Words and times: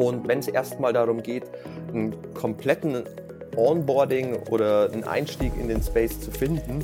Und 0.00 0.26
wenn 0.26 0.38
es 0.38 0.48
erstmal 0.48 0.94
darum 0.94 1.22
geht, 1.22 1.44
einen 1.92 2.16
kompletten 2.32 3.02
Onboarding 3.56 4.34
oder 4.50 4.90
einen 4.90 5.04
Einstieg 5.04 5.52
in 5.60 5.68
den 5.68 5.82
Space 5.82 6.18
zu 6.20 6.30
finden, 6.30 6.82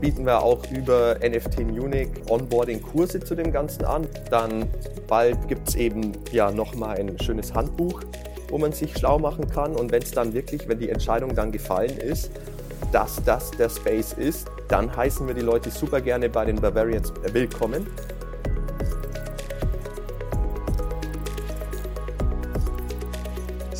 bieten 0.00 0.26
wir 0.26 0.42
auch 0.42 0.58
über 0.72 1.16
NFT 1.20 1.60
Munich 1.60 2.08
Onboarding-Kurse 2.28 3.20
zu 3.20 3.36
dem 3.36 3.52
Ganzen 3.52 3.84
an. 3.84 4.08
Dann 4.30 4.68
bald 5.06 5.46
gibt 5.46 5.68
es 5.68 5.76
eben 5.76 6.12
ja 6.32 6.50
nochmal 6.50 6.98
ein 6.98 7.16
schönes 7.20 7.54
Handbuch, 7.54 8.00
wo 8.48 8.58
man 8.58 8.72
sich 8.72 8.92
schlau 8.98 9.20
machen 9.20 9.48
kann. 9.48 9.76
Und 9.76 9.92
wenn 9.92 10.02
es 10.02 10.10
dann 10.10 10.34
wirklich, 10.34 10.66
wenn 10.68 10.80
die 10.80 10.88
Entscheidung 10.88 11.36
dann 11.36 11.52
gefallen 11.52 11.96
ist, 11.96 12.32
dass 12.90 13.22
das 13.24 13.52
der 13.52 13.68
Space 13.68 14.14
ist, 14.14 14.48
dann 14.66 14.94
heißen 14.94 15.28
wir 15.28 15.34
die 15.34 15.42
Leute 15.42 15.70
super 15.70 16.00
gerne 16.00 16.28
bei 16.28 16.44
den 16.44 16.56
Bavarians 16.56 17.12
willkommen. 17.32 17.86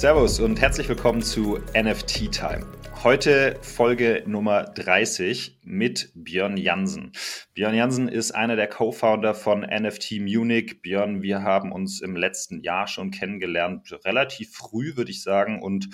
Servus 0.02 0.40
und 0.40 0.60
herzlich 0.60 0.88
willkommen 0.88 1.22
zu 1.22 1.60
NFT 1.80 2.32
Time. 2.32 2.66
Heute 3.04 3.56
Folge 3.62 4.24
Nummer 4.26 4.64
30 4.64 5.60
mit 5.62 6.10
Björn 6.16 6.56
Jansen. 6.56 7.12
Björn 7.54 7.76
Jansen 7.76 8.08
ist 8.08 8.32
einer 8.32 8.56
der 8.56 8.66
Co-Founder 8.66 9.32
von 9.32 9.60
NFT 9.60 10.18
Munich. 10.18 10.82
Björn, 10.82 11.22
wir 11.22 11.44
haben 11.44 11.70
uns 11.70 12.00
im 12.00 12.16
letzten 12.16 12.58
Jahr 12.62 12.88
schon 12.88 13.12
kennengelernt, 13.12 13.96
relativ 14.04 14.52
früh 14.52 14.96
würde 14.96 15.12
ich 15.12 15.22
sagen 15.22 15.62
und 15.62 15.88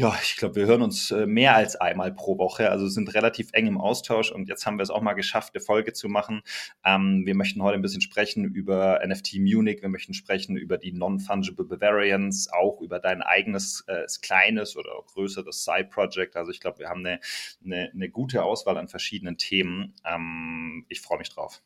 ja, 0.00 0.18
ich 0.22 0.36
glaube, 0.36 0.56
wir 0.56 0.64
hören 0.64 0.80
uns 0.80 1.10
äh, 1.10 1.26
mehr 1.26 1.54
als 1.54 1.76
einmal 1.76 2.10
pro 2.10 2.38
Woche, 2.38 2.70
also 2.70 2.88
sind 2.88 3.12
relativ 3.12 3.50
eng 3.52 3.66
im 3.66 3.78
Austausch 3.78 4.32
und 4.32 4.48
jetzt 4.48 4.64
haben 4.64 4.78
wir 4.78 4.82
es 4.82 4.88
auch 4.88 5.02
mal 5.02 5.12
geschafft, 5.12 5.54
eine 5.54 5.62
Folge 5.62 5.92
zu 5.92 6.08
machen. 6.08 6.40
Ähm, 6.86 7.26
wir 7.26 7.34
möchten 7.34 7.62
heute 7.62 7.74
ein 7.74 7.82
bisschen 7.82 8.00
sprechen 8.00 8.46
über 8.46 9.00
NFT 9.06 9.34
Munich, 9.40 9.82
wir 9.82 9.90
möchten 9.90 10.14
sprechen 10.14 10.56
über 10.56 10.78
die 10.78 10.92
Non-Fungible 10.92 11.66
Bavarians, 11.66 12.50
auch 12.50 12.80
über 12.80 12.98
dein 12.98 13.20
eigenes 13.20 13.84
äh, 13.88 14.06
kleines 14.22 14.74
oder 14.74 14.90
größeres 15.12 15.64
Side-Project. 15.64 16.34
Also 16.34 16.50
ich 16.50 16.60
glaube, 16.60 16.78
wir 16.78 16.88
haben 16.88 17.04
eine, 17.04 17.20
eine, 17.62 17.90
eine, 17.92 18.08
gute 18.08 18.42
Auswahl 18.42 18.78
an 18.78 18.88
verschiedenen 18.88 19.36
Themen. 19.36 19.94
Ähm, 20.06 20.86
ich 20.88 21.02
freue 21.02 21.18
mich 21.18 21.28
drauf. 21.28 21.60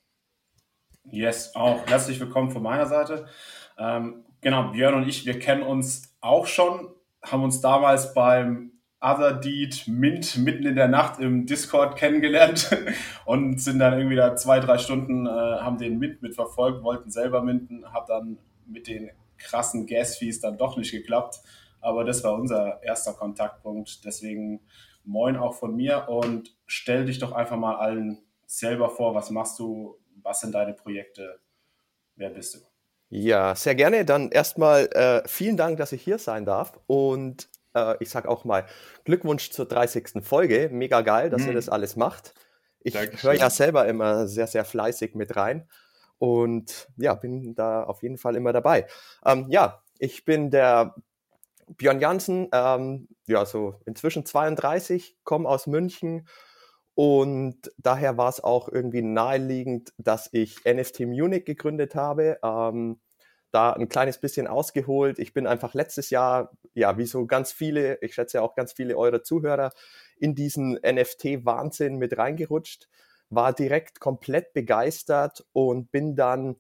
Yes, 1.04 1.54
auch 1.54 1.86
herzlich 1.86 2.18
willkommen 2.18 2.50
von 2.50 2.64
meiner 2.64 2.86
Seite. 2.86 3.28
Ähm, 3.78 4.24
genau, 4.40 4.72
Björn 4.72 4.94
und 4.94 5.08
ich, 5.08 5.24
wir 5.24 5.38
kennen 5.38 5.62
uns 5.62 6.16
auch 6.20 6.48
schon 6.48 6.88
haben 7.24 7.42
uns 7.42 7.60
damals 7.60 8.14
beim 8.14 8.72
Other 9.00 9.34
Deed 9.34 9.86
Mint 9.86 10.38
mitten 10.38 10.64
in 10.64 10.76
der 10.76 10.88
Nacht 10.88 11.20
im 11.20 11.44
Discord 11.44 11.96
kennengelernt 11.96 12.74
und 13.26 13.60
sind 13.60 13.78
dann 13.78 13.98
irgendwie 13.98 14.16
da 14.16 14.34
zwei, 14.34 14.60
drei 14.60 14.78
Stunden, 14.78 15.26
äh, 15.26 15.30
haben 15.30 15.76
den 15.76 15.98
Mint 15.98 16.22
mitverfolgt, 16.22 16.82
wollten 16.82 17.10
selber 17.10 17.42
minten, 17.42 17.84
hat 17.92 18.08
dann 18.08 18.38
mit 18.66 18.86
den 18.86 19.10
krassen 19.36 19.86
Gas-Fees 19.86 20.40
dann 20.40 20.56
doch 20.56 20.78
nicht 20.78 20.90
geklappt. 20.90 21.40
Aber 21.82 22.04
das 22.04 22.24
war 22.24 22.32
unser 22.32 22.82
erster 22.82 23.12
Kontaktpunkt. 23.12 24.06
Deswegen 24.06 24.60
moin 25.04 25.36
auch 25.36 25.54
von 25.54 25.76
mir 25.76 26.08
und 26.08 26.56
stell 26.66 27.04
dich 27.04 27.18
doch 27.18 27.32
einfach 27.32 27.58
mal 27.58 27.76
allen 27.76 28.22
selber 28.46 28.88
vor, 28.88 29.14
was 29.14 29.30
machst 29.30 29.58
du, 29.58 29.98
was 30.22 30.40
sind 30.40 30.54
deine 30.54 30.72
Projekte, 30.72 31.40
wer 32.16 32.30
bist 32.30 32.54
du? 32.54 32.73
Ja, 33.08 33.54
sehr 33.54 33.74
gerne. 33.74 34.04
Dann 34.04 34.30
erstmal 34.30 34.86
äh, 34.92 35.22
vielen 35.28 35.56
Dank, 35.56 35.78
dass 35.78 35.92
ich 35.92 36.02
hier 36.02 36.18
sein 36.18 36.44
darf. 36.44 36.78
Und 36.86 37.48
äh, 37.74 37.96
ich 38.00 38.10
sage 38.10 38.28
auch 38.28 38.44
mal 38.44 38.66
Glückwunsch 39.04 39.50
zur 39.50 39.66
30. 39.66 40.22
Folge. 40.22 40.68
Mega 40.72 41.02
geil, 41.02 41.30
dass 41.30 41.42
mm. 41.42 41.46
ihr 41.46 41.52
mhm. 41.52 41.56
das 41.56 41.68
alles 41.68 41.96
macht. 41.96 42.34
Ich 42.80 42.94
höre 43.22 43.34
ja 43.34 43.50
selber 43.50 43.86
immer 43.86 44.26
sehr, 44.28 44.46
sehr 44.46 44.64
fleißig 44.64 45.14
mit 45.14 45.36
rein. 45.36 45.68
Und 46.18 46.88
ja, 46.96 47.14
bin 47.14 47.54
da 47.54 47.84
auf 47.84 48.02
jeden 48.02 48.18
Fall 48.18 48.36
immer 48.36 48.52
dabei. 48.52 48.86
Ähm, 49.24 49.46
ja, 49.48 49.82
ich 49.98 50.24
bin 50.24 50.50
der 50.50 50.94
Björn 51.66 52.00
Jansen, 52.00 52.48
ähm, 52.52 53.08
ja, 53.26 53.44
so 53.46 53.80
inzwischen 53.86 54.26
32, 54.26 55.16
komme 55.24 55.48
aus 55.48 55.66
München 55.66 56.28
und 56.94 57.56
daher 57.78 58.16
war 58.16 58.28
es 58.28 58.42
auch 58.42 58.68
irgendwie 58.68 59.02
naheliegend, 59.02 59.92
dass 59.98 60.28
ich 60.32 60.64
NFT 60.64 61.00
Munich 61.00 61.44
gegründet 61.44 61.94
habe. 61.94 62.38
Ähm, 62.42 63.00
da 63.54 63.72
ein 63.72 63.88
kleines 63.88 64.18
bisschen 64.18 64.48
ausgeholt. 64.48 65.20
Ich 65.20 65.32
bin 65.32 65.46
einfach 65.46 65.74
letztes 65.74 66.10
Jahr, 66.10 66.50
ja, 66.74 66.98
wie 66.98 67.06
so 67.06 67.24
ganz 67.26 67.52
viele, 67.52 67.98
ich 68.02 68.14
schätze 68.14 68.42
auch 68.42 68.56
ganz 68.56 68.72
viele 68.72 68.96
eurer 68.96 69.22
Zuhörer, 69.22 69.72
in 70.18 70.34
diesen 70.34 70.74
NFT-Wahnsinn 70.74 71.96
mit 71.96 72.18
reingerutscht, 72.18 72.88
war 73.30 73.52
direkt 73.52 74.00
komplett 74.00 74.54
begeistert 74.54 75.46
und 75.52 75.92
bin 75.92 76.16
dann 76.16 76.56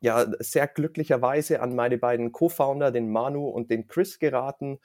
ja 0.00 0.26
sehr 0.38 0.66
glücklicherweise 0.66 1.60
an 1.60 1.74
meine 1.74 1.98
beiden 1.98 2.32
Co-Founder, 2.32 2.90
den 2.90 3.10
Manu 3.10 3.48
und 3.48 3.70
den 3.70 3.86
Chris 3.86 4.18
geraten. 4.18 4.78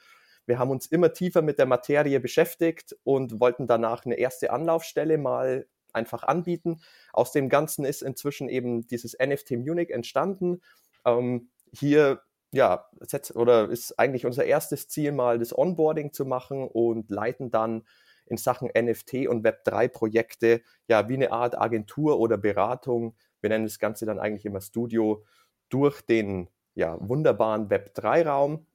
Wir 0.50 0.58
haben 0.58 0.72
uns 0.72 0.86
immer 0.86 1.12
tiefer 1.12 1.42
mit 1.42 1.60
der 1.60 1.66
Materie 1.66 2.18
beschäftigt 2.18 2.96
und 3.04 3.38
wollten 3.38 3.68
danach 3.68 4.04
eine 4.04 4.16
erste 4.16 4.50
Anlaufstelle 4.50 5.16
mal 5.16 5.68
einfach 5.92 6.24
anbieten. 6.24 6.80
Aus 7.12 7.30
dem 7.30 7.48
Ganzen 7.48 7.84
ist 7.84 8.02
inzwischen 8.02 8.48
eben 8.48 8.84
dieses 8.88 9.16
NFT 9.16 9.52
Munich 9.52 9.90
entstanden 9.90 10.60
ähm, 11.06 11.50
hier 11.72 12.22
ja, 12.50 12.88
oder 13.36 13.68
ist 13.68 13.96
eigentlich 13.96 14.26
unser 14.26 14.44
erstes 14.44 14.88
Ziel, 14.88 15.12
mal 15.12 15.38
das 15.38 15.56
Onboarding 15.56 16.12
zu 16.12 16.24
machen 16.24 16.66
und 16.66 17.08
leiten 17.08 17.52
dann 17.52 17.84
in 18.26 18.36
Sachen 18.36 18.70
NFT 18.76 19.28
und 19.28 19.46
Web3-Projekte 19.46 20.62
ja 20.88 21.08
wie 21.08 21.14
eine 21.14 21.30
Art 21.30 21.56
Agentur 21.56 22.18
oder 22.18 22.36
Beratung. 22.36 23.14
Wir 23.40 23.50
nennen 23.50 23.66
das 23.66 23.78
Ganze 23.78 24.04
dann 24.04 24.18
eigentlich 24.18 24.46
immer 24.46 24.60
Studio 24.60 25.24
durch 25.68 26.02
den 26.02 26.48
ja, 26.74 26.96
wunderbaren 27.00 27.68
Web3-Raum. 27.68 28.66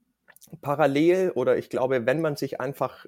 Parallel 0.60 1.32
oder 1.34 1.56
ich 1.56 1.70
glaube, 1.70 2.06
wenn 2.06 2.20
man 2.20 2.36
sich 2.36 2.60
einfach 2.60 3.06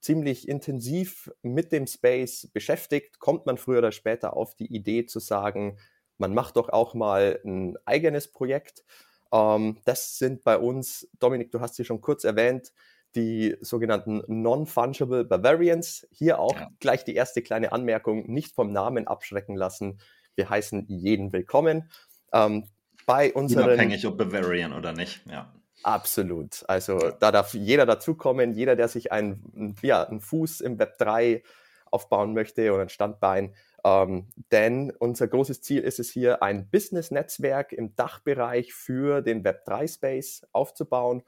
ziemlich 0.00 0.48
intensiv 0.48 1.30
mit 1.42 1.72
dem 1.72 1.86
Space 1.86 2.48
beschäftigt, 2.52 3.18
kommt 3.18 3.46
man 3.46 3.58
früher 3.58 3.78
oder 3.78 3.92
später 3.92 4.34
auf 4.34 4.54
die 4.54 4.74
Idee 4.74 5.06
zu 5.06 5.20
sagen, 5.20 5.78
man 6.16 6.34
macht 6.34 6.56
doch 6.56 6.68
auch 6.68 6.94
mal 6.94 7.40
ein 7.44 7.76
eigenes 7.84 8.28
Projekt. 8.28 8.84
Ähm, 9.32 9.78
das 9.84 10.18
sind 10.18 10.42
bei 10.42 10.58
uns, 10.58 11.08
Dominik, 11.18 11.50
du 11.50 11.60
hast 11.60 11.76
sie 11.76 11.84
schon 11.84 12.00
kurz 12.00 12.24
erwähnt, 12.24 12.72
die 13.14 13.56
sogenannten 13.60 14.22
Non-Fungible 14.26 15.24
Bavarians. 15.24 16.06
Hier 16.10 16.38
auch 16.38 16.54
ja. 16.54 16.70
gleich 16.78 17.04
die 17.04 17.14
erste 17.14 17.42
kleine 17.42 17.72
Anmerkung, 17.72 18.30
nicht 18.30 18.54
vom 18.54 18.72
Namen 18.72 19.06
abschrecken 19.06 19.56
lassen. 19.56 20.00
Wir 20.34 20.48
heißen 20.48 20.86
jeden 20.88 21.32
willkommen. 21.32 21.90
Ähm, 22.32 22.68
bei 23.06 23.32
unseren, 23.32 23.64
Unabhängig 23.64 24.06
ob 24.06 24.16
Bavarian 24.16 24.72
oder 24.72 24.92
nicht, 24.92 25.26
ja. 25.26 25.52
Absolut. 25.82 26.64
Also 26.68 26.98
da 27.20 27.32
darf 27.32 27.54
jeder 27.54 27.86
dazukommen, 27.86 28.52
jeder, 28.52 28.76
der 28.76 28.88
sich 28.88 29.12
einen, 29.12 29.76
ja, 29.82 30.04
einen 30.04 30.20
Fuß 30.20 30.60
im 30.60 30.78
Web 30.78 30.98
3 30.98 31.42
aufbauen 31.90 32.34
möchte 32.34 32.72
oder 32.72 32.82
ein 32.82 32.88
Standbein, 32.88 33.54
ähm, 33.84 34.28
denn 34.52 34.92
unser 34.98 35.26
großes 35.26 35.62
Ziel 35.62 35.82
ist 35.82 35.98
es 35.98 36.10
hier, 36.10 36.42
ein 36.42 36.68
Business-Netzwerk 36.68 37.72
im 37.72 37.96
Dachbereich 37.96 38.74
für 38.74 39.22
den 39.22 39.42
Web3-Space 39.42 40.46
aufzubauen. 40.52 41.22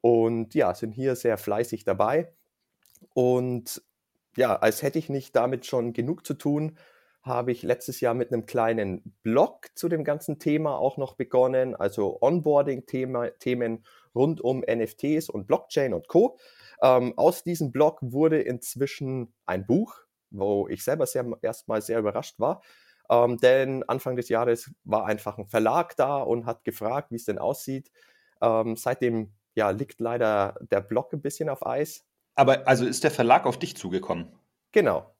Und 0.00 0.54
ja, 0.54 0.74
sind 0.74 0.92
hier 0.92 1.16
sehr 1.16 1.38
fleißig 1.38 1.84
dabei. 1.84 2.32
Und 3.14 3.82
ja, 4.36 4.56
als 4.56 4.82
hätte 4.82 4.98
ich 4.98 5.08
nicht 5.08 5.34
damit 5.34 5.66
schon 5.66 5.92
genug 5.92 6.26
zu 6.26 6.34
tun, 6.34 6.78
habe 7.22 7.52
ich 7.52 7.62
letztes 7.62 8.00
Jahr 8.00 8.14
mit 8.14 8.32
einem 8.32 8.46
kleinen 8.46 9.14
Blog 9.22 9.66
zu 9.74 9.88
dem 9.88 10.04
ganzen 10.04 10.38
Thema 10.38 10.78
auch 10.78 10.96
noch 10.96 11.14
begonnen, 11.14 11.74
also 11.74 12.18
Onboarding-Themen 12.20 13.84
rund 14.14 14.40
um 14.40 14.60
NFTs 14.60 15.28
und 15.28 15.46
Blockchain 15.46 15.94
und 15.94 16.08
Co. 16.08 16.38
Ähm, 16.82 17.14
aus 17.16 17.42
diesem 17.44 17.72
Blog 17.72 17.98
wurde 18.00 18.40
inzwischen 18.40 19.34
ein 19.46 19.66
Buch, 19.66 19.94
wo 20.30 20.68
ich 20.68 20.84
selber 20.84 21.06
sehr, 21.06 21.26
erstmal 21.42 21.82
sehr 21.82 21.98
überrascht 21.98 22.38
war. 22.38 22.62
Ähm, 23.10 23.38
denn 23.38 23.82
Anfang 23.84 24.16
des 24.16 24.28
Jahres 24.28 24.70
war 24.84 25.06
einfach 25.06 25.38
ein 25.38 25.46
Verlag 25.46 25.96
da 25.96 26.18
und 26.18 26.46
hat 26.46 26.64
gefragt, 26.64 27.10
wie 27.10 27.16
es 27.16 27.24
denn 27.24 27.38
aussieht. 27.38 27.90
Ähm, 28.40 28.76
seitdem 28.76 29.32
ja, 29.54 29.70
liegt 29.70 29.98
leider 30.00 30.54
der 30.70 30.80
Blog 30.80 31.12
ein 31.12 31.22
bisschen 31.22 31.48
auf 31.48 31.66
Eis. 31.66 32.04
Aber 32.34 32.68
also 32.68 32.86
ist 32.86 33.02
der 33.02 33.10
Verlag 33.10 33.46
auf 33.46 33.58
dich 33.58 33.76
zugekommen? 33.76 34.30
Genau. 34.72 35.14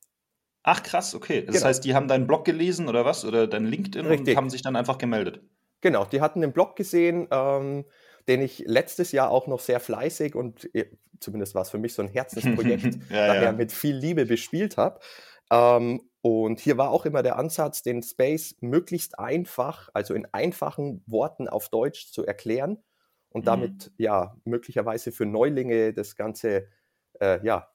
Ach 0.62 0.82
krass, 0.82 1.14
okay. 1.14 1.42
Das 1.42 1.56
genau. 1.56 1.66
heißt, 1.66 1.84
die 1.84 1.94
haben 1.94 2.08
deinen 2.08 2.26
Blog 2.26 2.44
gelesen 2.44 2.88
oder 2.88 3.04
was? 3.04 3.24
Oder 3.24 3.46
dein 3.46 3.64
LinkedIn 3.64 4.06
Richtig. 4.06 4.28
und 4.28 4.36
haben 4.36 4.50
sich 4.50 4.62
dann 4.62 4.76
einfach 4.76 4.98
gemeldet. 4.98 5.40
Genau, 5.80 6.04
die 6.04 6.20
hatten 6.20 6.40
den 6.40 6.52
Blog 6.52 6.76
gesehen, 6.76 7.28
ähm, 7.30 7.84
den 8.26 8.42
ich 8.42 8.64
letztes 8.66 9.12
Jahr 9.12 9.30
auch 9.30 9.46
noch 9.46 9.60
sehr 9.60 9.80
fleißig 9.80 10.34
und 10.34 10.74
äh, 10.74 10.90
zumindest 11.20 11.54
war 11.54 11.62
es 11.62 11.70
für 11.70 11.78
mich 11.78 11.94
so 11.94 12.02
ein 12.02 12.08
Herzensprojekt, 12.08 12.94
ja, 13.10 13.26
daher 13.28 13.42
ja. 13.44 13.52
mit 13.52 13.72
viel 13.72 13.96
Liebe 13.96 14.26
bespielt 14.26 14.76
habe. 14.76 15.00
Ähm, 15.50 16.02
und 16.20 16.60
hier 16.60 16.76
war 16.76 16.90
auch 16.90 17.06
immer 17.06 17.22
der 17.22 17.38
Ansatz, 17.38 17.82
den 17.82 18.02
Space 18.02 18.56
möglichst 18.60 19.18
einfach, 19.18 19.88
also 19.94 20.14
in 20.14 20.26
einfachen 20.32 21.02
Worten 21.06 21.48
auf 21.48 21.68
Deutsch 21.68 22.10
zu 22.10 22.26
erklären 22.26 22.78
und 23.30 23.42
mhm. 23.42 23.46
damit 23.46 23.92
ja 23.96 24.36
möglicherweise 24.44 25.12
für 25.12 25.26
Neulinge 25.26 25.92
das 25.92 26.16
Ganze 26.16 26.68
äh, 27.20 27.44
ja 27.46 27.68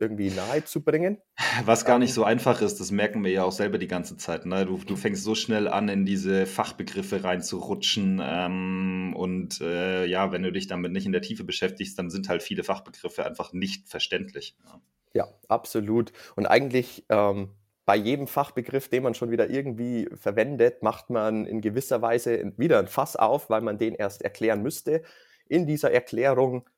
irgendwie 0.00 0.30
nahe 0.30 0.64
zu 0.64 0.82
bringen. 0.82 1.18
Was 1.64 1.84
gar 1.84 1.98
nicht 1.98 2.10
ähm, 2.10 2.14
so 2.14 2.24
einfach 2.24 2.60
ist, 2.60 2.80
das 2.80 2.90
merken 2.90 3.24
wir 3.24 3.30
ja 3.30 3.44
auch 3.44 3.52
selber 3.52 3.78
die 3.78 3.88
ganze 3.88 4.16
Zeit. 4.16 4.46
Ne? 4.46 4.66
Du, 4.66 4.78
du 4.78 4.96
fängst 4.96 5.24
so 5.24 5.34
schnell 5.34 5.68
an, 5.68 5.88
in 5.88 6.04
diese 6.04 6.46
Fachbegriffe 6.46 7.24
reinzurutschen. 7.24 8.20
Ähm, 8.22 9.14
und 9.16 9.60
äh, 9.60 10.06
ja, 10.06 10.32
wenn 10.32 10.42
du 10.42 10.52
dich 10.52 10.66
damit 10.66 10.92
nicht 10.92 11.06
in 11.06 11.12
der 11.12 11.22
Tiefe 11.22 11.44
beschäftigst, 11.44 11.98
dann 11.98 12.10
sind 12.10 12.28
halt 12.28 12.42
viele 12.42 12.64
Fachbegriffe 12.64 13.24
einfach 13.24 13.52
nicht 13.52 13.88
verständlich. 13.88 14.56
Ja, 14.64 14.80
ja 15.14 15.28
absolut. 15.48 16.12
Und 16.36 16.46
eigentlich 16.46 17.04
ähm, 17.08 17.50
bei 17.88 17.96
jedem 17.96 18.26
Fachbegriff, 18.26 18.90
den 18.90 19.02
man 19.02 19.14
schon 19.14 19.30
wieder 19.30 19.48
irgendwie 19.48 20.10
verwendet, 20.12 20.82
macht 20.82 21.08
man 21.08 21.46
in 21.46 21.62
gewisser 21.62 22.02
Weise 22.02 22.52
wieder 22.58 22.78
ein 22.78 22.86
Fass 22.86 23.16
auf, 23.16 23.48
weil 23.48 23.62
man 23.62 23.78
den 23.78 23.94
erst 23.94 24.20
erklären 24.20 24.62
müsste. 24.62 25.02
In 25.48 25.66
dieser 25.66 25.90
Erklärung 25.90 26.68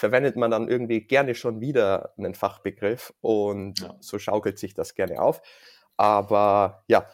verwendet 0.00 0.34
man 0.34 0.50
dann 0.50 0.68
irgendwie 0.68 1.02
gerne 1.02 1.34
schon 1.34 1.60
wieder 1.60 2.14
einen 2.16 2.34
Fachbegriff 2.34 3.12
und 3.20 3.80
ja. 3.80 3.94
so 4.00 4.18
schaukelt 4.18 4.58
sich 4.58 4.72
das 4.74 4.94
gerne 4.94 5.20
auf. 5.20 5.42
Aber 5.96 6.82
ja, 6.88 7.06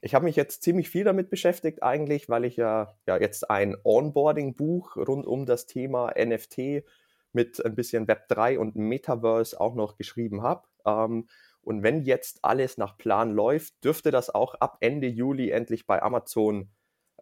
ich 0.00 0.14
habe 0.16 0.24
mich 0.24 0.34
jetzt 0.34 0.64
ziemlich 0.64 0.90
viel 0.90 1.04
damit 1.04 1.30
beschäftigt 1.30 1.84
eigentlich, 1.84 2.28
weil 2.28 2.44
ich 2.44 2.56
ja, 2.56 2.96
ja 3.06 3.16
jetzt 3.16 3.48
ein 3.48 3.76
Onboarding-Buch 3.84 4.96
rund 4.96 5.24
um 5.24 5.46
das 5.46 5.66
Thema 5.66 6.12
NFT 6.18 6.84
mit 7.32 7.64
ein 7.64 7.76
bisschen 7.76 8.08
Web3 8.08 8.58
und 8.58 8.74
Metaverse 8.74 9.58
auch 9.60 9.76
noch 9.76 9.96
geschrieben 9.96 10.42
habe. 10.42 10.66
Ähm, 10.84 11.28
und 11.62 11.84
wenn 11.84 12.02
jetzt 12.02 12.40
alles 12.42 12.76
nach 12.76 12.98
Plan 12.98 13.32
läuft, 13.32 13.84
dürfte 13.84 14.10
das 14.10 14.34
auch 14.34 14.54
ab 14.56 14.78
Ende 14.80 15.06
Juli 15.06 15.50
endlich 15.50 15.86
bei 15.86 16.02
Amazon 16.02 16.72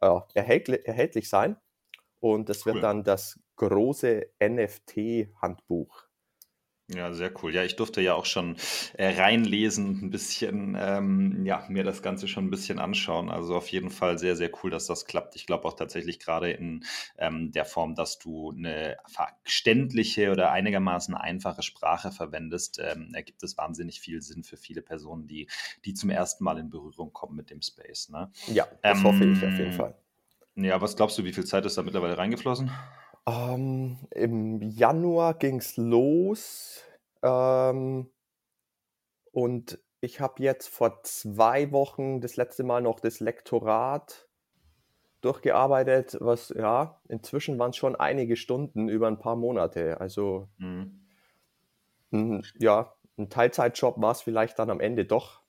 äh, 0.00 0.18
erhältlich, 0.32 0.86
erhältlich 0.86 1.28
sein. 1.28 1.58
Und 2.20 2.48
das 2.48 2.64
cool. 2.64 2.72
wird 2.72 2.84
dann 2.84 3.04
das 3.04 3.38
große 3.60 4.26
NFT-Handbuch. 4.40 6.06
Ja, 6.92 7.12
sehr 7.12 7.30
cool. 7.40 7.54
Ja, 7.54 7.62
ich 7.62 7.76
durfte 7.76 8.00
ja 8.00 8.14
auch 8.14 8.24
schon 8.24 8.56
äh, 8.94 9.10
reinlesen, 9.20 10.00
ein 10.02 10.10
bisschen, 10.10 10.76
ähm, 10.80 11.46
ja, 11.46 11.64
mir 11.68 11.84
das 11.84 12.02
Ganze 12.02 12.26
schon 12.26 12.46
ein 12.46 12.50
bisschen 12.50 12.80
anschauen. 12.80 13.30
Also 13.30 13.54
auf 13.54 13.68
jeden 13.68 13.90
Fall 13.90 14.18
sehr, 14.18 14.34
sehr 14.34 14.50
cool, 14.62 14.70
dass 14.70 14.86
das 14.86 15.04
klappt. 15.04 15.36
Ich 15.36 15.46
glaube 15.46 15.66
auch 15.66 15.74
tatsächlich 15.74 16.18
gerade 16.18 16.50
in 16.50 16.84
ähm, 17.16 17.52
der 17.52 17.64
Form, 17.64 17.94
dass 17.94 18.18
du 18.18 18.50
eine 18.50 18.96
verständliche 19.06 20.32
oder 20.32 20.50
einigermaßen 20.50 21.14
einfache 21.14 21.62
Sprache 21.62 22.10
verwendest, 22.10 22.80
ähm, 22.82 23.14
ergibt 23.14 23.44
es 23.44 23.56
wahnsinnig 23.56 24.00
viel 24.00 24.20
Sinn 24.20 24.42
für 24.42 24.56
viele 24.56 24.82
Personen, 24.82 25.28
die, 25.28 25.48
die 25.84 25.94
zum 25.94 26.10
ersten 26.10 26.42
Mal 26.42 26.58
in 26.58 26.70
Berührung 26.70 27.12
kommen 27.12 27.36
mit 27.36 27.50
dem 27.50 27.62
Space. 27.62 28.08
Ne? 28.08 28.32
Ja, 28.48 28.66
das 28.82 29.04
hoffe 29.04 29.26
ich 29.26 29.38
auf 29.44 29.52
jeden 29.52 29.66
ähm, 29.66 29.72
Fall. 29.74 29.94
Ja, 30.56 30.80
was 30.80 30.96
glaubst 30.96 31.16
du, 31.18 31.24
wie 31.24 31.32
viel 31.32 31.44
Zeit 31.44 31.64
ist 31.66 31.78
da 31.78 31.82
mittlerweile 31.82 32.18
reingeflossen? 32.18 32.72
Ähm, 33.26 33.98
Im 34.10 34.62
Januar 34.62 35.34
ging 35.34 35.58
es 35.58 35.76
los. 35.76 36.82
Ähm, 37.22 38.10
und 39.32 39.78
ich 40.00 40.20
habe 40.20 40.42
jetzt 40.42 40.68
vor 40.68 41.02
zwei 41.02 41.72
Wochen 41.72 42.20
das 42.20 42.36
letzte 42.36 42.64
Mal 42.64 42.80
noch 42.80 43.00
das 43.00 43.20
Lektorat 43.20 44.26
durchgearbeitet, 45.20 46.16
was 46.20 46.48
ja, 46.56 47.00
inzwischen 47.08 47.58
waren 47.58 47.70
es 47.70 47.76
schon 47.76 47.94
einige 47.94 48.36
Stunden 48.36 48.88
über 48.88 49.06
ein 49.08 49.18
paar 49.18 49.36
Monate. 49.36 50.00
Also 50.00 50.48
mhm. 50.56 51.02
ja, 52.58 52.94
ein 53.18 53.28
Teilzeitjob 53.28 54.00
war 54.00 54.12
es 54.12 54.22
vielleicht 54.22 54.58
dann 54.58 54.70
am 54.70 54.80
Ende 54.80 55.04
doch. 55.04 55.42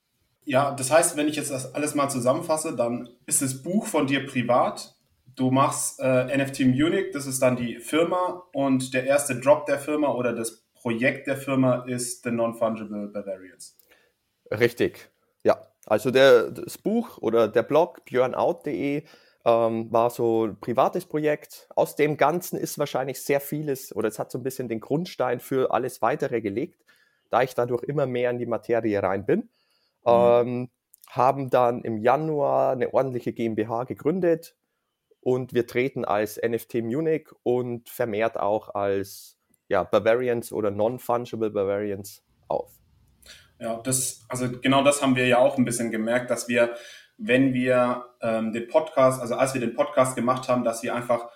Ja, 0.44 0.74
das 0.74 0.90
heißt, 0.90 1.16
wenn 1.16 1.28
ich 1.28 1.36
jetzt 1.36 1.50
das 1.50 1.74
alles 1.74 1.94
mal 1.94 2.10
zusammenfasse, 2.10 2.76
dann 2.76 3.08
ist 3.26 3.40
das 3.40 3.62
Buch 3.62 3.86
von 3.86 4.06
dir 4.06 4.26
privat 4.26 4.94
du 5.36 5.50
machst 5.50 6.00
äh, 6.00 6.36
NFT 6.36 6.60
Munich, 6.60 7.10
das 7.12 7.26
ist 7.26 7.40
dann 7.40 7.56
die 7.56 7.76
Firma 7.76 8.42
und 8.52 8.94
der 8.94 9.04
erste 9.04 9.38
Drop 9.40 9.66
der 9.66 9.78
Firma 9.78 10.12
oder 10.12 10.32
das 10.32 10.62
Projekt 10.74 11.26
der 11.26 11.36
Firma 11.36 11.84
ist 11.86 12.24
The 12.24 12.30
Non-Fungible 12.30 13.08
Bavarians. 13.08 13.76
Richtig, 14.50 15.10
ja. 15.44 15.58
Also 15.86 16.10
der, 16.10 16.50
das 16.50 16.78
Buch 16.78 17.18
oder 17.18 17.48
der 17.48 17.62
Blog 17.62 18.04
björnout.de 18.04 19.02
ähm, 19.44 19.92
war 19.92 20.10
so 20.10 20.46
ein 20.46 20.60
privates 20.60 21.06
Projekt. 21.06 21.68
Aus 21.74 21.96
dem 21.96 22.16
Ganzen 22.16 22.58
ist 22.58 22.78
wahrscheinlich 22.78 23.22
sehr 23.22 23.40
vieles 23.40 23.94
oder 23.94 24.08
es 24.08 24.18
hat 24.18 24.30
so 24.30 24.38
ein 24.38 24.42
bisschen 24.42 24.68
den 24.68 24.80
Grundstein 24.80 25.40
für 25.40 25.72
alles 25.72 26.02
weitere 26.02 26.40
gelegt, 26.40 26.84
da 27.30 27.42
ich 27.42 27.54
dadurch 27.54 27.82
immer 27.84 28.06
mehr 28.06 28.30
in 28.30 28.38
die 28.38 28.46
Materie 28.46 29.02
rein 29.02 29.26
bin. 29.26 29.40
Mhm. 30.04 30.06
Ähm, 30.06 30.70
haben 31.08 31.50
dann 31.50 31.82
im 31.82 31.98
Januar 31.98 32.72
eine 32.72 32.94
ordentliche 32.94 33.32
GmbH 33.32 33.84
gegründet, 33.84 34.54
und 35.22 35.54
wir 35.54 35.66
treten 35.66 36.04
als 36.04 36.36
NFT 36.36 36.82
Munich 36.82 37.28
und 37.44 37.88
vermehrt 37.88 38.38
auch 38.38 38.74
als 38.74 39.38
ja, 39.68 39.84
Bavarians 39.84 40.52
oder 40.52 40.70
Non-Fungible 40.70 41.50
Bavarians 41.50 42.22
auf. 42.48 42.72
Ja, 43.60 43.80
das, 43.84 44.24
also 44.28 44.50
genau 44.50 44.82
das 44.82 45.00
haben 45.00 45.14
wir 45.14 45.28
ja 45.28 45.38
auch 45.38 45.56
ein 45.56 45.64
bisschen 45.64 45.92
gemerkt, 45.92 46.30
dass 46.30 46.48
wir, 46.48 46.74
wenn 47.16 47.54
wir 47.54 48.04
ähm, 48.20 48.52
den 48.52 48.66
Podcast, 48.66 49.22
also 49.22 49.36
als 49.36 49.54
wir 49.54 49.60
den 49.60 49.74
Podcast 49.74 50.16
gemacht 50.16 50.48
haben, 50.48 50.64
dass 50.64 50.82
wir 50.82 50.94
einfach, 50.94 51.30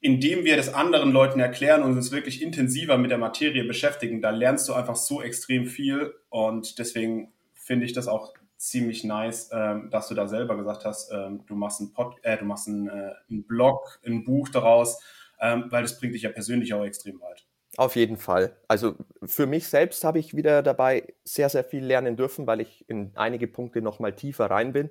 indem 0.00 0.44
wir 0.44 0.58
das 0.58 0.74
anderen 0.74 1.12
Leuten 1.12 1.40
erklären 1.40 1.82
und 1.82 1.92
uns 1.96 2.12
wirklich 2.12 2.42
intensiver 2.42 2.98
mit 2.98 3.10
der 3.10 3.18
Materie 3.18 3.64
beschäftigen, 3.64 4.20
da 4.20 4.28
lernst 4.28 4.68
du 4.68 4.74
einfach 4.74 4.96
so 4.96 5.22
extrem 5.22 5.64
viel 5.64 6.14
und 6.28 6.78
deswegen 6.78 7.32
finde 7.54 7.86
ich 7.86 7.94
das 7.94 8.06
auch 8.06 8.34
ziemlich 8.62 9.02
nice, 9.02 9.50
ähm, 9.52 9.90
dass 9.90 10.08
du 10.08 10.14
da 10.14 10.28
selber 10.28 10.56
gesagt 10.56 10.84
hast, 10.84 11.10
ähm, 11.12 11.44
du 11.46 11.56
machst 11.56 11.80
einen 11.80 11.92
Pod, 11.92 12.14
äh, 12.22 12.38
du 12.38 12.44
machst 12.44 12.68
einen, 12.68 12.88
äh, 12.88 13.12
einen 13.28 13.44
Blog, 13.44 14.00
ein 14.06 14.22
Buch 14.22 14.48
daraus, 14.50 15.02
ähm, 15.40 15.64
weil 15.70 15.82
das 15.82 15.98
bringt 15.98 16.14
dich 16.14 16.22
ja 16.22 16.30
persönlich 16.30 16.72
auch 16.72 16.84
extrem 16.84 17.20
weit. 17.20 17.44
Auf 17.76 17.96
jeden 17.96 18.16
Fall. 18.18 18.56
Also 18.68 18.94
für 19.24 19.46
mich 19.46 19.66
selbst 19.66 20.04
habe 20.04 20.20
ich 20.20 20.36
wieder 20.36 20.62
dabei 20.62 21.12
sehr, 21.24 21.48
sehr 21.48 21.64
viel 21.64 21.84
lernen 21.84 22.16
dürfen, 22.16 22.46
weil 22.46 22.60
ich 22.60 22.88
in 22.88 23.10
einige 23.16 23.48
Punkte 23.48 23.82
nochmal 23.82 24.14
tiefer 24.14 24.46
rein 24.46 24.72
bin. 24.72 24.90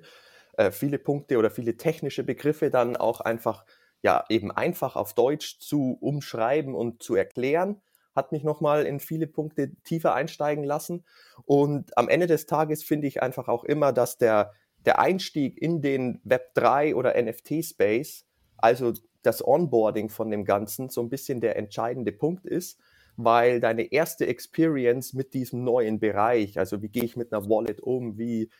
Äh, 0.58 0.70
viele 0.70 0.98
Punkte 0.98 1.38
oder 1.38 1.50
viele 1.50 1.78
technische 1.78 2.24
Begriffe 2.24 2.68
dann 2.68 2.96
auch 2.96 3.22
einfach, 3.22 3.64
ja, 4.02 4.24
eben 4.28 4.50
einfach 4.50 4.96
auf 4.96 5.14
Deutsch 5.14 5.60
zu 5.60 5.96
umschreiben 6.00 6.74
und 6.74 7.02
zu 7.02 7.14
erklären 7.14 7.80
hat 8.14 8.32
mich 8.32 8.44
nochmal 8.44 8.86
in 8.86 9.00
viele 9.00 9.26
Punkte 9.26 9.72
tiefer 9.84 10.14
einsteigen 10.14 10.64
lassen. 10.64 11.04
Und 11.44 11.96
am 11.96 12.08
Ende 12.08 12.26
des 12.26 12.46
Tages 12.46 12.82
finde 12.82 13.06
ich 13.06 13.22
einfach 13.22 13.48
auch 13.48 13.64
immer, 13.64 13.92
dass 13.92 14.18
der, 14.18 14.52
der 14.84 14.98
Einstieg 14.98 15.60
in 15.60 15.80
den 15.80 16.20
Web3 16.24 16.94
oder 16.94 17.20
NFT-Space, 17.20 18.26
also 18.58 18.92
das 19.22 19.46
Onboarding 19.46 20.08
von 20.08 20.30
dem 20.30 20.44
Ganzen, 20.44 20.88
so 20.88 21.00
ein 21.00 21.08
bisschen 21.08 21.40
der 21.40 21.56
entscheidende 21.56 22.12
Punkt 22.12 22.46
ist, 22.46 22.78
weil 23.16 23.60
deine 23.60 23.92
erste 23.92 24.26
Experience 24.26 25.12
mit 25.12 25.34
diesem 25.34 25.64
neuen 25.64 26.00
Bereich, 26.00 26.58
also 26.58 26.82
wie 26.82 26.88
gehe 26.88 27.04
ich 27.04 27.16
mit 27.16 27.32
einer 27.32 27.48
Wallet 27.48 27.80
um, 27.80 28.18
wie, 28.18 28.50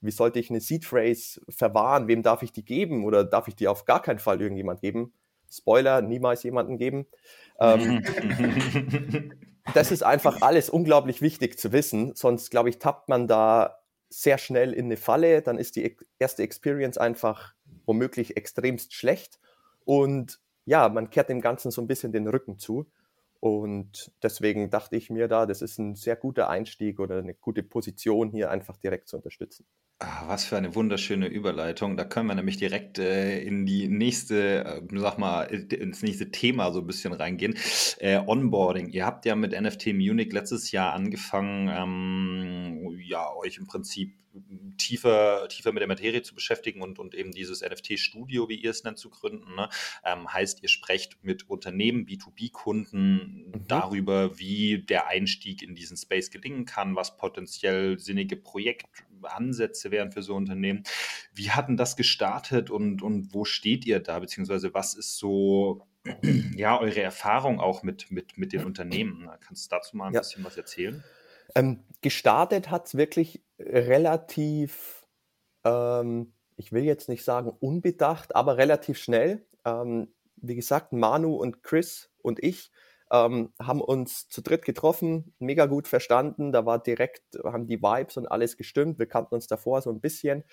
wie 0.00 0.10
sollte 0.10 0.38
ich 0.38 0.50
eine 0.50 0.60
Seed 0.60 0.84
Phrase 0.84 1.40
verwahren, 1.48 2.08
wem 2.08 2.22
darf 2.22 2.42
ich 2.42 2.52
die 2.52 2.64
geben 2.64 3.04
oder 3.04 3.24
darf 3.24 3.48
ich 3.48 3.56
die 3.56 3.68
auf 3.68 3.84
gar 3.84 4.02
keinen 4.02 4.18
Fall 4.18 4.40
irgendjemand 4.40 4.80
geben? 4.80 5.12
Spoiler, 5.56 6.02
niemals 6.02 6.42
jemanden 6.42 6.78
geben. 6.78 7.06
Ähm, 7.58 8.02
das 9.74 9.90
ist 9.90 10.02
einfach 10.02 10.42
alles 10.42 10.70
unglaublich 10.70 11.22
wichtig 11.22 11.58
zu 11.58 11.72
wissen, 11.72 12.14
sonst 12.14 12.50
glaube 12.50 12.68
ich, 12.68 12.78
tappt 12.78 13.08
man 13.08 13.26
da 13.28 13.78
sehr 14.08 14.38
schnell 14.38 14.72
in 14.72 14.86
eine 14.86 14.96
Falle, 14.96 15.42
dann 15.42 15.58
ist 15.58 15.76
die 15.76 15.96
erste 16.18 16.42
Experience 16.42 16.96
einfach 16.96 17.54
womöglich 17.86 18.36
extremst 18.36 18.94
schlecht 18.94 19.40
und 19.84 20.40
ja, 20.66 20.88
man 20.88 21.10
kehrt 21.10 21.28
dem 21.28 21.40
Ganzen 21.40 21.70
so 21.70 21.80
ein 21.80 21.86
bisschen 21.86 22.12
den 22.12 22.28
Rücken 22.28 22.58
zu. 22.58 22.90
Und 23.40 24.10
deswegen 24.22 24.70
dachte 24.70 24.96
ich 24.96 25.10
mir 25.10 25.28
da, 25.28 25.46
das 25.46 25.62
ist 25.62 25.78
ein 25.78 25.94
sehr 25.94 26.16
guter 26.16 26.50
Einstieg 26.50 26.98
oder 26.98 27.18
eine 27.18 27.34
gute 27.34 27.62
Position, 27.62 28.30
hier 28.30 28.50
einfach 28.50 28.76
direkt 28.76 29.08
zu 29.08 29.16
unterstützen. 29.16 29.66
Ah, 29.98 30.24
was 30.28 30.44
für 30.44 30.58
eine 30.58 30.74
wunderschöne 30.74 31.26
Überleitung. 31.26 31.96
Da 31.96 32.04
können 32.04 32.26
wir 32.26 32.34
nämlich 32.34 32.58
direkt 32.58 32.98
äh, 32.98 33.40
in 33.40 33.64
die 33.64 33.88
nächste, 33.88 34.64
äh, 34.64 34.98
sag 34.98 35.16
mal, 35.16 35.44
ins 35.44 36.02
nächste 36.02 36.30
Thema 36.30 36.70
so 36.70 36.80
ein 36.80 36.86
bisschen 36.86 37.14
reingehen. 37.14 37.56
Äh, 37.98 38.18
Onboarding. 38.18 38.90
Ihr 38.90 39.06
habt 39.06 39.24
ja 39.24 39.34
mit 39.34 39.58
NFT 39.58 39.94
Munich 39.94 40.30
letztes 40.34 40.70
Jahr 40.70 40.92
angefangen, 40.92 41.70
ähm, 41.74 42.98
ja, 43.00 43.26
euch 43.36 43.56
im 43.56 43.66
Prinzip 43.66 44.12
tiefer, 44.76 45.48
tiefer 45.48 45.72
mit 45.72 45.80
der 45.80 45.88
Materie 45.88 46.22
zu 46.22 46.34
beschäftigen 46.34 46.82
und, 46.82 46.98
und 46.98 47.14
eben 47.14 47.32
dieses 47.32 47.62
NFT-Studio, 47.62 48.48
wie 48.48 48.56
ihr 48.56 48.70
es 48.70 48.84
nennt, 48.84 48.98
zu 48.98 49.10
gründen. 49.10 49.54
Ne? 49.54 49.68
Ähm, 50.04 50.32
heißt, 50.32 50.62
ihr 50.62 50.68
sprecht 50.68 51.18
mit 51.22 51.48
Unternehmen, 51.48 52.06
B2B-Kunden 52.06 53.14
mhm. 53.14 53.66
darüber, 53.66 54.38
wie 54.38 54.82
der 54.82 55.08
Einstieg 55.08 55.62
in 55.62 55.74
diesen 55.74 55.96
Space 55.96 56.30
gelingen 56.30 56.64
kann, 56.64 56.96
was 56.96 57.16
potenziell 57.16 57.98
sinnige 57.98 58.36
Projektansätze 59.16 59.90
wären 59.90 60.12
für 60.12 60.22
so 60.22 60.34
Unternehmen. 60.34 60.84
Wie 61.32 61.50
hat 61.50 61.68
denn 61.68 61.76
das 61.76 61.96
gestartet 61.96 62.70
und, 62.70 63.02
und 63.02 63.34
wo 63.34 63.44
steht 63.44 63.86
ihr 63.86 64.00
da, 64.00 64.18
beziehungsweise 64.18 64.74
was 64.74 64.94
ist 64.94 65.18
so 65.18 65.86
ja, 66.56 66.78
eure 66.78 67.02
Erfahrung 67.02 67.60
auch 67.60 67.82
mit, 67.82 68.10
mit, 68.10 68.38
mit 68.38 68.52
den 68.52 68.64
Unternehmen? 68.64 69.28
Kannst 69.40 69.66
du 69.66 69.76
dazu 69.76 69.96
mal 69.96 70.08
ein 70.08 70.14
ja. 70.14 70.20
bisschen 70.20 70.44
was 70.44 70.56
erzählen? 70.56 71.02
Ähm, 71.54 71.84
gestartet 72.02 72.70
hat 72.70 72.86
es 72.86 72.96
wirklich 72.96 73.42
relativ, 73.58 75.06
ähm, 75.64 76.32
ich 76.56 76.72
will 76.72 76.84
jetzt 76.84 77.08
nicht 77.08 77.24
sagen 77.24 77.50
unbedacht, 77.60 78.34
aber 78.34 78.56
relativ 78.56 78.98
schnell. 78.98 79.46
Ähm, 79.64 80.12
wie 80.36 80.54
gesagt, 80.54 80.92
Manu 80.92 81.34
und 81.34 81.62
Chris 81.62 82.10
und 82.18 82.42
ich 82.42 82.70
ähm, 83.10 83.52
haben 83.60 83.80
uns 83.80 84.28
zu 84.28 84.42
dritt 84.42 84.64
getroffen, 84.64 85.34
mega 85.38 85.66
gut 85.66 85.88
verstanden. 85.88 86.52
Da 86.52 86.66
war 86.66 86.82
direkt, 86.82 87.22
haben 87.44 87.66
die 87.66 87.80
Vibes 87.80 88.16
und 88.16 88.26
alles 88.26 88.56
gestimmt. 88.56 88.98
Wir 88.98 89.06
kannten 89.06 89.34
uns 89.34 89.46
davor 89.46 89.80
so 89.82 89.90
ein 89.90 90.00
bisschen 90.00 90.44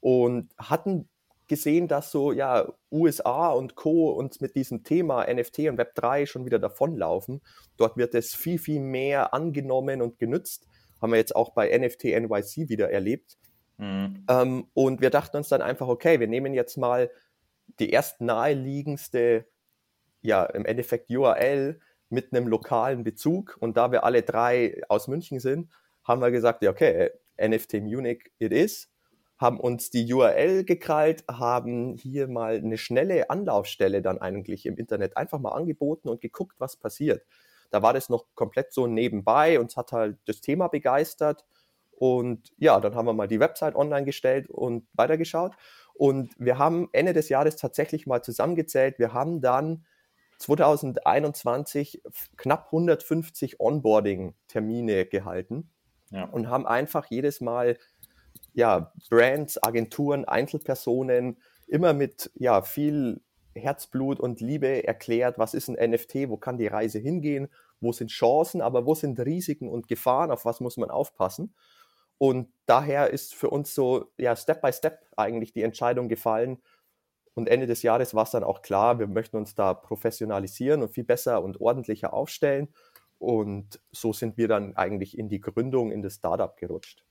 und 0.00 0.50
hatten 0.58 1.08
gesehen, 1.48 1.88
dass 1.88 2.10
so 2.10 2.32
ja 2.32 2.72
USA 2.92 3.50
und 3.50 3.74
Co. 3.74 4.10
uns 4.10 4.40
mit 4.40 4.54
diesem 4.54 4.84
Thema 4.84 5.26
NFT 5.32 5.60
und 5.60 5.80
Web3 5.80 6.26
schon 6.26 6.44
wieder 6.44 6.58
davonlaufen. 6.58 7.40
Dort 7.76 7.96
wird 7.96 8.14
es 8.14 8.34
viel, 8.34 8.58
viel 8.58 8.80
mehr 8.80 9.34
angenommen 9.34 10.02
und 10.02 10.18
genützt. 10.18 10.66
Haben 11.00 11.12
wir 11.12 11.18
jetzt 11.18 11.34
auch 11.34 11.50
bei 11.50 11.76
NFT 11.76 12.04
NYC 12.04 12.68
wieder 12.68 12.90
erlebt. 12.90 13.38
Mhm. 13.78 14.24
Ähm, 14.28 14.66
und 14.74 15.00
wir 15.00 15.10
dachten 15.10 15.38
uns 15.38 15.48
dann 15.48 15.62
einfach, 15.62 15.88
okay, 15.88 16.20
wir 16.20 16.28
nehmen 16.28 16.54
jetzt 16.54 16.76
mal 16.76 17.10
die 17.78 17.90
erst 17.90 18.20
naheliegendste, 18.20 19.46
ja, 20.20 20.44
im 20.44 20.64
Endeffekt 20.64 21.10
URL 21.10 21.80
mit 22.10 22.32
einem 22.32 22.48
lokalen 22.48 23.04
Bezug. 23.04 23.56
Und 23.60 23.76
da 23.76 23.92
wir 23.92 24.04
alle 24.04 24.22
drei 24.22 24.80
aus 24.88 25.08
München 25.08 25.40
sind, 25.40 25.70
haben 26.04 26.20
wir 26.20 26.30
gesagt, 26.30 26.62
ja, 26.62 26.70
okay, 26.70 27.10
NFT 27.40 27.74
Munich 27.74 28.32
it 28.38 28.52
is 28.52 28.88
haben 29.38 29.60
uns 29.60 29.90
die 29.90 30.12
URL 30.12 30.64
gekrallt, 30.64 31.24
haben 31.30 31.94
hier 31.94 32.26
mal 32.26 32.56
eine 32.56 32.76
schnelle 32.76 33.30
Anlaufstelle 33.30 34.02
dann 34.02 34.18
eigentlich 34.18 34.66
im 34.66 34.76
Internet 34.76 35.16
einfach 35.16 35.38
mal 35.38 35.52
angeboten 35.52 36.08
und 36.08 36.20
geguckt, 36.20 36.56
was 36.58 36.76
passiert. 36.76 37.24
Da 37.70 37.82
war 37.82 37.92
das 37.92 38.08
noch 38.08 38.26
komplett 38.34 38.72
so 38.72 38.86
nebenbei, 38.86 39.60
uns 39.60 39.76
hat 39.76 39.92
halt 39.92 40.18
das 40.26 40.40
Thema 40.40 40.68
begeistert 40.68 41.44
und 41.92 42.52
ja, 42.56 42.80
dann 42.80 42.94
haben 42.94 43.06
wir 43.06 43.12
mal 43.12 43.28
die 43.28 43.40
Website 43.40 43.76
online 43.76 44.04
gestellt 44.04 44.50
und 44.50 44.88
weitergeschaut 44.94 45.54
und 45.94 46.34
wir 46.38 46.58
haben 46.58 46.88
Ende 46.92 47.12
des 47.12 47.28
Jahres 47.28 47.56
tatsächlich 47.56 48.06
mal 48.06 48.22
zusammengezählt, 48.22 48.98
wir 48.98 49.12
haben 49.12 49.40
dann 49.40 49.84
2021 50.38 52.02
knapp 52.36 52.66
150 52.66 53.60
Onboarding-Termine 53.60 55.06
gehalten 55.06 55.70
ja. 56.10 56.24
und 56.24 56.48
haben 56.48 56.66
einfach 56.66 57.06
jedes 57.10 57.40
Mal 57.40 57.76
ja, 58.52 58.92
Brands, 59.10 59.62
Agenturen, 59.62 60.24
Einzelpersonen 60.24 61.38
immer 61.66 61.92
mit 61.92 62.30
ja, 62.34 62.62
viel 62.62 63.20
Herzblut 63.54 64.20
und 64.20 64.40
Liebe 64.40 64.86
erklärt, 64.86 65.38
was 65.38 65.54
ist 65.54 65.68
ein 65.68 65.90
NFT, 65.90 66.28
wo 66.28 66.36
kann 66.36 66.58
die 66.58 66.66
Reise 66.66 66.98
hingehen, 66.98 67.48
wo 67.80 67.92
sind 67.92 68.10
Chancen, 68.10 68.60
aber 68.60 68.86
wo 68.86 68.94
sind 68.94 69.18
Risiken 69.20 69.68
und 69.68 69.88
Gefahren, 69.88 70.30
auf 70.30 70.44
was 70.44 70.60
muss 70.60 70.76
man 70.76 70.90
aufpassen. 70.90 71.54
Und 72.18 72.48
daher 72.66 73.10
ist 73.10 73.34
für 73.34 73.50
uns 73.50 73.74
so 73.74 74.10
ja, 74.18 74.34
Step 74.34 74.60
by 74.60 74.72
Step 74.72 75.06
eigentlich 75.16 75.52
die 75.52 75.62
Entscheidung 75.62 76.08
gefallen. 76.08 76.60
Und 77.38 77.48
Ende 77.48 77.68
des 77.68 77.84
Jahres 77.84 78.14
war 78.14 78.24
es 78.24 78.32
dann 78.32 78.42
auch 78.42 78.62
klar, 78.62 78.98
wir 78.98 79.06
möchten 79.06 79.36
uns 79.36 79.54
da 79.54 79.72
professionalisieren 79.72 80.82
und 80.82 80.88
viel 80.88 81.04
besser 81.04 81.40
und 81.40 81.60
ordentlicher 81.60 82.12
aufstellen. 82.12 82.66
Und 83.18 83.78
so 83.92 84.12
sind 84.12 84.36
wir 84.36 84.48
dann 84.48 84.74
eigentlich 84.74 85.16
in 85.16 85.28
die 85.28 85.38
Gründung, 85.40 85.92
in 85.92 86.02
das 86.02 86.16
Startup 86.16 86.56
gerutscht. 86.56 87.04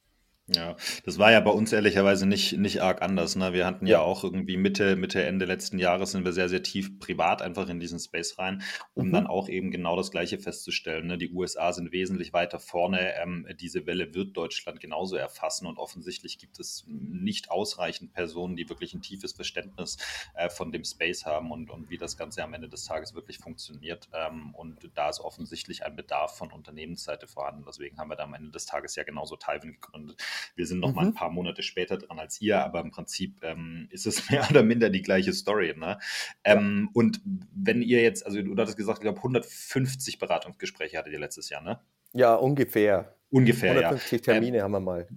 Ja, 0.49 0.77
das 1.03 1.19
war 1.19 1.29
ja 1.29 1.41
bei 1.41 1.51
uns 1.51 1.73
ehrlicherweise 1.73 2.25
nicht, 2.25 2.57
nicht 2.57 2.81
arg 2.81 3.01
anders. 3.01 3.35
Ne? 3.35 3.51
Wir 3.51 3.65
hatten 3.65 3.85
ja. 3.85 3.97
ja 3.97 4.01
auch 4.01 4.23
irgendwie 4.23 4.55
Mitte, 4.55 4.95
Mitte, 4.95 5.21
Ende 5.21 5.43
letzten 5.43 5.77
Jahres 5.77 6.11
sind 6.11 6.23
wir 6.23 6.31
sehr, 6.31 6.47
sehr 6.47 6.63
tief 6.63 6.99
privat 6.99 7.41
einfach 7.41 7.67
in 7.67 7.81
diesen 7.81 7.99
Space 7.99 8.39
rein, 8.39 8.63
um 8.93 9.09
mhm. 9.09 9.11
dann 9.11 9.27
auch 9.27 9.49
eben 9.49 9.71
genau 9.71 9.97
das 9.97 10.09
Gleiche 10.09 10.39
festzustellen. 10.39 11.07
Ne? 11.07 11.17
Die 11.17 11.33
USA 11.33 11.73
sind 11.73 11.91
wesentlich 11.91 12.31
weiter 12.31 12.59
vorne. 12.59 13.13
Ähm, 13.21 13.45
diese 13.59 13.85
Welle 13.85 14.13
wird 14.13 14.37
Deutschland 14.37 14.79
genauso 14.79 15.17
erfassen 15.17 15.67
und 15.67 15.79
offensichtlich 15.79 16.37
gibt 16.37 16.61
es 16.61 16.85
nicht 16.87 17.51
ausreichend 17.51 18.13
Personen, 18.13 18.55
die 18.55 18.69
wirklich 18.69 18.93
ein 18.93 19.01
tiefes 19.01 19.33
Verständnis 19.33 19.97
äh, 20.33 20.49
von 20.49 20.71
dem 20.71 20.85
Space 20.85 21.25
haben 21.25 21.51
und, 21.51 21.69
und 21.69 21.89
wie 21.89 21.97
das 21.97 22.15
Ganze 22.15 22.41
am 22.41 22.53
Ende 22.53 22.69
des 22.69 22.85
Tages 22.85 23.13
wirklich 23.13 23.39
funktioniert. 23.39 24.07
Ähm, 24.13 24.55
und 24.55 24.89
da 24.95 25.09
ist 25.09 25.19
offensichtlich 25.19 25.85
ein 25.85 25.97
Bedarf 25.97 26.37
von 26.37 26.53
Unternehmensseite 26.53 27.27
vorhanden. 27.27 27.65
Deswegen 27.67 27.97
haben 27.97 28.09
wir 28.09 28.15
da 28.15 28.23
am 28.23 28.33
Ende 28.33 28.51
des 28.51 28.65
Tages 28.65 28.95
ja 28.95 29.03
genauso 29.03 29.35
Tywin 29.35 29.73
gegründet 29.73 30.23
wir 30.55 30.65
sind 30.65 30.79
noch 30.79 30.89
mhm. 30.89 30.95
mal 30.95 31.05
ein 31.07 31.13
paar 31.13 31.29
Monate 31.29 31.63
später 31.63 31.97
dran 31.97 32.19
als 32.19 32.41
ihr, 32.41 32.63
aber 32.63 32.81
im 32.81 32.91
Prinzip 32.91 33.43
ähm, 33.43 33.87
ist 33.91 34.05
es 34.05 34.29
mehr 34.31 34.47
oder 34.49 34.63
minder 34.63 34.89
die 34.89 35.01
gleiche 35.01 35.33
Story. 35.33 35.73
Ne? 35.77 35.99
Ähm, 36.43 36.89
und 36.93 37.21
wenn 37.55 37.81
ihr 37.81 38.01
jetzt, 38.01 38.25
also 38.25 38.41
du 38.41 38.55
hattest 38.57 38.77
gesagt, 38.77 38.99
ich 38.99 39.03
glaube 39.03 39.19
150 39.19 40.19
Beratungsgespräche 40.19 40.97
hattet 40.97 41.13
ihr 41.13 41.19
letztes 41.19 41.49
Jahr, 41.49 41.61
ne? 41.61 41.79
Ja, 42.13 42.35
ungefähr. 42.35 43.15
Ungefähr, 43.29 43.71
150 43.71 44.11
ja. 44.11 44.33
Termine 44.33 44.57
ähm, 44.57 44.63
haben 44.63 44.71
wir 44.71 44.79
mal. 44.79 45.07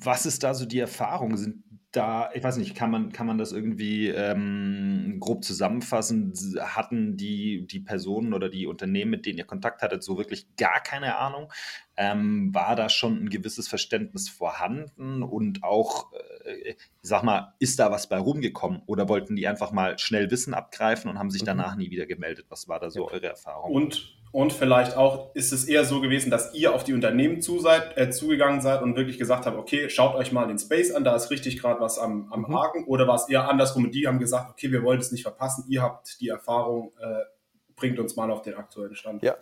Was 0.00 0.24
ist 0.24 0.42
da 0.42 0.54
so 0.54 0.64
die 0.64 0.78
Erfahrung? 0.78 1.36
Sind 1.36 1.62
da, 1.92 2.30
ich 2.34 2.42
weiß 2.44 2.58
nicht, 2.58 2.74
kann 2.74 2.90
man, 2.90 3.12
kann 3.12 3.26
man 3.26 3.38
das 3.38 3.52
irgendwie 3.52 4.08
ähm, 4.08 5.16
grob 5.20 5.42
zusammenfassen? 5.42 6.34
Hatten 6.60 7.16
die, 7.16 7.66
die 7.66 7.80
Personen 7.80 8.34
oder 8.34 8.50
die 8.50 8.66
Unternehmen, 8.66 9.10
mit 9.10 9.24
denen 9.24 9.38
ihr 9.38 9.46
Kontakt 9.46 9.80
hattet, 9.80 10.02
so 10.02 10.18
wirklich 10.18 10.54
gar 10.56 10.80
keine 10.80 11.16
Ahnung? 11.16 11.50
Ähm, 11.96 12.54
war 12.54 12.76
da 12.76 12.90
schon 12.90 13.24
ein 13.24 13.30
gewisses 13.30 13.68
Verständnis 13.68 14.28
vorhanden 14.28 15.22
und 15.22 15.64
auch, 15.64 16.12
äh, 16.44 16.74
sag 17.00 17.22
mal, 17.22 17.54
ist 17.58 17.78
da 17.78 17.90
was 17.90 18.08
bei 18.08 18.18
rumgekommen 18.18 18.82
oder 18.86 19.08
wollten 19.08 19.34
die 19.34 19.48
einfach 19.48 19.72
mal 19.72 19.98
schnell 19.98 20.30
Wissen 20.30 20.52
abgreifen 20.52 21.10
und 21.10 21.18
haben 21.18 21.30
sich 21.30 21.42
mhm. 21.42 21.46
danach 21.46 21.76
nie 21.76 21.90
wieder 21.90 22.06
gemeldet? 22.06 22.46
Was 22.50 22.68
war 22.68 22.80
da 22.80 22.90
so 22.90 23.10
eure 23.10 23.26
Erfahrung? 23.26 23.72
Und 23.72 24.17
und 24.30 24.52
vielleicht 24.52 24.96
auch 24.96 25.34
ist 25.34 25.52
es 25.52 25.64
eher 25.64 25.84
so 25.84 26.00
gewesen, 26.00 26.30
dass 26.30 26.54
ihr 26.54 26.74
auf 26.74 26.84
die 26.84 26.92
Unternehmen 26.92 27.40
zu 27.40 27.58
seid, 27.60 27.96
äh, 27.96 28.10
zugegangen 28.10 28.60
seid 28.60 28.82
und 28.82 28.96
wirklich 28.96 29.18
gesagt 29.18 29.46
habt, 29.46 29.56
okay, 29.56 29.88
schaut 29.88 30.14
euch 30.14 30.32
mal 30.32 30.46
den 30.46 30.58
Space 30.58 30.92
an, 30.92 31.04
da 31.04 31.16
ist 31.16 31.30
richtig 31.30 31.60
gerade 31.60 31.80
was 31.80 31.98
am, 31.98 32.30
am 32.32 32.42
mhm. 32.42 32.54
Haken. 32.54 32.84
Oder 32.86 33.08
war 33.08 33.16
es 33.16 33.28
eher 33.28 33.48
andersrum 33.48 33.84
und 33.84 33.94
die 33.94 34.06
haben 34.06 34.18
gesagt, 34.18 34.50
okay, 34.50 34.70
wir 34.70 34.82
wollen 34.82 35.00
es 35.00 35.12
nicht 35.12 35.22
verpassen, 35.22 35.64
ihr 35.68 35.82
habt 35.82 36.20
die 36.20 36.28
Erfahrung, 36.28 36.92
äh, 37.00 37.22
bringt 37.76 37.98
uns 37.98 38.16
mal 38.16 38.30
auf 38.30 38.42
den 38.42 38.54
aktuellen 38.54 38.94
Stand. 38.94 39.22
Ja, 39.22 39.36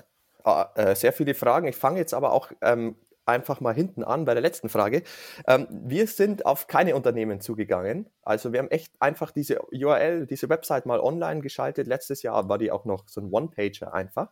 ah, 0.44 0.70
äh, 0.74 0.94
sehr 0.94 1.12
viele 1.12 1.34
Fragen. 1.34 1.66
Ich 1.66 1.76
fange 1.76 1.98
jetzt 1.98 2.14
aber 2.14 2.32
auch 2.32 2.52
ähm, 2.60 2.96
einfach 3.26 3.60
mal 3.60 3.74
hinten 3.74 4.04
an 4.04 4.24
bei 4.24 4.34
der 4.34 4.42
letzten 4.42 4.68
Frage. 4.68 5.02
Ähm, 5.46 5.66
wir 5.70 6.06
sind 6.06 6.46
auf 6.46 6.68
keine 6.68 6.94
Unternehmen 6.94 7.40
zugegangen. 7.40 8.08
Also 8.22 8.52
wir 8.52 8.60
haben 8.60 8.70
echt 8.70 8.94
einfach 9.00 9.32
diese 9.32 9.60
URL, 9.72 10.26
diese 10.26 10.48
Website 10.48 10.86
mal 10.86 11.00
online 11.00 11.40
geschaltet. 11.40 11.86
Letztes 11.86 12.22
Jahr 12.22 12.48
war 12.48 12.58
die 12.58 12.70
auch 12.70 12.84
noch 12.84 13.08
so 13.08 13.20
ein 13.20 13.32
One-Pager 13.32 13.92
einfach. 13.92 14.28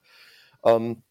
Ähm, 0.64 1.02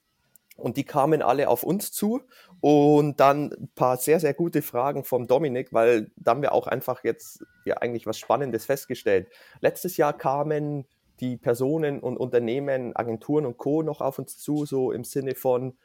und 0.56 0.78
die 0.78 0.84
kamen 0.84 1.22
alle 1.22 1.50
auf 1.50 1.64
uns 1.64 1.92
zu 1.92 2.22
und 2.62 3.20
dann 3.20 3.52
ein 3.52 3.70
paar 3.76 3.98
sehr, 3.98 4.20
sehr 4.20 4.34
gute 4.34 4.62
Fragen 4.62 5.04
vom 5.04 5.28
Dominik, 5.28 5.74
weil 5.74 6.12
da 6.16 6.32
haben 6.32 6.42
wir 6.42 6.52
auch 6.52 6.68
einfach 6.68 7.04
jetzt 7.04 7.44
ja 7.66 7.78
eigentlich 7.78 8.06
was 8.06 8.20
Spannendes 8.20 8.66
festgestellt. 8.66 9.28
Letztes 9.62 9.98
Jahr 9.98 10.14
kamen 10.14 10.86
die 11.20 11.38
Personen 11.38 12.00
und 12.00 12.18
Unternehmen, 12.18 12.96
Agenturen 12.96 13.46
und 13.46 13.58
Co. 13.58 13.82
noch 13.82 14.02
auf 14.02 14.20
uns 14.20 14.38
zu, 14.38 14.66
so 14.66 14.92
im 14.92 15.04
Sinne 15.04 15.36
von, 15.36 15.78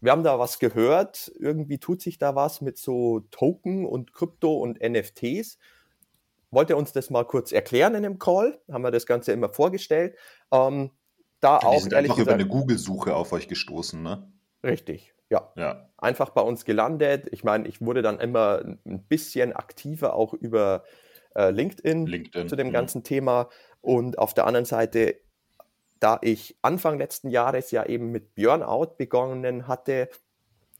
wir 0.00 0.12
haben 0.12 0.22
da 0.22 0.38
was 0.38 0.58
gehört, 0.58 1.32
irgendwie 1.38 1.78
tut 1.78 2.02
sich 2.02 2.18
da 2.18 2.34
was 2.34 2.60
mit 2.60 2.76
so 2.76 3.20
Token 3.30 3.86
und 3.86 4.12
Krypto 4.12 4.54
und 4.54 4.80
NFTs. 4.82 5.58
Wollt 6.50 6.68
ihr 6.68 6.76
uns 6.76 6.92
das 6.92 7.08
mal 7.08 7.24
kurz 7.24 7.52
erklären 7.52 7.94
in 7.94 8.04
einem 8.04 8.18
Call? 8.18 8.60
Haben 8.70 8.84
wir 8.84 8.90
das 8.90 9.06
Ganze 9.06 9.32
immer 9.32 9.48
vorgestellt. 9.48 10.16
Ähm, 10.52 10.90
da 11.44 11.58
die 11.58 11.66
auch 11.66 11.80
sind 11.80 11.94
einfach 11.94 12.16
gesagt, 12.16 12.26
über 12.26 12.34
eine 12.34 12.46
Google-Suche 12.46 13.14
auf 13.14 13.32
euch 13.32 13.48
gestoßen, 13.48 14.02
ne? 14.02 14.32
Richtig, 14.62 15.12
ja. 15.28 15.52
ja. 15.56 15.90
Einfach 15.98 16.30
bei 16.30 16.40
uns 16.40 16.64
gelandet. 16.64 17.28
Ich 17.32 17.44
meine, 17.44 17.68
ich 17.68 17.80
wurde 17.82 18.00
dann 18.00 18.18
immer 18.18 18.62
ein 18.64 19.04
bisschen 19.06 19.52
aktiver 19.52 20.14
auch 20.14 20.32
über 20.32 20.84
äh, 21.34 21.50
LinkedIn, 21.50 22.06
LinkedIn, 22.06 22.48
zu 22.48 22.56
dem 22.56 22.68
ja. 22.68 22.70
Mhm. 22.70 22.74
ganzen 22.74 23.04
Thema. 23.04 23.50
Und 23.82 24.18
auf 24.18 24.32
der 24.32 24.46
anderen 24.46 24.64
Seite, 24.64 25.16
da 26.00 26.18
ich 26.22 26.56
Anfang 26.62 26.98
letzten 26.98 27.28
Jahres 27.28 27.70
ja 27.70 27.84
eben 27.84 28.10
mit 28.10 28.34
Burnout 28.34 28.94
begonnen 28.96 29.68
hatte, 29.68 30.08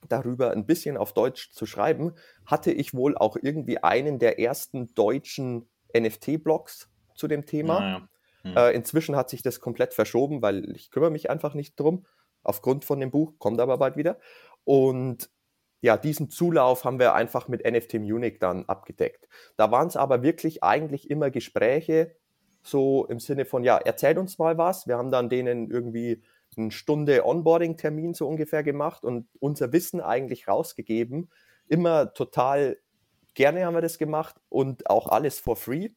darüber 0.08 0.50
ein 0.52 0.64
bisschen 0.64 0.96
auf 0.96 1.12
Deutsch 1.12 1.52
zu 1.52 1.66
schreiben, 1.66 2.14
hatte 2.46 2.72
ich 2.72 2.94
wohl 2.94 3.16
auch 3.16 3.36
irgendwie 3.40 3.82
einen 3.82 4.18
der 4.18 4.38
ersten 4.38 4.94
deutschen 4.94 5.68
NFT-Blogs 5.94 6.88
zu 7.14 7.28
dem 7.28 7.44
Thema. 7.44 8.08
Ja, 8.44 8.50
hm. 8.50 8.56
Äh, 8.56 8.70
inzwischen 8.72 9.16
hat 9.16 9.30
sich 9.30 9.42
das 9.42 9.60
komplett 9.60 9.94
verschoben, 9.94 10.42
weil 10.42 10.76
ich 10.76 10.90
kümmere 10.90 11.10
mich 11.10 11.30
einfach 11.30 11.54
nicht 11.54 11.78
drum, 11.78 12.06
aufgrund 12.42 12.84
von 12.84 13.00
dem 13.00 13.10
Buch, 13.10 13.34
kommt 13.38 13.60
aber 13.60 13.78
bald 13.78 13.96
wieder. 13.96 14.18
Und 14.64 15.30
ja, 15.80 15.96
diesen 15.96 16.30
Zulauf 16.30 16.84
haben 16.84 16.98
wir 16.98 17.14
einfach 17.14 17.48
mit 17.48 17.64
NFT 17.64 17.94
Munich 17.94 18.38
dann 18.38 18.64
abgedeckt. 18.66 19.28
Da 19.56 19.70
waren 19.70 19.88
es 19.88 19.96
aber 19.96 20.22
wirklich 20.22 20.62
eigentlich 20.62 21.10
immer 21.10 21.30
Gespräche, 21.30 22.16
so 22.62 23.04
im 23.06 23.20
Sinne 23.20 23.44
von, 23.44 23.64
ja, 23.64 23.76
erzählt 23.76 24.16
uns 24.16 24.38
mal 24.38 24.56
was. 24.56 24.86
Wir 24.86 24.96
haben 24.96 25.10
dann 25.10 25.28
denen 25.28 25.70
irgendwie 25.70 26.22
eine 26.56 26.70
Stunde 26.70 27.26
Onboarding-Termin 27.26 28.14
so 28.14 28.26
ungefähr 28.26 28.62
gemacht 28.62 29.04
und 29.04 29.28
unser 29.40 29.72
Wissen 29.72 30.00
eigentlich 30.00 30.48
rausgegeben. 30.48 31.30
Immer 31.68 32.14
total 32.14 32.78
gerne 33.34 33.66
haben 33.66 33.74
wir 33.74 33.82
das 33.82 33.98
gemacht 33.98 34.36
und 34.48 34.88
auch 34.88 35.08
alles 35.08 35.38
for 35.38 35.56
free. 35.56 35.90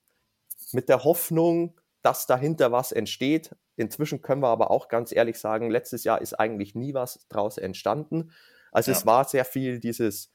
Mit 0.73 0.89
der 0.89 1.03
Hoffnung, 1.03 1.79
dass 2.07 2.25
dahinter 2.25 2.71
was 2.71 2.93
entsteht. 2.93 3.53
Inzwischen 3.75 4.21
können 4.21 4.41
wir 4.41 4.47
aber 4.47 4.71
auch 4.71 4.87
ganz 4.87 5.11
ehrlich 5.13 5.37
sagen, 5.37 5.69
letztes 5.69 6.05
Jahr 6.05 6.21
ist 6.21 6.35
eigentlich 6.35 6.73
nie 6.73 6.93
was 6.93 7.27
draus 7.27 7.57
entstanden. 7.57 8.31
Also 8.71 8.91
ja. 8.91 8.97
es 8.97 9.05
war 9.05 9.25
sehr 9.25 9.43
viel 9.43 9.81
dieses, 9.81 10.31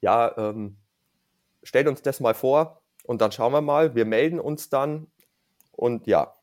ja, 0.00 0.32
ähm, 0.38 0.76
stellt 1.64 1.88
uns 1.88 2.02
das 2.02 2.20
mal 2.20 2.34
vor 2.34 2.82
und 3.02 3.20
dann 3.20 3.32
schauen 3.32 3.52
wir 3.52 3.62
mal, 3.62 3.96
wir 3.96 4.04
melden 4.04 4.38
uns 4.38 4.70
dann 4.70 5.08
und 5.72 6.06
ja, 6.06 6.34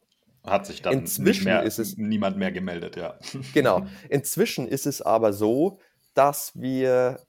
hat 0.44 0.66
sich 0.66 0.82
dann 0.82 0.92
Inzwischen 0.92 1.46
mehr, 1.46 1.64
ist 1.64 1.80
es, 1.80 1.96
niemand 1.96 2.36
mehr 2.36 2.52
gemeldet, 2.52 2.98
ja. 2.98 3.18
Genau. 3.54 3.86
Inzwischen 4.10 4.68
ist 4.68 4.88
es 4.88 5.02
aber 5.02 5.32
so, 5.32 5.80
dass 6.16 6.52
wir 6.54 7.22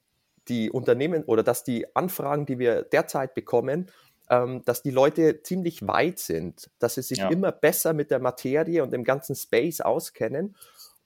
die 0.48 0.68
Unternehmen 0.68 1.22
oder 1.22 1.44
dass 1.44 1.62
die 1.62 1.94
Anfragen, 1.94 2.44
die 2.44 2.58
wir 2.58 2.82
derzeit 2.82 3.34
bekommen, 3.34 3.86
ähm, 4.30 4.62
dass 4.64 4.82
die 4.82 4.90
Leute 4.90 5.42
ziemlich 5.42 5.86
weit 5.86 6.18
sind, 6.18 6.70
dass 6.78 6.94
sie 6.94 7.02
sich 7.02 7.18
ja. 7.18 7.28
immer 7.28 7.52
besser 7.52 7.92
mit 7.92 8.10
der 8.10 8.18
Materie 8.18 8.82
und 8.82 8.92
dem 8.92 9.04
ganzen 9.04 9.34
Space 9.36 9.80
auskennen. 9.80 10.56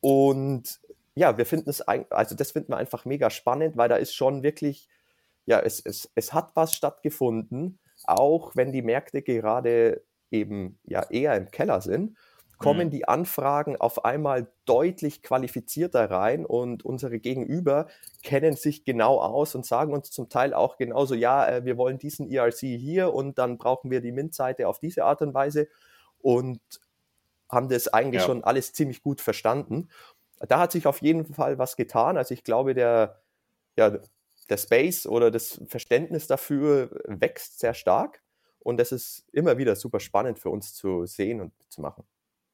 Und 0.01 0.81
ja, 1.15 1.37
wir 1.37 1.47
finden 1.47 1.71
es, 1.71 1.83
also 1.83 2.35
das 2.35 2.53
finden 2.53 2.73
wir 2.73 2.79
einfach 2.79 3.05
mega 3.05 3.31
spannend, 3.31 3.77
weil 3.77 3.89
da 3.89 3.97
ist 3.97 4.15
schon 4.15 4.43
wirklich, 4.43 4.89
ja, 5.47 5.61
es, 5.61 5.81
es, 5.81 6.11
es 6.15 6.33
hat 6.33 6.53
was 6.55 6.75
stattgefunden, 6.75 7.79
auch 8.05 8.57
wenn 8.57 8.73
die 8.73 8.83
Märkte 8.83 9.23
gerade 9.23 10.03
eben 10.31 10.79
ja 10.85 11.03
eher 11.11 11.37
im 11.37 11.51
Keller 11.51 11.81
sind 11.81 12.17
kommen 12.61 12.89
mhm. 12.89 12.91
die 12.91 13.09
Anfragen 13.09 13.77
auf 13.77 14.05
einmal 14.05 14.47
deutlich 14.67 15.23
qualifizierter 15.23 16.11
rein 16.11 16.45
und 16.45 16.85
unsere 16.85 17.19
Gegenüber 17.19 17.89
kennen 18.23 18.55
sich 18.55 18.85
genau 18.85 19.19
aus 19.19 19.55
und 19.55 19.65
sagen 19.65 19.95
uns 19.95 20.11
zum 20.11 20.29
Teil 20.29 20.53
auch 20.53 20.77
genauso, 20.77 21.15
ja, 21.15 21.49
äh, 21.49 21.65
wir 21.65 21.79
wollen 21.79 21.99
diesen 21.99 22.31
ERC 22.31 22.59
hier 22.59 23.15
und 23.15 23.39
dann 23.39 23.57
brauchen 23.57 23.91
wir 23.91 24.03
die 24.03 24.13
Mint-Seite 24.13 24.69
auf 24.69 24.79
diese 24.79 25.05
Art 25.05 25.23
und 25.23 25.33
Weise 25.33 25.69
und 26.19 26.61
haben 27.49 27.71
das 27.71 27.89
eigentlich 27.89 28.21
ja. 28.21 28.27
schon 28.27 28.45
alles 28.45 28.75
ziemlich 28.75 29.03
gut 29.03 29.23
verstanden. 29.23 29.89
Da 30.39 30.61
hat 30.61 30.73
sich 30.73 30.87
auf 30.87 31.01
jeden 31.01 31.33
Fall 31.33 31.59
was 31.59 31.77
getan. 31.77 32.19
Also 32.19 32.35
ich 32.35 32.45
glaube, 32.45 32.75
der, 32.75 33.23
ja, 33.77 33.99
der 34.51 34.57
Space 34.59 35.07
oder 35.07 35.31
das 35.31 35.63
Verständnis 35.67 36.27
dafür 36.27 36.91
wächst 37.07 37.59
sehr 37.59 37.73
stark. 37.73 38.23
Und 38.59 38.79
das 38.79 38.93
ist 38.93 39.25
immer 39.33 39.57
wieder 39.57 39.77
super 39.77 39.99
spannend 39.99 40.39
für 40.39 40.51
uns 40.51 40.75
zu 40.75 41.07
sehen 41.07 41.41
und 41.41 41.53
zu 41.71 41.81
machen. 41.81 42.05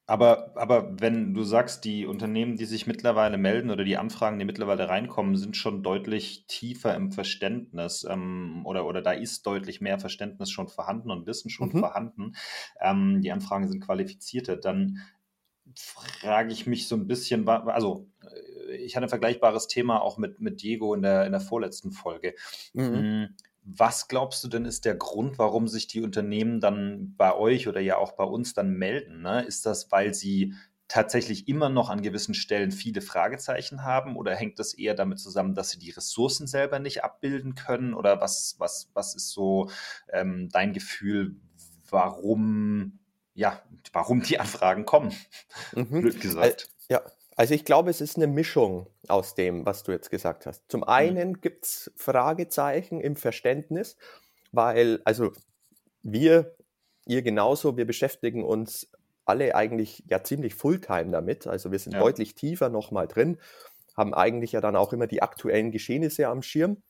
Aber, 0.09 0.53
aber 0.55 1.01
wenn 1.01 1.33
du 1.33 1.43
sagst, 1.43 1.83
die 1.83 2.05
Unternehmen, 2.05 2.55
die 2.55 2.63
sich 2.63 2.87
mittlerweile 2.87 3.37
melden 3.37 3.69
oder 3.69 3.83
die 3.83 3.97
Anfragen, 3.97 4.39
die 4.39 4.45
mittlerweile 4.45 4.87
reinkommen, 4.87 5.35
sind 5.35 5.57
schon 5.57 5.83
deutlich 5.83 6.45
tiefer 6.47 6.95
im 6.95 7.11
Verständnis 7.11 8.07
ähm, 8.09 8.65
oder, 8.65 8.85
oder 8.85 9.01
da 9.01 9.11
ist 9.11 9.45
deutlich 9.45 9.81
mehr 9.81 9.99
Verständnis 9.99 10.49
schon 10.49 10.69
vorhanden 10.69 11.11
und 11.11 11.27
Wissen 11.27 11.49
schon 11.49 11.73
mhm. 11.73 11.79
vorhanden. 11.79 12.35
Ähm, 12.79 13.21
die 13.21 13.33
Anfragen 13.33 13.67
sind 13.67 13.83
qualifizierter, 13.83 14.55
dann 14.55 15.01
frage 15.75 16.53
ich 16.53 16.65
mich 16.65 16.87
so 16.87 16.95
ein 16.95 17.07
bisschen, 17.07 17.45
also 17.49 18.07
äh, 18.23 18.77
ich 18.77 18.95
hatte 18.95 19.07
ein 19.07 19.09
vergleichbares 19.09 19.67
Thema 19.67 20.01
auch 20.01 20.17
mit, 20.17 20.39
mit 20.39 20.61
Diego 20.61 20.93
in 20.93 21.01
der, 21.01 21.25
in 21.25 21.33
der 21.33 21.41
vorletzten 21.41 21.91
Folge. 21.91 22.33
Mhm. 22.73 23.35
Was 23.69 24.07
glaubst 24.07 24.41
du 24.45 24.47
denn 24.47 24.63
ist 24.63 24.85
der 24.85 24.95
Grund, 24.95 25.37
warum 25.37 25.67
sich 25.67 25.87
die 25.87 26.01
Unternehmen 26.01 26.61
dann 26.61 27.15
bei 27.17 27.35
euch 27.35 27.67
oder 27.67 27.81
ja 27.81 27.97
auch 27.97 28.13
bei 28.13 28.23
uns 28.23 28.53
dann 28.53 28.71
melden? 28.71 29.21
Ne? 29.21 29.43
Ist 29.43 29.65
das, 29.65 29.91
weil 29.91 30.13
sie 30.13 30.53
tatsächlich 30.87 31.49
immer 31.49 31.67
noch 31.67 31.89
an 31.89 32.01
gewissen 32.01 32.33
Stellen 32.33 32.71
viele 32.71 33.01
Fragezeichen 33.01 33.83
haben 33.83 34.15
oder 34.15 34.33
hängt 34.33 34.57
das 34.59 34.73
eher 34.73 34.95
damit 34.95 35.19
zusammen, 35.19 35.53
dass 35.53 35.69
sie 35.71 35.79
die 35.79 35.91
Ressourcen 35.91 36.47
selber 36.47 36.79
nicht 36.79 37.03
abbilden 37.03 37.55
können? 37.55 37.93
Oder 37.93 38.21
was, 38.21 38.55
was, 38.57 38.89
was 38.93 39.15
ist 39.15 39.31
so 39.31 39.69
ähm, 40.13 40.47
dein 40.49 40.71
Gefühl, 40.71 41.35
warum, 41.89 42.99
ja, 43.33 43.61
warum 43.91 44.21
die 44.23 44.39
Anfragen 44.39 44.85
kommen? 44.85 45.13
Mhm. 45.75 45.85
Blöd 46.01 46.21
gesagt. 46.21 46.69
Ja, 46.89 47.01
also 47.37 47.53
ich 47.53 47.65
glaube, 47.65 47.91
es 47.91 48.01
ist 48.01 48.17
eine 48.17 48.27
Mischung 48.27 48.87
aus 49.07 49.35
dem, 49.35 49.65
was 49.65 49.83
du 49.83 49.91
jetzt 49.91 50.09
gesagt 50.09 50.47
hast. 50.47 50.63
Zum 50.69 50.81
mhm. 50.81 50.87
einen 50.87 51.29
mhm. 51.29 51.41
gibt 51.41 51.65
es 51.65 51.91
Fragezeichen 51.95 52.99
im 52.99 53.15
Verständnis, 53.15 53.95
weil, 54.51 55.01
also 55.05 55.31
wir, 56.01 56.55
ihr 57.05 57.21
genauso, 57.21 57.77
wir 57.77 57.85
beschäftigen 57.85 58.43
uns 58.43 58.91
alle 59.25 59.55
eigentlich 59.55 60.03
ja 60.07 60.23
ziemlich 60.23 60.55
fulltime 60.55 61.11
damit. 61.11 61.45
Also 61.45 61.71
wir 61.71 61.79
sind 61.79 61.93
ja. 61.93 61.99
deutlich 61.99 62.33
tiefer 62.33 62.69
nochmal 62.69 63.07
drin, 63.07 63.37
haben 63.95 64.15
eigentlich 64.15 64.53
ja 64.53 64.61
dann 64.61 64.75
auch 64.75 64.91
immer 64.91 65.05
die 65.05 65.21
aktuellen 65.21 65.71
Geschehnisse 65.71 66.27
am 66.27 66.41
Schirm. 66.41 66.81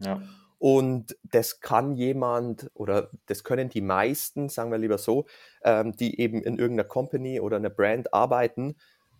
Ja. 0.00 0.20
Und 0.58 1.16
das 1.22 1.60
kann 1.60 1.94
jemand 1.94 2.70
oder 2.74 3.10
das 3.26 3.44
können 3.44 3.68
die 3.68 3.82
meisten, 3.82 4.48
sagen 4.48 4.70
wir 4.70 4.78
lieber 4.78 4.98
so, 4.98 5.26
ähm, 5.62 5.92
die 5.92 6.18
eben 6.20 6.42
in 6.42 6.58
irgendeiner 6.58 6.88
Company 6.88 7.40
oder 7.40 7.56
einer 7.56 7.70
Brand 7.70 8.12
arbeiten, 8.12 8.76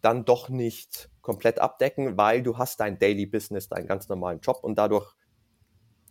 dann 0.06 0.24
doch 0.24 0.48
nicht 0.48 1.10
komplett 1.20 1.58
abdecken, 1.58 2.16
weil 2.16 2.40
du 2.44 2.58
hast 2.58 2.78
dein 2.78 2.96
Daily 3.00 3.26
Business, 3.26 3.68
deinen 3.68 3.88
ganz 3.88 4.08
normalen 4.08 4.38
Job 4.38 4.60
und 4.62 4.78
dadurch 4.78 5.16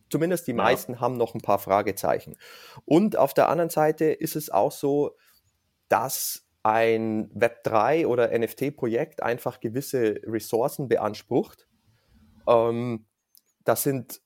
zumindest 0.10 0.48
die 0.48 0.52
ja. 0.52 0.58
meisten 0.58 1.00
haben 1.00 1.16
noch 1.16 1.34
ein 1.34 1.40
paar 1.40 1.60
Fragezeichen. 1.60 2.36
Und 2.84 3.16
auf 3.16 3.34
der 3.34 3.48
anderen 3.48 3.70
Seite 3.70 4.04
ist 4.04 4.36
es 4.36 4.50
auch 4.50 4.74
so, 4.74 5.16
dass 5.88 6.46
ein 6.62 7.30
Web3 7.30 8.06
oder 8.06 8.38
NFT-Projekt 8.38 9.24
einfach 9.24 9.62
gewisse 9.62 10.20
Ressourcen 10.26 10.90
beansprucht. 10.90 11.66
Ähm, 12.50 13.06
das 13.64 13.84
sind 13.84 14.20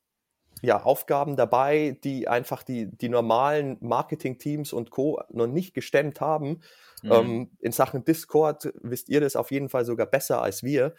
ja, 0.61 0.81
Aufgaben 0.83 1.35
dabei, 1.35 1.97
die 2.03 2.27
einfach 2.27 2.63
die, 2.63 2.85
die 2.85 3.09
normalen 3.09 3.77
Marketing-Teams 3.81 4.73
und 4.73 4.91
Co. 4.91 5.21
noch 5.29 5.47
nicht 5.47 5.73
gestemmt 5.73 6.21
haben. 6.21 6.61
Mhm. 7.01 7.11
Ähm, 7.11 7.51
in 7.59 7.71
Sachen 7.71 8.03
Discord 8.03 8.71
wisst 8.81 9.09
ihr 9.09 9.21
das 9.21 9.35
auf 9.35 9.51
jeden 9.51 9.69
Fall 9.69 9.85
sogar 9.85 10.07
besser 10.07 10.41
als 10.41 10.63
wir. 10.63 10.95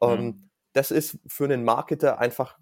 Ähm, 0.00 0.24
mhm. 0.24 0.50
Das 0.72 0.90
ist 0.90 1.18
für 1.26 1.44
einen 1.44 1.64
Marketer 1.64 2.18
einfach, 2.18 2.58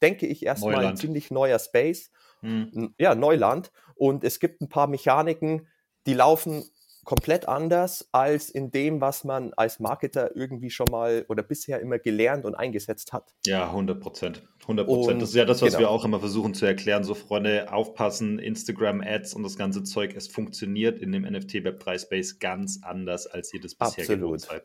denke 0.00 0.26
ich, 0.26 0.44
erstmal 0.44 0.84
ein 0.84 0.96
ziemlich 0.96 1.30
neuer 1.30 1.58
Space. 1.58 2.10
Mhm. 2.40 2.94
Ja, 2.98 3.14
Neuland. 3.14 3.70
Und 3.94 4.24
es 4.24 4.40
gibt 4.40 4.60
ein 4.60 4.68
paar 4.68 4.88
Mechaniken, 4.88 5.68
die 6.06 6.14
laufen 6.14 6.64
komplett 7.04 7.48
anders 7.48 8.08
als 8.12 8.48
in 8.48 8.70
dem, 8.70 9.00
was 9.00 9.24
man 9.24 9.52
als 9.54 9.80
Marketer 9.80 10.36
irgendwie 10.36 10.70
schon 10.70 10.88
mal 10.90 11.24
oder 11.28 11.42
bisher 11.42 11.80
immer 11.80 11.98
gelernt 11.98 12.44
und 12.44 12.54
eingesetzt 12.54 13.12
hat. 13.12 13.34
Ja, 13.44 13.66
100 13.66 14.00
Prozent. 14.00 14.42
100 14.62 14.86
Prozent. 14.86 15.20
Das 15.22 15.30
ist 15.30 15.34
ja 15.34 15.44
das, 15.44 15.62
was 15.62 15.70
genau. 15.70 15.80
wir 15.80 15.90
auch 15.90 16.04
immer 16.04 16.20
versuchen 16.20 16.54
zu 16.54 16.64
erklären. 16.64 17.02
So, 17.02 17.14
Freunde, 17.14 17.72
aufpassen, 17.72 18.38
Instagram-Ads 18.38 19.34
und 19.34 19.42
das 19.42 19.56
ganze 19.56 19.82
Zeug, 19.82 20.14
es 20.14 20.28
funktioniert 20.28 21.00
in 21.00 21.10
dem 21.10 21.22
NFT 21.24 21.64
Web 21.64 21.80
3 21.80 21.98
Space 21.98 22.38
ganz 22.38 22.80
anders, 22.82 23.26
als 23.26 23.52
ihr 23.52 23.60
das 23.60 23.74
bisher 23.74 24.02
Absolut. 24.02 24.22
gewohnt 24.22 24.40
seid. 24.42 24.62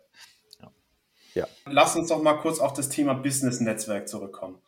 Ja. 0.62 0.72
ja. 1.34 1.48
Lass 1.66 1.96
uns 1.96 2.10
doch 2.10 2.22
mal 2.22 2.36
kurz 2.36 2.60
auf 2.60 2.74
das 2.74 2.90
Thema 2.90 3.16
Business-Netzwerk 3.16 4.08
zurückkommen. 4.08 4.62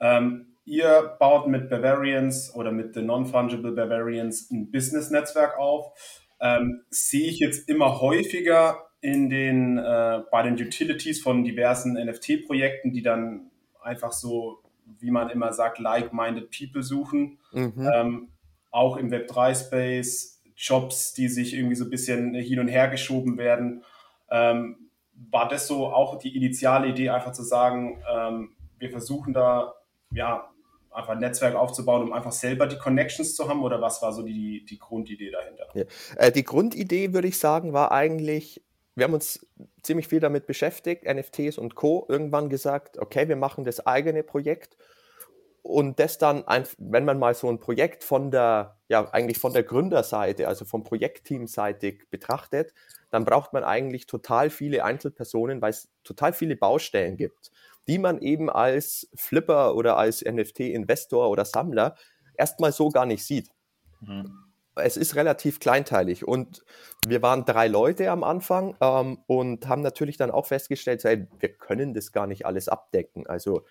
Ähm, 0.00 0.54
ihr 0.64 1.16
baut 1.18 1.48
mit 1.48 1.68
Bavarians 1.68 2.54
oder 2.54 2.70
mit 2.70 2.94
The 2.94 3.02
Non-Fungible 3.02 3.72
Bavarians 3.72 4.48
ein 4.52 4.70
Business-Netzwerk 4.70 5.58
auf 5.58 5.92
ähm, 6.40 6.82
sehe 6.90 7.28
ich 7.28 7.38
jetzt 7.38 7.68
immer 7.68 8.00
häufiger 8.00 8.88
in 9.00 9.30
den, 9.30 9.78
äh, 9.78 10.22
bei 10.30 10.42
den 10.42 10.54
Utilities 10.54 11.22
von 11.22 11.44
diversen 11.44 11.94
NFT-Projekten, 11.94 12.92
die 12.92 13.02
dann 13.02 13.50
einfach 13.80 14.12
so, 14.12 14.62
wie 14.98 15.10
man 15.10 15.30
immer 15.30 15.52
sagt, 15.52 15.78
like-minded 15.78 16.50
people 16.50 16.82
suchen. 16.82 17.38
Mhm. 17.52 17.90
Ähm, 17.94 18.28
auch 18.70 18.96
im 18.96 19.10
Web3-Space, 19.10 20.42
Jobs, 20.56 21.14
die 21.14 21.28
sich 21.28 21.54
irgendwie 21.54 21.76
so 21.76 21.84
ein 21.84 21.90
bisschen 21.90 22.34
hin 22.34 22.58
und 22.58 22.68
her 22.68 22.88
geschoben 22.88 23.38
werden. 23.38 23.84
Ähm, 24.30 24.90
war 25.30 25.48
das 25.48 25.66
so 25.66 25.86
auch 25.86 26.18
die 26.18 26.36
initiale 26.36 26.88
Idee, 26.88 27.10
einfach 27.10 27.32
zu 27.32 27.42
sagen, 27.42 28.02
ähm, 28.12 28.50
wir 28.78 28.90
versuchen 28.90 29.32
da 29.32 29.74
ja 30.10 30.50
einfach 30.98 31.12
ein 31.12 31.20
Netzwerk 31.20 31.54
aufzubauen, 31.54 32.02
um 32.02 32.12
einfach 32.12 32.32
selber 32.32 32.66
die 32.66 32.76
Connections 32.76 33.34
zu 33.34 33.48
haben? 33.48 33.62
Oder 33.62 33.80
was 33.80 34.02
war 34.02 34.12
so 34.12 34.22
die, 34.22 34.64
die 34.64 34.78
Grundidee 34.78 35.30
dahinter? 35.30 35.66
Ja. 35.74 35.84
Äh, 36.16 36.32
die 36.32 36.44
Grundidee, 36.44 37.12
würde 37.12 37.28
ich 37.28 37.38
sagen, 37.38 37.72
war 37.72 37.92
eigentlich, 37.92 38.62
wir 38.94 39.04
haben 39.04 39.14
uns 39.14 39.46
ziemlich 39.82 40.08
viel 40.08 40.20
damit 40.20 40.46
beschäftigt, 40.46 41.04
NFTs 41.04 41.58
und 41.58 41.74
Co. 41.74 42.06
Irgendwann 42.08 42.48
gesagt, 42.48 42.98
okay, 42.98 43.28
wir 43.28 43.36
machen 43.36 43.64
das 43.64 43.86
eigene 43.86 44.22
Projekt 44.22 44.76
und 45.62 46.00
das 46.00 46.18
dann, 46.18 46.44
wenn 46.78 47.04
man 47.04 47.18
mal 47.18 47.34
so 47.34 47.48
ein 47.48 47.60
Projekt 47.60 48.02
von 48.02 48.30
der, 48.30 48.78
ja, 48.88 49.08
eigentlich 49.12 49.38
von 49.38 49.52
der 49.52 49.62
Gründerseite, 49.62 50.48
also 50.48 50.64
vom 50.64 50.82
Projektteamseitig 50.82 52.08
betrachtet, 52.10 52.72
dann 53.10 53.24
braucht 53.24 53.52
man 53.52 53.64
eigentlich 53.64 54.06
total 54.06 54.50
viele 54.50 54.84
Einzelpersonen, 54.84 55.60
weil 55.60 55.70
es 55.70 55.88
total 56.04 56.32
viele 56.32 56.56
Baustellen 56.56 57.16
gibt 57.16 57.50
die 57.88 57.98
man 57.98 58.20
eben 58.20 58.50
als 58.50 59.08
Flipper 59.14 59.74
oder 59.74 59.96
als 59.96 60.22
NFT-Investor 60.22 61.28
oder 61.30 61.44
Sammler 61.44 61.96
erstmal 62.36 62.72
so 62.72 62.90
gar 62.90 63.06
nicht 63.06 63.24
sieht. 63.24 63.50
Mhm. 64.00 64.44
Es 64.76 64.96
ist 64.96 65.16
relativ 65.16 65.58
kleinteilig 65.58 66.26
und 66.26 66.64
wir 67.06 67.20
waren 67.20 67.44
drei 67.44 67.66
Leute 67.66 68.10
am 68.12 68.22
Anfang 68.22 68.76
ähm, 68.80 69.18
und 69.26 69.66
haben 69.66 69.82
natürlich 69.82 70.18
dann 70.18 70.30
auch 70.30 70.46
festgestellt, 70.46 71.02
hey, 71.02 71.26
wir 71.40 71.48
können 71.48 71.94
das 71.94 72.12
gar 72.12 72.28
nicht 72.28 72.46
alles 72.46 72.68
abdecken. 72.68 73.26
Also 73.26 73.64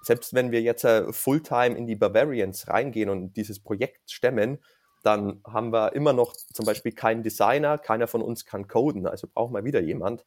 selbst 0.00 0.32
wenn 0.32 0.50
wir 0.50 0.62
jetzt 0.62 0.84
äh, 0.84 1.12
Fulltime 1.12 1.76
in 1.76 1.86
die 1.86 1.96
Bavarians 1.96 2.68
reingehen 2.68 3.10
und 3.10 3.36
dieses 3.36 3.60
Projekt 3.60 4.10
stemmen, 4.10 4.58
dann 5.02 5.42
haben 5.46 5.72
wir 5.72 5.92
immer 5.92 6.14
noch 6.14 6.32
zum 6.32 6.64
Beispiel 6.64 6.92
keinen 6.92 7.22
Designer, 7.22 7.76
keiner 7.76 8.06
von 8.06 8.22
uns 8.22 8.46
kann 8.46 8.66
coden, 8.66 9.06
also 9.06 9.28
brauchen 9.28 9.54
wir 9.54 9.64
wieder 9.64 9.80
jemand. 9.80 10.24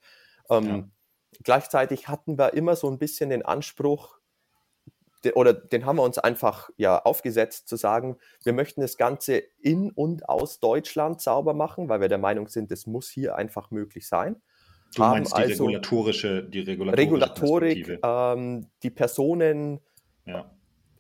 Ähm, 0.50 0.67
ja. 0.67 0.84
Gleichzeitig 1.44 2.08
hatten 2.08 2.38
wir 2.38 2.54
immer 2.54 2.76
so 2.76 2.90
ein 2.90 2.98
bisschen 2.98 3.30
den 3.30 3.44
Anspruch, 3.44 4.18
oder 5.34 5.54
den 5.54 5.86
haben 5.86 5.98
wir 5.98 6.04
uns 6.04 6.18
einfach 6.18 6.70
ja 6.78 7.00
aufgesetzt 7.00 7.68
zu 7.68 7.76
sagen, 7.76 8.18
wir 8.44 8.54
möchten 8.54 8.82
das 8.82 8.98
Ganze 8.98 9.44
in 9.60 9.92
und 9.92 10.30
aus 10.30 10.60
Deutschland 10.60 11.22
sauber 11.22 11.54
machen, 11.54 11.90
weil 11.90 12.02
wir 12.02 12.08
der 12.08 12.18
Meinung 12.18 12.48
sind, 12.48 12.72
es 12.72 12.86
muss 12.88 13.10
hier 13.10 13.36
einfach 13.36 13.72
möglich 13.72 14.08
sein. 14.08 14.42
Du 14.96 15.02
meinst 15.02 15.36
die 15.36 15.42
also 15.42 15.66
regulatorische, 15.66 16.44
die 16.44 16.62
regulatorische 16.62 16.98
Regulatorik, 16.98 18.00
ähm, 18.04 18.68
die 18.84 18.90
Personen. 18.90 19.82
Ja. 20.26 20.50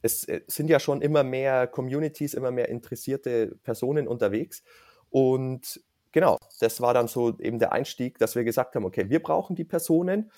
Es, 0.01 0.23
es 0.25 0.43
sind 0.47 0.69
ja 0.69 0.79
schon 0.79 1.01
immer 1.01 1.23
mehr 1.23 1.67
Communities, 1.67 2.33
immer 2.33 2.51
mehr 2.51 2.69
interessierte 2.69 3.55
Personen 3.63 4.07
unterwegs. 4.07 4.63
Und 5.09 5.81
genau, 6.17 6.39
das 6.59 6.81
war 6.81 6.95
dann 6.95 7.07
so 7.07 7.37
eben 7.37 7.59
der 7.59 7.73
Einstieg, 7.73 8.17
dass 8.17 8.33
wir 8.33 8.43
gesagt 8.43 8.73
haben, 8.73 8.85
okay, 8.85 9.07
wir 9.07 9.21
brauchen 9.21 9.55
die 9.55 9.65
Personen, 9.65 10.31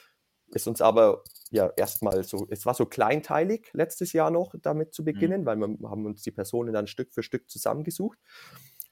ist 0.48 0.68
uns 0.68 0.82
aber 0.82 1.24
ja 1.52 1.72
erstmal 1.78 2.22
so, 2.26 2.46
es 2.50 2.66
war 2.66 2.74
so 2.74 2.86
kleinteilig 2.86 3.70
letztes 3.72 4.12
Jahr 4.12 4.30
noch 4.30 4.56
damit 4.62 4.94
zu 4.94 5.04
mhm. 5.04 5.06
beginnen, 5.06 5.42
mhm. 5.42 5.46
weil 5.46 5.56
wir 5.56 5.90
haben 5.90 6.06
uns 6.06 6.22
die 6.22 6.32
Personen 6.32 6.74
dann 6.74 6.86
Stück 6.86 7.14
für 7.14 7.24
Stück 7.24 7.50
zusammengesucht 7.50 8.20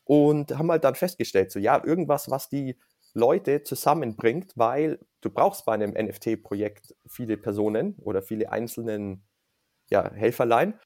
und 0.05 0.57
haben 0.57 0.71
halt 0.71 0.85
dann 0.85 0.95
festgestellt, 0.95 1.51
so 1.51 1.59
ja, 1.59 1.83
irgendwas, 1.83 2.31
was 2.31 2.47
die 2.47 2.79
Leute 3.13 3.63
zusammenbringt, 3.63 4.53
weil 4.55 5.05
du 5.19 5.29
brauchst 5.29 5.65
bei 5.65 5.73
einem 5.73 5.91
NFT-Projekt 5.91 6.95
viele 7.05 7.35
Personen 7.35 7.95
oder 7.95 8.21
viele 8.21 8.49
einzelnen 8.49 9.27
ja, 9.89 10.09
Helferlein. 10.13 10.79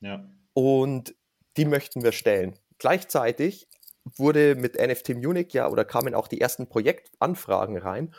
Ja. 0.00 0.28
Und 0.52 1.14
die 1.56 1.64
möchten 1.64 2.02
wir 2.02 2.10
stellen. 2.10 2.58
Gleichzeitig 2.78 3.68
wurde 4.16 4.54
mit 4.54 4.74
NFT 4.74 5.10
Munich 5.16 5.52
ja 5.52 5.68
oder 5.68 5.84
kamen 5.84 6.14
auch 6.14 6.28
die 6.28 6.40
ersten 6.40 6.68
Projektanfragen 6.68 7.78
rein 7.78 8.14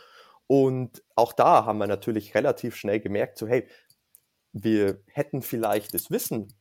und 0.47 1.03
auch 1.15 1.33
da 1.33 1.65
haben 1.65 1.79
wir 1.79 1.87
natürlich 1.87 2.35
relativ 2.35 2.75
schnell 2.75 2.99
gemerkt, 2.99 3.37
so 3.37 3.47
hey, 3.47 3.67
wir 4.53 5.01
hätten 5.07 5.41
vielleicht 5.41 5.93
das 5.93 6.11
Wissen, 6.11 6.53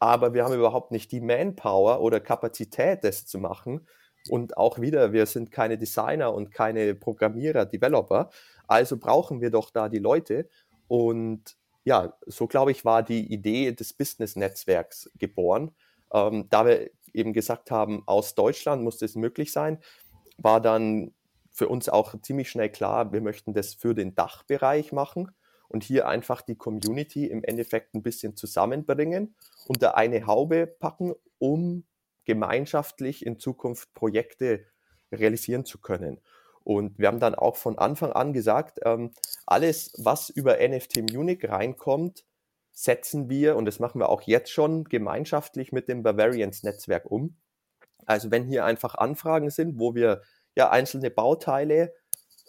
aber 0.00 0.34
wir 0.34 0.44
haben 0.44 0.54
überhaupt 0.54 0.90
nicht 0.90 1.12
die 1.12 1.20
Manpower 1.20 2.00
oder 2.00 2.20
Kapazität, 2.20 3.04
das 3.04 3.26
zu 3.26 3.38
machen. 3.38 3.86
Und 4.28 4.56
auch 4.56 4.80
wieder, 4.80 5.12
wir 5.12 5.26
sind 5.26 5.50
keine 5.50 5.78
Designer 5.78 6.34
und 6.34 6.52
keine 6.52 6.94
Programmierer, 6.94 7.66
Developer. 7.66 8.30
Also 8.66 8.96
brauchen 8.96 9.40
wir 9.40 9.50
doch 9.50 9.70
da 9.70 9.88
die 9.88 9.98
Leute. 9.98 10.48
Und 10.88 11.56
ja, 11.84 12.16
so 12.26 12.46
glaube 12.46 12.70
ich, 12.70 12.84
war 12.84 13.02
die 13.02 13.32
Idee 13.32 13.72
des 13.72 13.92
Business-Netzwerks 13.92 15.10
geboren. 15.18 15.74
Ähm, 16.12 16.46
da 16.50 16.66
wir 16.66 16.90
eben 17.14 17.32
gesagt 17.32 17.70
haben, 17.70 18.02
aus 18.06 18.34
Deutschland 18.34 18.82
muss 18.82 18.98
das 18.98 19.14
möglich 19.14 19.52
sein, 19.52 19.78
war 20.38 20.60
dann 20.60 21.12
für 21.52 21.68
uns 21.68 21.88
auch 21.88 22.14
ziemlich 22.22 22.50
schnell 22.50 22.70
klar, 22.70 23.12
wir 23.12 23.20
möchten 23.20 23.52
das 23.52 23.74
für 23.74 23.94
den 23.94 24.14
Dachbereich 24.14 24.92
machen 24.92 25.30
und 25.68 25.84
hier 25.84 26.08
einfach 26.08 26.42
die 26.42 26.56
Community 26.56 27.26
im 27.26 27.44
Endeffekt 27.44 27.94
ein 27.94 28.02
bisschen 28.02 28.36
zusammenbringen, 28.36 29.34
unter 29.66 29.96
eine 29.96 30.26
Haube 30.26 30.66
packen, 30.66 31.14
um 31.38 31.84
gemeinschaftlich 32.24 33.26
in 33.26 33.38
Zukunft 33.38 33.92
Projekte 33.94 34.64
realisieren 35.10 35.64
zu 35.64 35.78
können. 35.78 36.20
Und 36.64 36.98
wir 36.98 37.08
haben 37.08 37.20
dann 37.20 37.34
auch 37.34 37.56
von 37.56 37.78
Anfang 37.78 38.12
an 38.12 38.32
gesagt, 38.32 38.80
ähm, 38.84 39.12
alles, 39.46 39.92
was 39.98 40.30
über 40.30 40.56
NFT 40.56 41.12
Munich 41.12 41.48
reinkommt, 41.48 42.24
setzen 42.72 43.28
wir, 43.28 43.56
und 43.56 43.66
das 43.66 43.78
machen 43.78 44.00
wir 44.00 44.08
auch 44.08 44.22
jetzt 44.22 44.50
schon, 44.50 44.84
gemeinschaftlich 44.84 45.72
mit 45.72 45.88
dem 45.88 46.02
Bavarians-Netzwerk 46.02 47.10
um. 47.10 47.36
Also 48.06 48.30
wenn 48.30 48.44
hier 48.44 48.64
einfach 48.64 48.94
Anfragen 48.94 49.50
sind, 49.50 49.78
wo 49.78 49.94
wir 49.94 50.22
ja 50.56 50.70
einzelne 50.70 51.10
Bauteile 51.10 51.94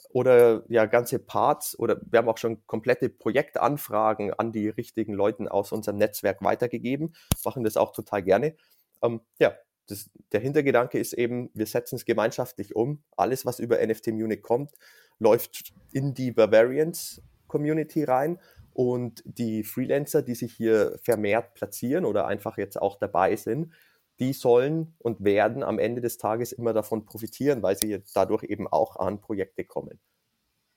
oder 0.09 0.63
ja 0.69 0.85
ganze 0.85 1.19
Parts 1.19 1.77
oder 1.77 1.99
wir 2.05 2.19
haben 2.19 2.29
auch 2.29 2.37
schon 2.37 2.65
komplette 2.67 3.09
Projektanfragen 3.09 4.33
an 4.33 4.51
die 4.51 4.69
richtigen 4.69 5.13
Leuten 5.13 5.47
aus 5.47 5.71
unserem 5.71 5.97
Netzwerk 5.97 6.43
weitergegeben, 6.43 7.15
machen 7.43 7.63
das 7.63 7.77
auch 7.77 7.91
total 7.91 8.23
gerne. 8.23 8.55
Ähm, 9.01 9.21
ja, 9.39 9.55
das, 9.87 10.09
der 10.31 10.39
Hintergedanke 10.39 10.97
ist 10.97 11.13
eben, 11.13 11.49
wir 11.53 11.65
setzen 11.65 11.95
es 11.95 12.05
gemeinschaftlich 12.05 12.75
um. 12.75 13.03
Alles, 13.17 13.45
was 13.45 13.59
über 13.59 13.85
NFT 13.85 14.07
Munich 14.07 14.41
kommt, 14.41 14.71
läuft 15.19 15.73
in 15.91 16.13
die 16.13 16.31
Bavarians 16.31 17.21
Community 17.47 18.03
rein 18.03 18.39
und 18.73 19.21
die 19.25 19.63
Freelancer, 19.63 20.21
die 20.21 20.35
sich 20.35 20.53
hier 20.53 20.97
vermehrt 21.03 21.53
platzieren 21.53 22.05
oder 22.05 22.27
einfach 22.27 22.57
jetzt 22.57 22.81
auch 22.81 22.97
dabei 22.97 23.35
sind, 23.35 23.73
die 24.19 24.33
sollen 24.33 24.95
und 24.99 25.23
werden 25.23 25.63
am 25.63 25.79
Ende 25.79 26.01
des 26.01 26.17
Tages 26.17 26.51
immer 26.51 26.73
davon 26.73 27.05
profitieren, 27.05 27.63
weil 27.63 27.77
sie 27.77 28.03
dadurch 28.13 28.43
eben 28.43 28.67
auch 28.67 28.95
an 28.97 29.21
Projekte 29.21 29.63
kommen. 29.63 29.99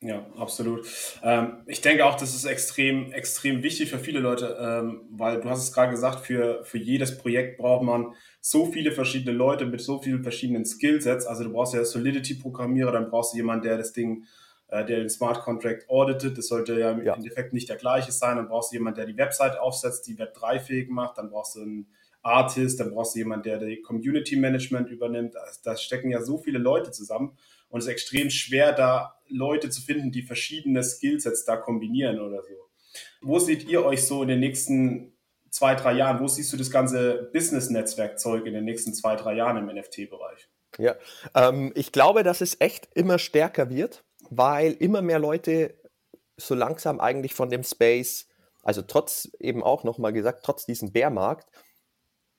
Ja, 0.02 0.26
absolut. 0.36 0.86
Ähm, 1.22 1.62
ich 1.66 1.80
denke 1.80 2.04
auch, 2.04 2.16
das 2.16 2.34
ist 2.34 2.44
extrem, 2.44 3.12
extrem 3.12 3.62
wichtig 3.62 3.88
für 3.88 3.98
viele 3.98 4.20
Leute, 4.20 4.56
ähm, 4.60 5.06
weil 5.10 5.40
du 5.40 5.48
hast 5.48 5.62
es 5.62 5.72
gerade 5.72 5.90
gesagt, 5.90 6.26
für, 6.26 6.62
für 6.64 6.76
jedes 6.76 7.16
Projekt 7.16 7.56
braucht 7.56 7.82
man 7.82 8.12
so 8.42 8.66
viele 8.66 8.92
verschiedene 8.92 9.34
Leute 9.34 9.64
mit 9.64 9.80
so 9.80 9.98
vielen 9.98 10.22
verschiedenen 10.22 10.66
Skillsets. 10.66 11.24
Also 11.24 11.44
du 11.44 11.52
brauchst 11.52 11.72
ja 11.72 11.82
Solidity-Programmierer, 11.82 12.92
dann 12.92 13.08
brauchst 13.08 13.32
du 13.32 13.38
jemanden, 13.38 13.64
der 13.64 13.78
das 13.78 13.94
Ding, 13.94 14.26
der 14.70 14.84
den 14.84 15.08
Smart 15.08 15.40
Contract 15.40 15.88
auditet. 15.88 16.38
Das 16.38 16.48
sollte 16.48 16.78
ja 16.78 16.90
im 16.90 17.04
ja. 17.04 17.14
Endeffekt 17.14 17.52
nicht 17.52 17.68
der 17.68 17.76
gleiche 17.76 18.12
sein. 18.12 18.36
Dann 18.36 18.48
brauchst 18.48 18.72
du 18.72 18.76
jemanden, 18.76 18.98
der 18.98 19.06
die 19.06 19.16
Website 19.16 19.58
aufsetzt, 19.58 20.06
die 20.06 20.18
Web 20.18 20.36
3-fähig 20.36 20.88
macht. 20.90 21.18
Dann 21.18 21.30
brauchst 21.30 21.56
du 21.56 21.62
einen 21.62 21.86
Artist, 22.22 22.80
dann 22.80 22.90
brauchst 22.90 23.14
du 23.14 23.20
jemanden, 23.20 23.44
der 23.44 23.58
die 23.58 23.80
Community 23.80 24.36
Management 24.36 24.90
übernimmt. 24.90 25.34
Da 25.62 25.76
stecken 25.76 26.10
ja 26.10 26.20
so 26.20 26.38
viele 26.38 26.58
Leute 26.58 26.90
zusammen 26.90 27.36
und 27.68 27.80
es 27.80 27.86
ist 27.86 27.92
extrem 27.92 28.30
schwer, 28.30 28.72
da 28.72 29.16
Leute 29.28 29.70
zu 29.70 29.80
finden, 29.80 30.10
die 30.10 30.22
verschiedene 30.22 30.82
Skillsets 30.82 31.44
da 31.44 31.56
kombinieren 31.56 32.20
oder 32.20 32.42
so. 32.42 32.54
Wo 33.20 33.38
seht 33.38 33.68
ihr 33.68 33.84
euch 33.84 34.04
so 34.04 34.22
in 34.22 34.28
den 34.28 34.40
nächsten 34.40 35.12
zwei, 35.50 35.74
drei 35.74 35.92
Jahren? 35.92 36.20
Wo 36.20 36.28
siehst 36.28 36.52
du 36.52 36.56
das 36.56 36.70
ganze 36.70 37.30
Business-Netzwerkzeug 37.32 38.46
in 38.46 38.54
den 38.54 38.64
nächsten 38.64 38.94
zwei, 38.94 39.16
drei 39.16 39.34
Jahren 39.34 39.56
im 39.56 39.74
NFT-Bereich? 39.74 40.48
Ja, 40.78 40.96
ähm, 41.34 41.72
ich 41.74 41.92
glaube, 41.92 42.22
dass 42.22 42.40
es 42.40 42.60
echt 42.60 42.88
immer 42.94 43.18
stärker 43.18 43.70
wird, 43.70 44.04
weil 44.30 44.72
immer 44.72 45.02
mehr 45.02 45.18
Leute 45.18 45.74
so 46.36 46.54
langsam 46.54 47.00
eigentlich 47.00 47.34
von 47.34 47.50
dem 47.50 47.64
Space, 47.64 48.28
also 48.62 48.82
trotz 48.82 49.30
eben 49.38 49.62
auch 49.62 49.84
nochmal 49.84 50.12
gesagt, 50.12 50.44
trotz 50.44 50.66
diesem 50.66 50.92
Bärmarkt, 50.92 51.48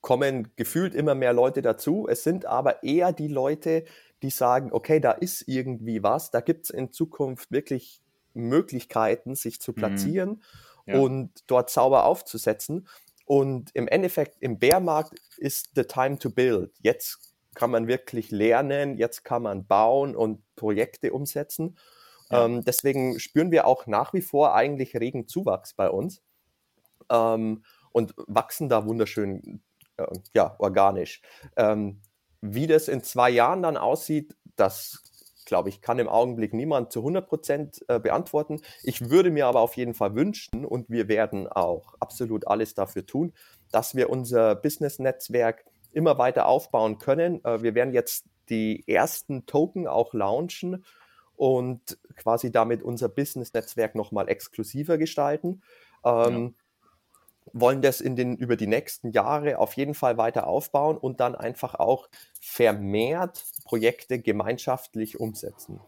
kommen 0.00 0.52
gefühlt 0.56 0.94
immer 0.94 1.14
mehr 1.14 1.32
Leute 1.32 1.62
dazu. 1.62 2.06
Es 2.08 2.22
sind 2.22 2.46
aber 2.46 2.82
eher 2.82 3.12
die 3.12 3.28
Leute, 3.28 3.84
die 4.22 4.30
sagen, 4.30 4.70
okay, 4.72 5.00
da 5.00 5.12
ist 5.12 5.46
irgendwie 5.46 6.02
was, 6.02 6.30
da 6.30 6.40
gibt 6.40 6.64
es 6.64 6.70
in 6.70 6.92
Zukunft 6.92 7.50
wirklich 7.50 8.00
Möglichkeiten, 8.34 9.34
sich 9.34 9.60
zu 9.60 9.72
mhm. 9.72 9.76
platzieren 9.76 10.42
mhm. 10.86 10.94
ja. 10.94 11.00
und 11.00 11.30
dort 11.46 11.70
sauber 11.70 12.04
aufzusetzen. 12.04 12.86
Und 13.24 13.70
im 13.74 13.88
Endeffekt, 13.88 14.36
im 14.40 14.58
Bärmarkt 14.58 15.20
ist 15.36 15.70
the 15.74 15.84
time 15.84 16.18
to 16.18 16.30
build. 16.30 16.72
Jetzt 16.80 17.27
kann 17.58 17.72
man 17.72 17.88
wirklich 17.88 18.30
lernen, 18.30 18.98
jetzt 18.98 19.24
kann 19.24 19.42
man 19.42 19.66
bauen 19.66 20.14
und 20.14 20.44
Projekte 20.54 21.12
umsetzen. 21.12 21.76
Ja. 22.30 22.44
Ähm, 22.44 22.62
deswegen 22.64 23.18
spüren 23.18 23.50
wir 23.50 23.66
auch 23.66 23.88
nach 23.88 24.14
wie 24.14 24.22
vor 24.22 24.54
eigentlich 24.54 24.94
regen 24.94 25.26
Zuwachs 25.26 25.74
bei 25.74 25.90
uns 25.90 26.22
ähm, 27.10 27.64
und 27.90 28.14
wachsen 28.28 28.68
da 28.68 28.86
wunderschön 28.86 29.60
äh, 29.96 30.06
ja, 30.34 30.54
organisch. 30.60 31.20
Ähm, 31.56 32.00
wie 32.40 32.68
das 32.68 32.86
in 32.86 33.02
zwei 33.02 33.28
Jahren 33.28 33.64
dann 33.64 33.76
aussieht, 33.76 34.36
das 34.54 35.02
glaube 35.44 35.68
ich, 35.70 35.80
kann 35.80 35.98
im 35.98 36.08
Augenblick 36.08 36.54
niemand 36.54 36.92
zu 36.92 37.00
100 37.00 37.26
Prozent 37.26 37.84
äh, 37.88 37.98
beantworten. 37.98 38.60
Ich 38.84 39.10
würde 39.10 39.32
mir 39.32 39.46
aber 39.46 39.62
auf 39.62 39.76
jeden 39.76 39.94
Fall 39.94 40.14
wünschen 40.14 40.64
und 40.64 40.90
wir 40.90 41.08
werden 41.08 41.48
auch 41.48 41.94
absolut 41.98 42.46
alles 42.46 42.74
dafür 42.74 43.04
tun, 43.04 43.32
dass 43.72 43.96
wir 43.96 44.10
unser 44.10 44.54
Business-Netzwerk 44.54 45.64
immer 45.92 46.18
weiter 46.18 46.46
aufbauen 46.46 46.98
können. 46.98 47.44
Äh, 47.44 47.62
wir 47.62 47.74
werden 47.74 47.92
jetzt 47.92 48.26
die 48.48 48.86
ersten 48.86 49.46
Token 49.46 49.86
auch 49.86 50.14
launchen 50.14 50.84
und 51.36 51.98
quasi 52.16 52.50
damit 52.50 52.82
unser 52.82 53.08
Business-Netzwerk 53.08 53.94
nochmal 53.94 54.28
exklusiver 54.28 54.98
gestalten. 54.98 55.62
Ähm, 56.04 56.54
ja 56.54 56.64
wollen 57.52 57.82
das 57.82 58.00
in 58.00 58.16
den, 58.16 58.36
über 58.36 58.56
die 58.56 58.66
nächsten 58.66 59.10
Jahre 59.10 59.58
auf 59.58 59.74
jeden 59.74 59.94
Fall 59.94 60.18
weiter 60.18 60.46
aufbauen 60.46 60.96
und 60.96 61.20
dann 61.20 61.34
einfach 61.34 61.74
auch 61.74 62.08
vermehrt 62.40 63.44
Projekte 63.64 64.20
gemeinschaftlich 64.20 65.20
umsetzen. 65.20 65.80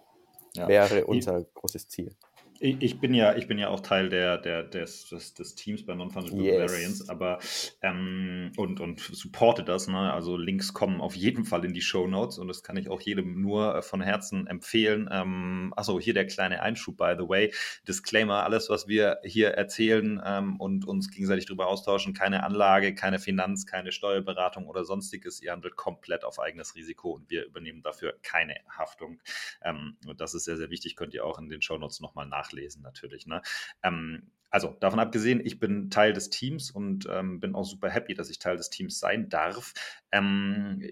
Ja. 0.55 0.69
Wäre 0.69 1.07
unser 1.07 1.45
großes 1.45 1.89
Ziel. 1.89 2.15
Ich 2.63 3.01
bin 3.01 3.15
ja, 3.15 3.37
ich 3.37 3.49
bin 3.49 3.59
ja 3.59 3.69
auch 3.69 3.81
Teil 3.81 4.11
der, 4.11 4.37
der, 4.37 4.63
des, 4.63 5.09
des, 5.09 5.33
des 5.33 5.55
Teams 5.55 5.87
bei 5.87 5.95
Non-Fungible 5.95 6.45
yes. 6.45 6.71
Variants, 6.71 7.09
aber 7.09 7.39
ähm, 7.81 8.53
und, 8.59 8.81
und 8.81 9.01
supporte 9.01 9.65
das. 9.65 9.89
Ne? 9.89 10.13
Also 10.13 10.37
Links 10.37 10.75
kommen 10.75 11.01
auf 11.01 11.17
jeden 11.17 11.47
Fall 11.47 11.65
in 11.65 11.73
die 11.73 11.81
Show 11.81 12.07
Notes 12.07 12.37
und 12.37 12.49
das 12.49 12.63
kann 12.63 12.77
ich 12.77 12.91
auch 12.91 13.01
jedem 13.01 13.41
nur 13.41 13.77
äh, 13.77 13.81
von 13.83 14.03
Herzen 14.03 14.47
empfehlen. 14.47 15.09
Ähm, 15.11 15.73
achso, 15.75 15.99
hier 15.99 16.13
der 16.13 16.27
kleine 16.27 16.61
Einschub, 16.61 16.99
by 16.99 17.15
the 17.17 17.27
way. 17.27 17.51
Disclaimer: 17.89 18.45
Alles, 18.45 18.69
was 18.69 18.87
wir 18.87 19.21
hier 19.25 19.53
erzählen 19.53 20.21
ähm, 20.23 20.61
und 20.61 20.87
uns 20.87 21.11
gegenseitig 21.11 21.47
darüber 21.47 21.67
austauschen, 21.67 22.13
keine 22.13 22.43
Anlage, 22.43 22.95
keine 22.95 23.19
Finanz, 23.19 23.65
keine 23.65 23.91
Steuerberatung 23.91 24.67
oder 24.67 24.85
sonstiges. 24.85 25.41
Ihr 25.41 25.53
handelt 25.53 25.77
komplett 25.77 26.25
auf 26.25 26.39
eigenes 26.39 26.75
Risiko 26.75 27.13
und 27.13 27.31
wir 27.31 27.47
übernehmen 27.47 27.81
dafür 27.83 28.19
keine 28.23 28.57
Haftung. 28.69 29.19
Ähm, 29.65 29.97
und 30.07 30.21
das 30.21 30.35
ist 30.35 30.45
sehr, 30.45 30.59
sehr 30.59 30.69
wichtig. 30.69 30.95
Könnt 30.95 31.15
ihr 31.15 31.25
auch 31.25 31.39
in 31.39 31.49
den 31.49 31.63
Show 31.63 31.79
Notes 31.79 32.01
nochmal 32.01 32.27
nachlesen 32.27 32.50
nachlesen 32.51 32.83
natürlich. 32.83 33.27
Ne? 33.27 33.43
Ähm, 33.83 34.23
also 34.51 34.77
davon 34.81 34.99
abgesehen, 34.99 35.41
ich 35.45 35.61
bin 35.61 35.91
Teil 35.91 36.13
des 36.13 36.29
Teams 36.29 36.71
und 36.73 37.07
ähm, 37.11 37.39
bin 37.39 37.55
auch 37.55 37.65
super 37.65 37.89
happy, 37.89 38.15
dass 38.15 38.31
ich 38.31 38.41
Teil 38.41 38.57
des 38.57 38.71
Teams 38.71 38.99
sein 38.99 39.29
darf. 39.29 39.75
Ähm, 40.11 40.83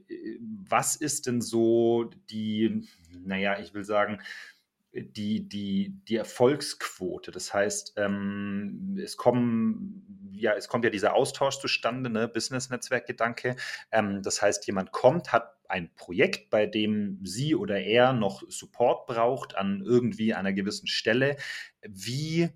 was 0.68 0.94
ist 0.94 1.26
denn 1.26 1.40
so 1.40 2.10
die, 2.30 2.86
naja, 3.24 3.58
ich 3.58 3.74
will 3.74 3.84
sagen, 3.84 4.20
die, 4.92 5.48
die, 5.48 5.94
die 6.08 6.16
Erfolgsquote. 6.16 7.30
Das 7.30 7.52
heißt, 7.52 7.94
ähm, 7.96 8.98
es, 9.00 9.16
kommen, 9.16 10.32
ja, 10.32 10.54
es 10.54 10.68
kommt 10.68 10.84
ja 10.84 10.90
dieser 10.90 11.14
Austausch 11.14 11.58
zustande, 11.58 12.08
ne? 12.08 12.26
Business-Netzwerk-Gedanke. 12.26 13.56
Ähm, 13.92 14.22
das 14.22 14.40
heißt, 14.40 14.66
jemand 14.66 14.90
kommt, 14.90 15.30
hat 15.30 15.57
ein 15.68 15.94
Projekt, 15.94 16.50
bei 16.50 16.66
dem 16.66 17.20
sie 17.24 17.54
oder 17.54 17.80
er 17.80 18.12
noch 18.12 18.42
Support 18.48 19.06
braucht 19.06 19.56
an 19.56 19.82
irgendwie 19.84 20.34
einer 20.34 20.52
gewissen 20.52 20.86
Stelle. 20.86 21.36
Wie 21.86 22.50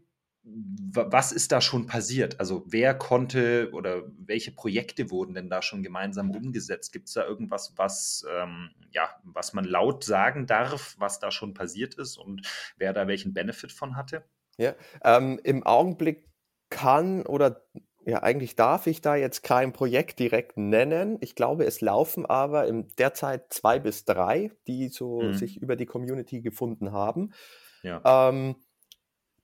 was 0.45 1.31
ist 1.31 1.53
da 1.53 1.61
schon 1.61 1.87
passiert? 1.87 2.41
Also 2.41 2.65
wer 2.67 2.95
konnte 2.95 3.71
oder 3.73 4.03
welche 4.19 4.51
Projekte 4.51 5.11
wurden 5.11 5.35
denn 5.35 5.49
da 5.49 5.63
schon 5.63 5.85
gemeinsam 5.85 6.33
umgesetzt? 6.33 6.93
Gibt 6.93 7.07
es 7.09 7.15
da 7.15 7.25
irgendwas, 7.25 7.75
was, 7.77 8.27
ähm, 8.29 8.71
ja, 8.91 9.09
was 9.23 9.53
man 9.53 9.65
laut 9.65 10.03
sagen 10.03 10.47
darf, 10.47 10.97
was 10.99 11.21
da 11.21 11.31
schon 11.31 11.55
passiert 11.55 11.95
ist 11.95 12.17
und 12.17 12.47
wer 12.77 12.93
da 12.93 13.07
welchen 13.07 13.33
Benefit 13.35 13.71
von 13.71 13.97
hatte? 13.97 14.25
Ja, 14.59 14.75
ähm, 15.05 15.41
im 15.45 15.63
Augenblick 15.63 16.29
kann 16.71 17.25
oder 17.25 17.65
ja, 18.05 18.23
eigentlich 18.23 18.57
darf 18.57 18.87
ich 18.87 19.01
da 19.01 19.15
jetzt 19.15 19.43
kein 19.43 19.73
Projekt 19.73 20.19
direkt 20.19 20.57
nennen. 20.57 21.19
Ich 21.21 21.35
glaube, 21.35 21.65
es 21.65 21.81
laufen 21.81 22.27
aber 22.27 22.67
im 22.67 22.89
derzeit 22.97 23.53
zwei 23.53 23.79
bis 23.79 24.05
drei, 24.05 24.51
die 24.67 24.89
so 24.89 25.21
mhm. 25.23 25.35
sich 25.35 25.61
über 25.61 25.77
die 25.77 25.87
Community 25.87 26.41
gefunden 26.41 26.93
haben. 26.93 27.33
Ja. 27.83 28.29
Ähm, 28.29 28.57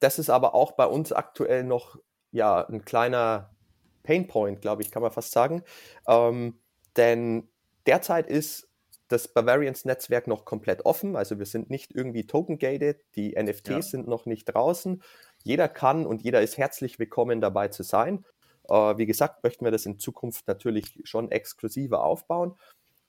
das 0.01 0.19
ist 0.19 0.31
aber 0.31 0.55
auch 0.55 0.73
bei 0.73 0.87
uns 0.87 1.13
aktuell 1.13 1.65
noch 1.65 1.99
ja, 2.31 2.67
ein 2.67 2.85
kleiner 2.85 3.55
Painpoint, 4.03 4.61
glaube 4.61 4.83
ich, 4.83 4.91
kann 4.91 5.03
man 5.03 5.13
fast 5.13 5.33
sagen. 5.33 5.63
Ähm, 6.07 6.61
denn 6.97 7.49
derzeit 7.87 8.27
ist 8.27 8.69
das 9.09 9.29
Bavarians-Netzwerk 9.29 10.27
noch 10.27 10.45
komplett 10.45 10.85
offen. 10.85 11.17
Also 11.17 11.39
wir 11.39 11.47
sind 11.47 11.71
nicht 11.71 11.95
irgendwie 11.95 12.27
token-gated, 12.27 13.05
die 13.17 13.35
NFTs 13.41 13.69
ja. 13.69 13.83
sind 13.83 14.09
noch 14.09 14.27
nicht 14.27 14.45
draußen. 14.45 15.03
Jeder 15.43 15.69
kann 15.69 16.07
und 16.07 16.23
jeder 16.23 16.43
ist 16.43 16.59
herzlich 16.59 16.99
willkommen 16.99 17.41
dabei 17.41 17.69
zu 17.69 17.83
sein. 17.83 18.25
Äh, 18.69 18.99
wie 18.99 19.07
gesagt, 19.07 19.43
möchten 19.43 19.65
wir 19.65 19.73
das 19.73 19.87
in 19.87 19.99
Zukunft 19.99 20.47
natürlich 20.47 21.01
schon 21.05 21.31
exklusiver 21.31 22.05
aufbauen. 22.05 22.55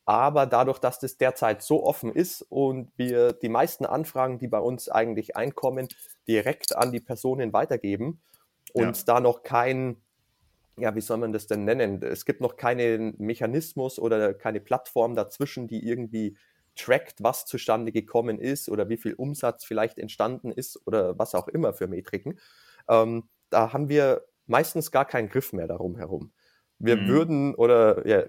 Aber 0.06 0.48
dadurch, 0.48 0.80
dass 0.80 1.00
das 1.00 1.18
derzeit 1.18 1.62
so 1.62 1.84
offen 1.84 2.12
ist 2.12 2.42
und 2.50 2.92
wir 2.98 3.34
die 3.34 3.48
meisten 3.48 3.86
Anfragen, 3.86 4.40
die 4.40 4.48
bei 4.48 4.58
uns 4.58 4.90
eigentlich 4.90 5.36
einkommen, 5.36 5.88
direkt 6.28 6.76
an 6.76 6.92
die 6.92 7.00
Personen 7.00 7.54
weitergeben 7.54 8.20
und 8.74 8.98
ja. 8.98 9.04
da 9.06 9.20
noch 9.20 9.44
kein, 9.44 9.98
ja, 10.80 10.96
wie 10.96 11.02
soll 11.02 11.18
man 11.18 11.32
das 11.32 11.46
denn 11.46 11.64
nennen? 11.64 12.02
Es 12.02 12.26
gibt 12.26 12.42
noch 12.42 12.58
keinen 12.58 13.14
Mechanismus 13.20 14.00
oder 14.00 14.34
keine 14.34 14.60
Plattform 14.60 15.16
dazwischen, 15.16 15.68
die 15.68 15.88
irgendwie 15.88 16.36
trackt, 16.76 17.22
was 17.22 17.46
zustande 17.46 17.92
gekommen 17.92 18.40
ist 18.40 18.68
oder 18.68 18.90
wie 18.90 18.98
viel 18.98 19.14
Umsatz 19.14 19.64
vielleicht 19.64 20.00
entstanden 20.00 20.52
ist 20.52 20.88
oder 20.88 21.20
was 21.20 21.36
auch 21.36 21.48
immer 21.48 21.74
für 21.74 21.88
Metriken. 21.88 22.40
Ähm, 22.88 23.30
da 23.52 23.74
haben 23.74 23.90
wir 23.90 24.26
meistens 24.50 24.92
gar 24.92 25.06
keinen 25.06 25.30
Griff 25.30 25.54
mehr 25.54 25.68
darum 25.68 25.96
herum. 25.96 26.32
Wir 26.80 26.98
mhm. 26.98 27.08
würden 27.08 27.56
oder 27.56 28.06
ja, 28.08 28.24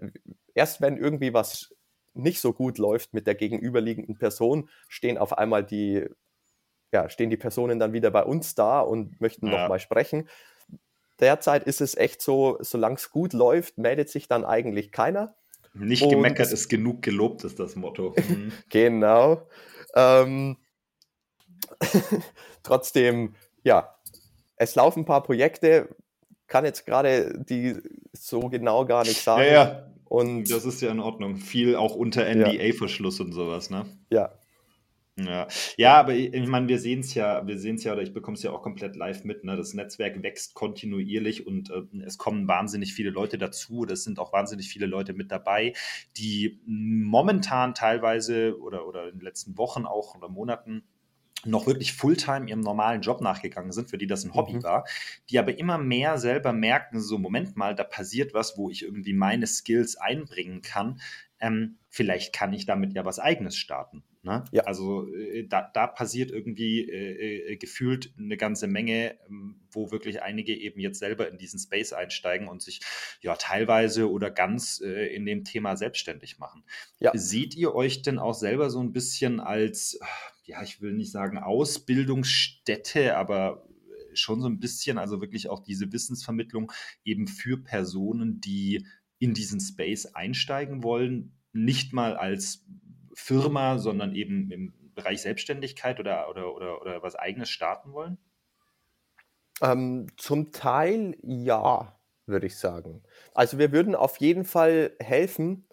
erst 0.55 0.81
wenn 0.81 0.97
irgendwie 0.97 1.33
was 1.33 1.75
nicht 2.15 2.41
so 2.41 2.53
gut 2.53 2.79
läuft 2.79 3.15
mit 3.15 3.27
der 3.27 3.35
gegenüberliegenden 3.35 4.19
Person, 4.19 4.69
stehen 4.89 5.19
auf 5.19 5.39
einmal 5.39 5.65
die, 5.65 6.07
ja, 6.93 7.09
stehen 7.09 7.31
die 7.31 7.37
Personen 7.37 7.79
dann 7.79 7.93
wieder 7.93 8.11
bei 8.11 8.25
uns 8.25 8.55
da 8.55 8.81
und 8.81 9.21
möchten 9.21 9.47
ja. 9.47 9.63
nochmal 9.63 9.79
sprechen. 9.79 10.29
Derzeit 11.21 11.65
ist 11.65 11.81
es 11.81 11.97
echt 11.97 12.21
so, 12.23 12.59
solange 12.61 12.97
es 12.97 13.11
gut 13.11 13.33
läuft, 13.33 13.79
meldet 13.79 14.09
sich 14.09 14.27
dann 14.27 14.45
eigentlich 14.45 14.91
keiner. 14.91 15.37
Nicht 15.73 16.03
und 16.03 16.11
gemeckert 16.11 16.51
ist 16.51 16.69
genug 16.69 17.03
gelobt, 17.03 17.45
ist 17.45 17.61
das 17.61 17.77
Motto. 17.77 18.15
Mhm. 18.29 18.53
genau. 18.69 19.47
Ähm, 19.95 20.57
trotzdem, 22.63 23.35
ja, 23.63 23.95
es 24.57 24.75
laufen 24.75 25.01
ein 25.01 25.07
paar 25.07 25.23
Projekte, 25.23 25.95
kann 26.51 26.65
jetzt 26.65 26.85
gerade 26.85 27.43
die 27.49 27.77
so 28.13 28.41
genau 28.51 28.85
gar 28.85 29.05
nicht 29.05 29.23
sagen. 29.23 29.45
Ja, 29.45 29.53
ja. 29.53 29.87
Und 30.05 30.51
das 30.51 30.65
ist 30.65 30.83
ja 30.83 30.91
in 30.91 30.99
Ordnung. 30.99 31.37
Viel 31.37 31.77
auch 31.77 31.95
unter 31.95 32.25
NDA-Verschluss 32.29 33.21
ja. 33.21 33.25
und 33.25 33.33
sowas, 33.33 33.71
ne? 33.71 33.87
Ja. 34.11 34.33
Ja, 35.17 35.47
ja 35.77 36.01
aber 36.01 36.15
ich, 36.15 36.35
ich 36.35 36.47
meine, 36.49 36.67
wir 36.67 36.81
sehen 36.81 37.01
es 37.01 37.15
ja, 37.15 37.47
wir 37.47 37.59
sehen 37.59 37.77
es 37.77 37.85
ja, 37.85 37.93
oder 37.93 38.03
ich 38.03 38.13
bekomme 38.13 38.37
es 38.37 38.43
ja 38.43 38.51
auch 38.51 38.63
komplett 38.63 38.97
live 38.97 39.23
mit. 39.23 39.45
Ne? 39.45 39.57
Das 39.57 39.75
Netzwerk 39.75 40.21
wächst 40.23 40.55
kontinuierlich 40.55 41.47
und 41.47 41.71
äh, 41.71 41.83
es 42.05 42.19
kommen 42.19 42.49
wahnsinnig 42.49 42.95
viele 42.95 43.11
Leute 43.11 43.39
dazu. 43.39 43.87
Es 43.89 44.03
sind 44.03 44.19
auch 44.19 44.33
wahnsinnig 44.33 44.69
viele 44.69 44.87
Leute 44.87 45.13
mit 45.13 45.31
dabei, 45.31 45.75
die 46.17 46.61
momentan 46.67 47.75
teilweise 47.75 48.59
oder, 48.61 48.89
oder 48.89 49.09
in 49.09 49.19
den 49.19 49.25
letzten 49.25 49.57
Wochen 49.57 49.87
auch 49.87 50.17
oder 50.17 50.29
Monaten 50.29 50.83
noch 51.45 51.67
wirklich 51.67 51.93
Fulltime 51.93 52.49
ihrem 52.49 52.61
normalen 52.61 53.03
Job 53.03 53.21
nachgegangen 53.21 53.73
sind, 53.73 53.91
für 53.91 53.99
die 53.99 54.07
das 54.07 54.25
ein 54.25 54.35
Hobby 54.35 54.55
mhm. 54.55 54.63
war, 54.63 54.87
die 55.29 55.39
aber 55.39 55.59
immer 55.59 55.79
mehr 55.79 56.19
selber 56.19 56.53
merken, 56.53 57.01
so 57.01 57.19
Moment 57.19 57.57
mal, 57.57 57.75
da 57.75 57.85
passiert 57.85 58.35
was, 58.35 58.57
wo 58.57 58.71
ich 58.71 58.83
irgendwie 58.83 59.15
meine 59.15 59.47
Skills 59.47 59.97
einbringen 59.97 60.63
kann. 60.63 61.01
Ähm, 61.41 61.79
vielleicht 61.89 62.35
kann 62.35 62.53
ich 62.53 62.67
damit 62.67 62.93
ja 62.95 63.05
was 63.05 63.19
eigenes 63.19 63.57
starten. 63.57 64.05
Ne? 64.23 64.45
Ja. 64.53 64.65
Also 64.65 65.11
äh, 65.15 65.47
da, 65.47 65.71
da, 65.73 65.87
passiert 65.87 66.31
irgendwie 66.31 66.83
äh, 66.83 67.53
äh, 67.53 67.57
gefühlt 67.57 68.13
eine 68.19 68.37
ganze 68.37 68.67
Menge, 68.67 69.17
ähm, 69.27 69.63
wo 69.71 69.91
wirklich 69.91 70.21
einige 70.23 70.55
eben 70.55 70.79
jetzt 70.79 70.99
selber 70.99 71.31
in 71.31 71.39
diesen 71.39 71.59
Space 71.59 71.95
einsteigen 71.95 72.47
und 72.47 72.61
sich 72.61 72.81
ja 73.23 73.35
teilweise 73.37 74.11
oder 74.11 74.31
ganz 74.31 74.83
äh, 74.85 75.07
in 75.15 75.25
dem 75.25 75.45
Thema 75.45 75.75
selbstständig 75.75 76.39
machen. 76.39 76.65
Ja. 76.99 77.13
Seht 77.15 77.55
ihr 77.55 77.75
euch 77.75 78.03
denn 78.03 78.19
auch 78.19 78.35
selber 78.35 78.69
so 78.69 78.81
ein 78.81 78.93
bisschen 78.93 79.41
als 79.41 79.99
ja, 80.51 80.63
ich 80.63 80.81
will 80.81 80.93
nicht 80.93 81.13
sagen 81.13 81.39
Ausbildungsstätte, 81.39 83.17
aber 83.17 83.67
äh, 83.89 84.17
schon 84.17 84.41
so 84.41 84.49
ein 84.49 84.59
bisschen, 84.59 84.99
also 84.99 85.21
wirklich 85.21 85.49
auch 85.49 85.61
diese 85.61 85.93
Wissensvermittlung 85.93 86.73
eben 87.05 87.29
für 87.29 87.63
Personen, 87.63 88.41
die 88.41 88.87
in 89.19 89.33
diesen 89.33 89.61
Space 89.61 90.07
einsteigen 90.07 90.83
wollen, 90.83 91.39
nicht 91.53 91.93
mal 91.93 92.17
als 92.17 92.67
Firma, 93.15 93.79
sondern 93.79 94.15
eben 94.15 94.51
im 94.51 94.75
Bereich 94.95 95.23
Selbstständigkeit 95.23 96.01
oder, 96.01 96.29
oder, 96.29 96.55
oder, 96.55 96.81
oder 96.81 97.03
was 97.03 97.15
eigenes 97.15 97.49
starten 97.49 97.93
wollen? 97.93 98.19
Ähm, 99.63 100.09
zum 100.17 100.53
Teil 100.53 101.17
ja, 101.23 101.97
würde 102.27 102.47
ich 102.47 102.57
sagen. 102.57 103.03
Also 103.35 103.59
wir 103.59 103.73
würden 103.73 103.95
auf 103.95 104.17
jeden 104.17 104.45
Fall 104.45 104.97
helfen, 104.99 105.67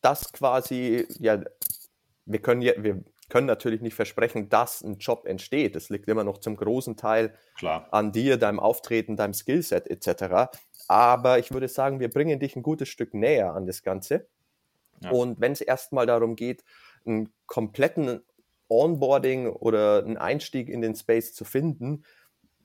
dass 0.00 0.32
quasi, 0.32 1.06
ja, 1.18 1.42
wir 2.26 2.40
können 2.40 2.62
ja, 2.62 2.72
wir 2.76 3.04
können 3.30 3.46
natürlich 3.46 3.80
nicht 3.80 3.94
versprechen, 3.94 4.48
dass 4.50 4.82
ein 4.82 4.98
Job 4.98 5.26
entsteht. 5.26 5.74
Das 5.74 5.88
liegt 5.88 6.08
immer 6.08 6.24
noch 6.24 6.38
zum 6.38 6.56
großen 6.56 6.96
Teil 6.96 7.34
Klar. 7.56 7.88
an 7.90 8.12
dir, 8.12 8.36
deinem 8.36 8.60
Auftreten, 8.60 9.16
deinem 9.16 9.32
Skillset 9.32 9.88
etc. 9.88 10.50
Aber 10.88 11.38
ich 11.38 11.52
würde 11.52 11.68
sagen, 11.68 12.00
wir 12.00 12.10
bringen 12.10 12.38
dich 12.38 12.56
ein 12.56 12.62
gutes 12.62 12.88
Stück 12.88 13.14
näher 13.14 13.54
an 13.54 13.66
das 13.66 13.82
Ganze. 13.82 14.28
Ja. 15.02 15.10
Und 15.10 15.40
wenn 15.40 15.52
es 15.52 15.60
erstmal 15.60 16.06
darum 16.06 16.36
geht, 16.36 16.64
einen 17.06 17.32
kompletten 17.46 18.22
Onboarding 18.68 19.48
oder 19.48 20.04
einen 20.04 20.16
Einstieg 20.16 20.68
in 20.68 20.82
den 20.82 20.94
Space 20.94 21.32
zu 21.32 21.44
finden, 21.44 22.04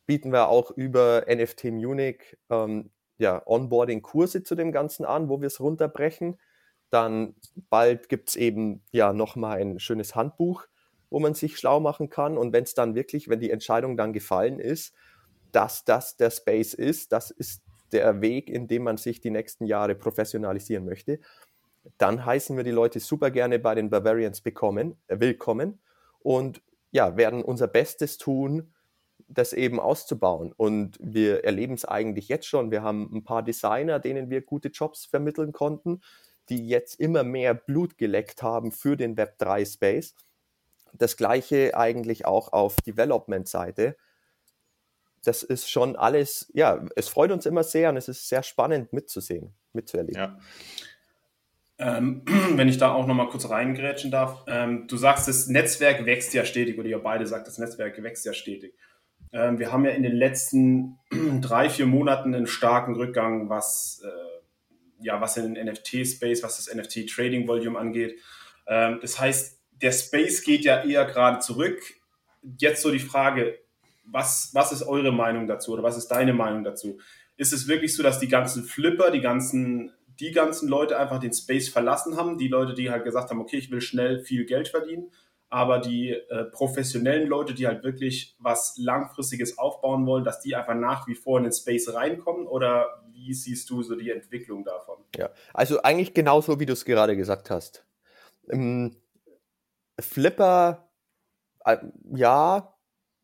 bieten 0.05 0.31
wir 0.31 0.49
auch 0.49 0.71
über 0.71 1.25
NFT 1.27 1.65
Munich 1.65 2.37
ähm, 2.49 2.91
ja, 3.17 3.41
Onboarding-Kurse 3.45 4.43
zu 4.43 4.55
dem 4.55 4.71
Ganzen 4.71 5.05
an, 5.05 5.29
wo 5.29 5.39
wir 5.39 5.47
es 5.47 5.59
runterbrechen. 5.59 6.37
Dann 6.89 7.35
bald 7.69 8.09
gibt 8.09 8.29
es 8.29 8.35
eben 8.35 8.81
ja 8.91 9.13
nochmal 9.13 9.59
ein 9.59 9.79
schönes 9.79 10.15
Handbuch, 10.15 10.65
wo 11.09 11.19
man 11.19 11.33
sich 11.33 11.57
schlau 11.57 11.79
machen 11.79 12.09
kann. 12.09 12.37
Und 12.37 12.53
wenn 12.53 12.63
es 12.63 12.73
dann 12.73 12.95
wirklich, 12.95 13.29
wenn 13.29 13.39
die 13.39 13.51
Entscheidung 13.51 13.97
dann 13.97 14.13
gefallen 14.13 14.59
ist, 14.59 14.93
dass 15.51 15.85
das 15.85 16.17
der 16.17 16.31
Space 16.31 16.73
ist, 16.73 17.11
das 17.11 17.31
ist 17.31 17.63
der 17.91 18.21
Weg, 18.21 18.49
in 18.49 18.67
dem 18.67 18.83
man 18.83 18.97
sich 18.97 19.21
die 19.21 19.29
nächsten 19.29 19.65
Jahre 19.65 19.95
professionalisieren 19.95 20.85
möchte, 20.85 21.19
dann 21.97 22.25
heißen 22.25 22.57
wir 22.57 22.63
die 22.63 22.71
Leute 22.71 22.99
super 22.99 23.31
gerne 23.31 23.59
bei 23.59 23.75
den 23.75 23.89
Bavarians 23.89 24.41
bekommen, 24.41 24.97
äh, 25.07 25.19
willkommen 25.19 25.79
und 26.19 26.61
ja, 26.91 27.17
werden 27.17 27.43
unser 27.43 27.67
Bestes 27.67 28.17
tun, 28.17 28.73
das 29.27 29.53
eben 29.53 29.79
auszubauen. 29.79 30.53
Und 30.55 30.97
wir 31.01 31.43
erleben 31.43 31.73
es 31.73 31.85
eigentlich 31.85 32.27
jetzt 32.27 32.47
schon. 32.47 32.71
Wir 32.71 32.83
haben 32.83 33.09
ein 33.13 33.23
paar 33.23 33.43
Designer, 33.43 33.99
denen 33.99 34.29
wir 34.29 34.41
gute 34.41 34.69
Jobs 34.69 35.05
vermitteln 35.05 35.51
konnten 35.51 36.01
die 36.49 36.67
jetzt 36.67 36.99
immer 36.99 37.23
mehr 37.23 37.53
Blut 37.53 37.97
geleckt 37.97 38.43
haben 38.43 38.71
für 38.71 38.95
den 38.95 39.15
Web3 39.15 39.71
Space. 39.71 40.15
Das 40.93 41.17
gleiche 41.17 41.75
eigentlich 41.75 42.25
auch 42.25 42.53
auf 42.53 42.75
Development-Seite. 42.77 43.97
Das 45.23 45.43
ist 45.43 45.69
schon 45.69 45.95
alles, 45.95 46.51
ja, 46.53 46.85
es 46.95 47.09
freut 47.09 47.31
uns 47.31 47.45
immer 47.45 47.63
sehr 47.63 47.89
und 47.89 47.97
es 47.97 48.07
ist 48.07 48.29
sehr 48.29 48.43
spannend 48.43 48.93
mitzusehen, 48.93 49.53
mitzuerleben. 49.73 50.21
Ja. 50.21 50.37
Ähm, 51.77 52.21
wenn 52.55 52.69
ich 52.69 52.77
da 52.77 52.93
auch 52.93 53.07
nochmal 53.07 53.29
kurz 53.29 53.49
reingrätschen 53.49 54.11
darf. 54.11 54.45
Ähm, 54.47 54.87
du 54.87 54.97
sagst, 54.97 55.27
das 55.27 55.47
Netzwerk 55.47 56.05
wächst 56.05 56.33
ja 56.33 56.45
stetig, 56.45 56.77
oder 56.77 56.87
ihr 56.87 56.99
beide 56.99 57.25
sagt, 57.25 57.47
das 57.47 57.57
Netzwerk 57.57 58.01
wächst 58.01 58.25
ja 58.25 58.33
stetig. 58.33 58.75
Ähm, 59.33 59.59
wir 59.59 59.71
haben 59.71 59.83
ja 59.83 59.91
in 59.91 60.03
den 60.03 60.15
letzten 60.15 60.99
drei, 61.41 61.69
vier 61.69 61.87
Monaten 61.87 62.33
einen 62.33 62.47
starken 62.47 62.95
Rückgang, 62.95 63.49
was, 63.49 64.01
äh, 64.05 64.34
ja, 65.05 65.21
was 65.21 65.35
den 65.35 65.53
NFT-Space, 65.53 66.41
was 66.41 66.57
das 66.57 66.73
NFT-Trading-Volume 66.73 67.77
angeht. 67.77 68.19
Ähm, 68.67 68.97
das 69.01 69.19
heißt, 69.19 69.59
der 69.81 69.91
Space 69.91 70.43
geht 70.43 70.65
ja 70.65 70.83
eher 70.83 71.05
gerade 71.05 71.39
zurück. 71.39 71.79
Jetzt 72.57 72.81
so 72.81 72.91
die 72.91 72.99
Frage, 72.99 73.59
was, 74.05 74.49
was 74.53 74.71
ist 74.71 74.81
eure 74.81 75.11
Meinung 75.11 75.45
dazu 75.47 75.73
oder 75.73 75.83
was 75.83 75.97
ist 75.97 76.07
deine 76.07 76.33
Meinung 76.33 76.63
dazu? 76.63 76.99
Ist 77.37 77.53
es 77.53 77.67
wirklich 77.67 77.95
so, 77.95 78.01
dass 78.01 78.19
die 78.19 78.27
ganzen 78.27 78.63
Flipper, 78.63 79.11
die 79.11 79.21
ganzen, 79.21 79.91
die 80.19 80.31
ganzen 80.31 80.69
Leute 80.69 80.97
einfach 80.97 81.19
den 81.19 81.33
Space 81.33 81.69
verlassen 81.69 82.17
haben? 82.17 82.39
Die 82.39 82.47
Leute, 82.47 82.73
die 82.73 82.89
halt 82.89 83.03
gesagt 83.03 83.29
haben, 83.29 83.39
okay, 83.39 83.57
ich 83.57 83.69
will 83.69 83.81
schnell 83.81 84.23
viel 84.23 84.45
Geld 84.45 84.69
verdienen, 84.69 85.11
aber 85.49 85.79
die 85.79 86.11
äh, 86.11 86.45
professionellen 86.45 87.27
Leute, 87.27 87.53
die 87.53 87.67
halt 87.67 87.83
wirklich 87.83 88.35
was 88.39 88.75
Langfristiges 88.77 89.57
aufbauen 89.57 90.05
wollen, 90.05 90.23
dass 90.23 90.41
die 90.41 90.55
einfach 90.55 90.75
nach 90.75 91.07
wie 91.07 91.15
vor 91.15 91.37
in 91.37 91.43
den 91.45 91.53
Space 91.53 91.93
reinkommen? 91.93 92.47
Oder 92.47 93.03
wie 93.11 93.33
siehst 93.33 93.69
du 93.69 93.83
so 93.83 93.95
die 93.95 94.11
Entwicklung 94.11 94.63
davon? 94.63 94.97
Ja, 95.15 95.29
also 95.53 95.81
eigentlich 95.81 96.13
genauso, 96.13 96.59
wie 96.59 96.65
du 96.65 96.73
es 96.73 96.85
gerade 96.85 97.15
gesagt 97.15 97.49
hast. 97.49 97.85
Ähm, 98.49 98.95
Flipper, 99.99 100.89
äh, 101.63 101.77
ja, 102.13 102.75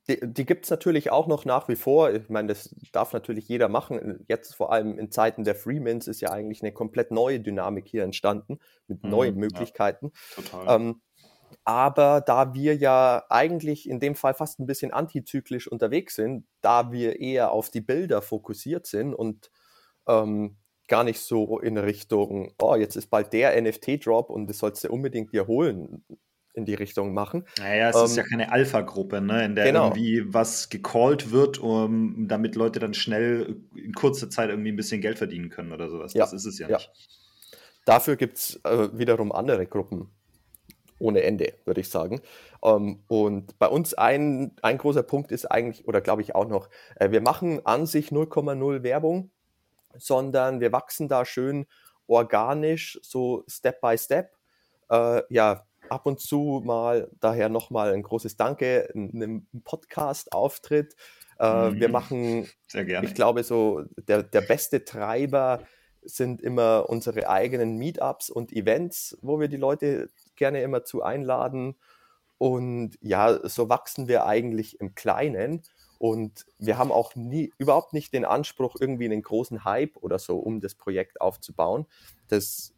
die, 0.08 0.20
die 0.22 0.46
gibt 0.46 0.66
es 0.66 0.72
natürlich 0.72 1.12
auch 1.12 1.28
noch 1.28 1.46
nach 1.46 1.68
wie 1.68 1.76
vor. 1.76 2.12
Ich 2.12 2.30
meine, 2.30 2.48
das 2.48 2.76
darf 2.92 3.14
natürlich 3.14 3.48
jeder 3.48 3.70
machen. 3.70 4.26
Jetzt 4.28 4.56
vor 4.56 4.72
allem 4.72 4.98
in 4.98 5.12
Zeiten 5.12 5.44
der 5.44 5.56
Freemans 5.56 6.08
ist 6.08 6.22
ja 6.22 6.32
eigentlich 6.32 6.62
eine 6.62 6.72
komplett 6.72 7.12
neue 7.12 7.40
Dynamik 7.40 7.88
hier 7.88 8.04
entstanden 8.04 8.60
mit 8.88 9.04
mhm, 9.04 9.10
neuen 9.10 9.36
Möglichkeiten. 9.36 10.12
Ja, 10.36 10.44
total. 10.44 10.82
Ähm, 10.82 11.02
aber 11.64 12.22
da 12.22 12.54
wir 12.54 12.76
ja 12.76 13.24
eigentlich 13.30 13.88
in 13.90 14.00
dem 14.00 14.16
Fall 14.16 14.34
fast 14.34 14.60
ein 14.60 14.66
bisschen 14.66 14.92
antizyklisch 14.92 15.68
unterwegs 15.68 16.16
sind, 16.16 16.46
da 16.62 16.92
wir 16.92 17.20
eher 17.20 17.52
auf 17.52 17.70
die 17.70 17.82
Bilder 17.82 18.22
fokussiert 18.22 18.88
sind 18.88 19.14
und 19.14 19.52
ähm, 20.08 20.58
gar 20.88 21.04
nicht 21.04 21.22
so 21.22 21.60
in 21.60 21.78
Richtung, 21.78 22.54
oh, 22.62 22.76
jetzt 22.76 22.96
ist 22.96 23.08
bald 23.08 23.34
der 23.34 23.60
NFT-Drop 23.62 24.30
und 24.30 24.48
das 24.48 24.58
sollst 24.58 24.84
du 24.84 24.92
unbedingt 24.92 25.34
dir 25.34 25.48
holen, 25.48 26.04
in 26.54 26.66
die 26.66 26.74
Richtung 26.74 27.14
machen. 27.14 27.46
Naja, 27.60 27.90
es 27.90 27.96
ähm, 27.96 28.06
ist 28.06 28.16
ja 28.18 28.24
keine 28.24 28.52
Alpha-Gruppe, 28.52 29.22
ne, 29.22 29.46
in 29.46 29.56
der 29.56 29.66
genau. 29.66 29.86
irgendwie 29.86 30.34
was 30.34 30.70
gecallt 30.70 31.32
wird, 31.32 31.60
um, 31.60 32.28
damit 32.28 32.56
Leute 32.56 32.80
dann 32.80 32.94
schnell 32.94 33.62
in 33.76 33.94
kurzer 33.94 34.30
Zeit 34.30 34.50
irgendwie 34.50 34.72
ein 34.72 34.76
bisschen 34.76 35.02
Geld 35.02 35.18
verdienen 35.18 35.50
können 35.50 35.72
oder 35.72 35.90
sowas. 35.90 36.14
Ja. 36.14 36.24
Das 36.24 36.34
ist 36.34 36.46
es 36.46 36.60
ja, 36.60 36.68
ja. 36.68 36.78
nicht. 36.78 36.92
Dafür 37.86 38.16
gibt 38.16 38.38
es 38.38 38.60
äh, 38.64 38.90
wiederum 38.94 39.32
andere 39.32 39.66
Gruppen 39.66 40.10
ohne 41.02 41.24
Ende, 41.24 41.54
würde 41.66 41.82
ich 41.82 41.90
sagen. 41.90 42.22
Ähm, 42.64 43.04
und 43.08 43.58
bei 43.60 43.68
uns 43.68 43.94
ein, 43.94 44.54
ein 44.62 44.78
großer 44.78 45.04
Punkt 45.04 45.32
ist 45.32 45.46
eigentlich, 45.46 45.88
oder 45.88 46.02
glaube 46.02 46.22
ich 46.22 46.36
auch 46.36 46.48
noch, 46.48 46.70
äh, 46.96 47.12
wir 47.12 47.22
machen 47.22 47.66
an 47.66 47.86
sich 47.86 48.10
0,0 48.10 48.84
Werbung, 48.84 49.32
sondern 49.98 50.60
wir 50.60 50.72
wachsen 50.72 51.08
da 51.08 51.26
schön 51.26 51.66
organisch, 52.08 53.00
so 53.02 53.44
Step 53.48 53.82
by 53.82 53.98
Step. 53.98 54.32
Äh, 54.90 55.22
ja, 55.30 55.66
ab 55.90 56.06
und 56.06 56.20
zu 56.20 56.62
mal, 56.64 57.10
daher 57.20 57.50
nochmal 57.50 57.94
ein 57.94 58.04
großes 58.04 58.38
Danke, 58.38 58.90
einem 58.94 59.48
Podcast-Auftritt. 59.64 60.96
Äh, 61.40 61.72
mhm. 61.72 61.80
Wir 61.80 61.90
machen, 61.90 62.48
Sehr 62.68 62.86
gerne. 62.86 63.08
ich 63.08 63.14
glaube, 63.14 63.44
so 63.44 63.84
der, 63.98 64.24
der 64.24 64.42
beste 64.42 64.86
Treiber 64.86 65.64
sind 66.04 66.42
immer 66.42 66.90
unsere 66.90 67.30
eigenen 67.30 67.78
Meetups 67.78 68.30
und 68.30 68.52
Events, 68.54 69.18
wo 69.22 69.40
wir 69.40 69.48
die 69.48 69.58
Leute 69.58 70.10
gerne 70.42 70.64
immer 70.64 70.84
zu 70.84 71.04
einladen. 71.04 71.76
Und 72.40 72.98
ja, 73.02 73.48
so 73.48 73.70
wachsen 73.70 74.08
wir 74.08 74.26
eigentlich 74.26 74.80
im 74.80 74.96
Kleinen. 74.96 75.62
Und 76.00 76.48
wir 76.58 76.80
haben 76.80 76.92
auch 76.92 77.16
nie, 77.16 77.54
überhaupt 77.60 77.94
nicht 77.94 78.12
den 78.12 78.26
Anspruch, 78.26 78.76
irgendwie 78.80 79.06
einen 79.06 79.22
großen 79.22 79.64
Hype 79.66 79.98
oder 79.98 80.18
so 80.18 80.40
um 80.40 80.60
das 80.60 80.74
Projekt 80.74 81.22
aufzubauen. 81.22 81.86
Das 82.28 82.74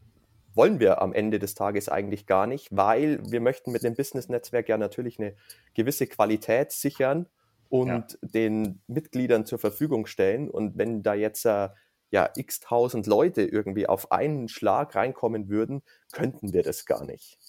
wollen 0.53 0.81
wir 0.81 1.01
am 1.01 1.13
Ende 1.13 1.39
des 1.39 1.55
Tages 1.55 1.87
eigentlich 1.87 2.25
gar 2.25 2.47
nicht, 2.47 2.67
weil 2.75 3.19
wir 3.23 3.39
möchten 3.39 3.71
mit 3.71 3.83
dem 3.83 3.95
Business-Netzwerk 3.95 4.67
ja 4.67 4.77
natürlich 4.77 5.17
eine 5.17 5.35
gewisse 5.73 6.07
Qualität 6.07 6.73
sichern 6.73 7.27
und 7.69 7.87
ja. 7.87 8.05
den 8.21 8.81
Mitgliedern 8.87 9.45
zur 9.45 9.59
Verfügung 9.59 10.05
stellen. 10.05 10.49
Und 10.49 10.77
wenn 10.77 11.03
da 11.03 11.13
jetzt 11.13 11.45
äh, 11.45 11.69
ja 12.11 12.29
x 12.35 12.59
tausend 12.59 13.07
Leute 13.07 13.43
irgendwie 13.43 13.87
auf 13.87 14.11
einen 14.11 14.49
Schlag 14.49 14.95
reinkommen 14.95 15.47
würden, 15.47 15.81
könnten 16.11 16.51
wir 16.51 16.63
das 16.63 16.85
gar 16.85 17.05
nicht. 17.05 17.39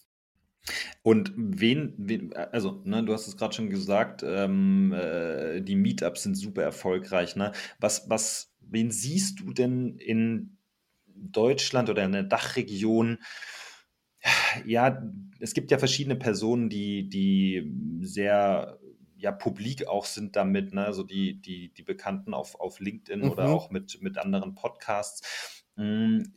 Und 1.02 1.32
wen, 1.36 1.94
wen 1.98 2.32
also, 2.34 2.80
ne, 2.84 3.04
du 3.04 3.12
hast 3.12 3.28
es 3.28 3.36
gerade 3.36 3.54
schon 3.54 3.70
gesagt, 3.70 4.22
ähm, 4.26 4.92
äh, 4.92 5.60
die 5.60 5.76
Meetups 5.76 6.22
sind 6.22 6.36
super 6.36 6.62
erfolgreich. 6.62 7.36
Ne? 7.36 7.52
Was, 7.78 8.08
was, 8.08 8.54
wen 8.60 8.90
siehst 8.90 9.40
du 9.40 9.52
denn 9.52 9.98
in 9.98 10.56
Deutschland 11.06 11.90
oder 11.90 12.04
in 12.04 12.12
der 12.12 12.22
Dachregion, 12.22 13.18
ja, 14.64 15.02
es 15.40 15.52
gibt 15.52 15.70
ja 15.70 15.78
verschiedene 15.78 16.16
Personen, 16.16 16.70
die, 16.70 17.08
die 17.08 17.70
sehr 18.00 18.78
ja, 19.16 19.32
publik 19.32 19.86
auch 19.86 20.06
sind 20.06 20.36
damit, 20.36 20.74
ne? 20.74 20.84
also 20.84 21.02
die, 21.02 21.40
die, 21.40 21.72
die 21.72 21.82
Bekannten 21.82 22.34
auf, 22.34 22.58
auf 22.60 22.80
LinkedIn 22.80 23.20
mhm. 23.20 23.30
oder 23.30 23.48
auch 23.48 23.70
mit, 23.70 24.00
mit 24.00 24.18
anderen 24.18 24.54
Podcasts. 24.54 25.64
Hm, 25.76 26.32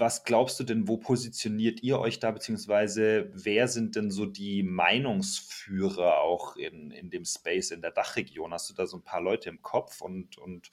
was 0.00 0.24
glaubst 0.24 0.58
du 0.58 0.64
denn, 0.64 0.88
wo 0.88 0.96
positioniert 0.96 1.82
ihr 1.82 1.98
euch 1.98 2.18
da, 2.18 2.30
beziehungsweise 2.30 3.30
wer 3.34 3.68
sind 3.68 3.96
denn 3.96 4.10
so 4.10 4.26
die 4.26 4.62
Meinungsführer 4.62 6.18
auch 6.18 6.56
in, 6.56 6.90
in 6.90 7.10
dem 7.10 7.24
Space 7.24 7.70
in 7.70 7.82
der 7.82 7.90
Dachregion? 7.90 8.52
Hast 8.52 8.70
du 8.70 8.74
da 8.74 8.86
so 8.86 8.96
ein 8.96 9.04
paar 9.04 9.20
Leute 9.20 9.48
im 9.48 9.62
Kopf 9.62 10.00
und, 10.00 10.38
und 10.38 10.70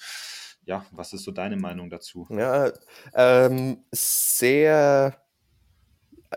ja, 0.66 0.86
was 0.92 1.14
ist 1.14 1.24
so 1.24 1.32
deine 1.32 1.58
Meinung 1.58 1.90
dazu? 1.90 2.28
Ja, 2.30 2.72
ähm, 3.14 3.84
sehr, 3.92 5.18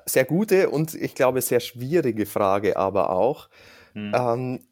sehr 0.04 0.24
gute 0.24 0.70
und 0.70 0.94
ich 0.94 1.14
glaube 1.14 1.40
sehr 1.40 1.60
schwierige 1.60 2.26
Frage 2.26 2.76
aber 2.76 3.10
auch. 3.10 3.48
Hm. 3.94 4.12
Ähm, 4.14 4.66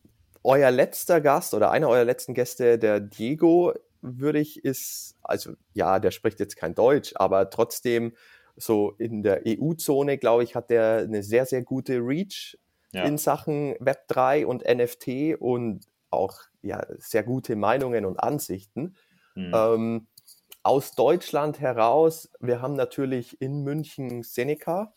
euer 0.45 0.71
letzter 0.71 1.21
Gast 1.21 1.55
oder 1.55 1.71
einer 1.71 1.89
eurer 1.89 2.05
letzten 2.05 2.35
Gäste, 2.35 2.79
der 2.79 3.01
Diego, 3.01 3.75
würde 4.01 4.39
ich, 4.39 4.65
ist, 4.65 5.17
also 5.23 5.53
ja, 5.75 5.99
der 5.99 6.11
spricht 6.11 6.41
jetzt 6.41 6.57
kein 6.57 6.75
Deutsch, 6.75 7.13
aber 7.17 7.51
trotzdem 7.51 8.13
so 8.57 8.93
in 8.99 9.23
der 9.23 9.43
EU-Zone, 9.47 10.19
glaube 10.19 10.45
ich, 10.45 10.55
hat 10.55 10.71
der 10.71 10.99
eine 10.99 11.23
sehr, 11.23 11.47
sehr 11.47 11.63
gute 11.63 11.99
Reach 11.99 12.59
ja. 12.93 13.05
in 13.05 13.19
Sachen 13.19 13.75
Web3 13.77 14.45
und 14.45 14.65
NFT 14.65 15.41
und 15.41 15.87
auch 16.11 16.41
ja, 16.63 16.85
sehr 16.99 17.23
gute 17.23 17.57
Meinungen 17.57 18.05
und 18.05 18.19
Ansichten. 18.19 18.97
Mhm. 19.35 19.53
Ähm, 19.55 20.07
aus 20.63 20.93
Deutschland 20.93 21.61
heraus, 21.61 22.31
wir 22.41 22.61
haben 22.61 22.75
natürlich 22.75 23.41
in 23.41 23.63
München 23.63 24.23
Seneca, 24.23 24.93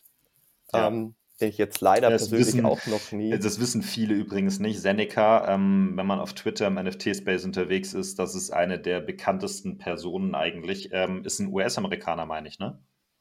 ja. 0.72 0.88
ähm, 0.88 1.14
den 1.42 1.50
ich 1.50 1.58
jetzt 1.58 1.80
leider 1.80 2.08
das 2.08 2.30
persönlich 2.30 2.46
wissen, 2.46 2.66
auch 2.66 2.86
noch 2.86 3.12
nie. 3.12 3.30
Das 3.38 3.60
wissen 3.60 3.82
viele 3.82 4.14
übrigens 4.14 4.58
nicht. 4.58 4.80
Seneca, 4.80 5.52
ähm, 5.52 5.92
wenn 5.96 6.06
man 6.06 6.20
auf 6.20 6.32
Twitter 6.32 6.66
im 6.66 6.74
NFT-Space 6.74 7.44
unterwegs 7.44 7.92
ist, 7.92 8.18
das 8.18 8.34
ist 8.34 8.50
eine 8.50 8.78
der 8.78 9.00
bekanntesten 9.00 9.76
Personen 9.76 10.34
eigentlich. 10.34 10.90
Ähm, 10.92 11.24
ist 11.24 11.40
ein 11.40 11.52
US-Amerikaner, 11.52 12.24
meine 12.24 12.48
ich, 12.48 12.58
ne? 12.58 12.78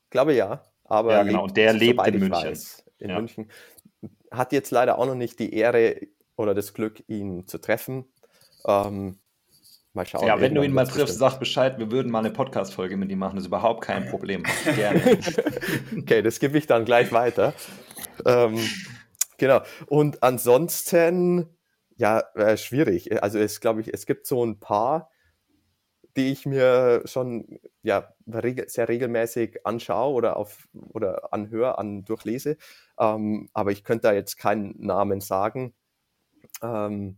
Glaube 0.09 0.33
ja. 0.33 0.63
Aber 0.85 1.13
ja, 1.13 1.23
genau. 1.23 1.43
Und 1.43 1.57
der 1.57 1.73
lebt 1.73 2.05
in 2.07 2.19
München. 2.19 2.31
Weiß, 2.31 2.85
in 2.99 3.09
ja. 3.09 3.15
München. 3.17 3.49
Hat 4.29 4.53
jetzt 4.53 4.71
leider 4.71 4.97
auch 4.97 5.05
noch 5.05 5.15
nicht 5.15 5.39
die 5.39 5.53
Ehre 5.53 6.07
oder 6.37 6.53
das 6.53 6.73
Glück, 6.73 7.03
ihn 7.07 7.47
zu 7.47 7.59
treffen. 7.59 8.05
Ähm, 8.65 9.19
Mal 9.93 10.05
schauen. 10.05 10.25
Ja, 10.25 10.39
wenn 10.39 10.55
du 10.55 10.63
ihn 10.63 10.71
mal 10.71 10.87
triffst, 10.87 11.17
sag 11.17 11.37
Bescheid, 11.37 11.77
wir 11.77 11.91
würden 11.91 12.11
mal 12.11 12.19
eine 12.19 12.31
Podcast-Folge 12.31 12.95
mit 12.95 13.11
ihm 13.11 13.19
machen. 13.19 13.35
Das 13.35 13.43
ist 13.43 13.47
überhaupt 13.47 13.83
kein 13.83 14.07
Problem. 14.07 14.43
Gerne. 14.75 15.19
okay, 15.97 16.21
das 16.21 16.39
gebe 16.39 16.57
ich 16.57 16.65
dann 16.65 16.85
gleich 16.85 17.11
weiter. 17.11 17.53
ähm, 18.25 18.57
genau. 19.37 19.61
Und 19.87 20.23
ansonsten, 20.23 21.49
ja, 21.97 22.23
äh, 22.35 22.55
schwierig. 22.55 23.21
Also 23.21 23.37
es 23.39 23.59
glaube 23.59 23.81
ich, 23.81 23.93
es 23.93 24.05
gibt 24.05 24.27
so 24.27 24.45
ein 24.45 24.61
paar, 24.61 25.09
die 26.15 26.31
ich 26.31 26.45
mir 26.45 27.01
schon 27.05 27.59
ja, 27.83 28.13
regel 28.27 28.69
sehr 28.69 28.87
regelmäßig 28.87 29.65
anschaue 29.65 30.13
oder 30.13 30.37
auf 30.37 30.69
oder 30.73 31.33
anhöre, 31.33 31.77
an 31.77 32.05
durchlese. 32.05 32.57
Ähm, 32.97 33.49
aber 33.53 33.71
ich 33.71 33.83
könnte 33.83 34.07
da 34.07 34.13
jetzt 34.13 34.37
keinen 34.37 34.73
Namen 34.79 35.19
sagen. 35.19 35.73
Ähm, 36.61 37.17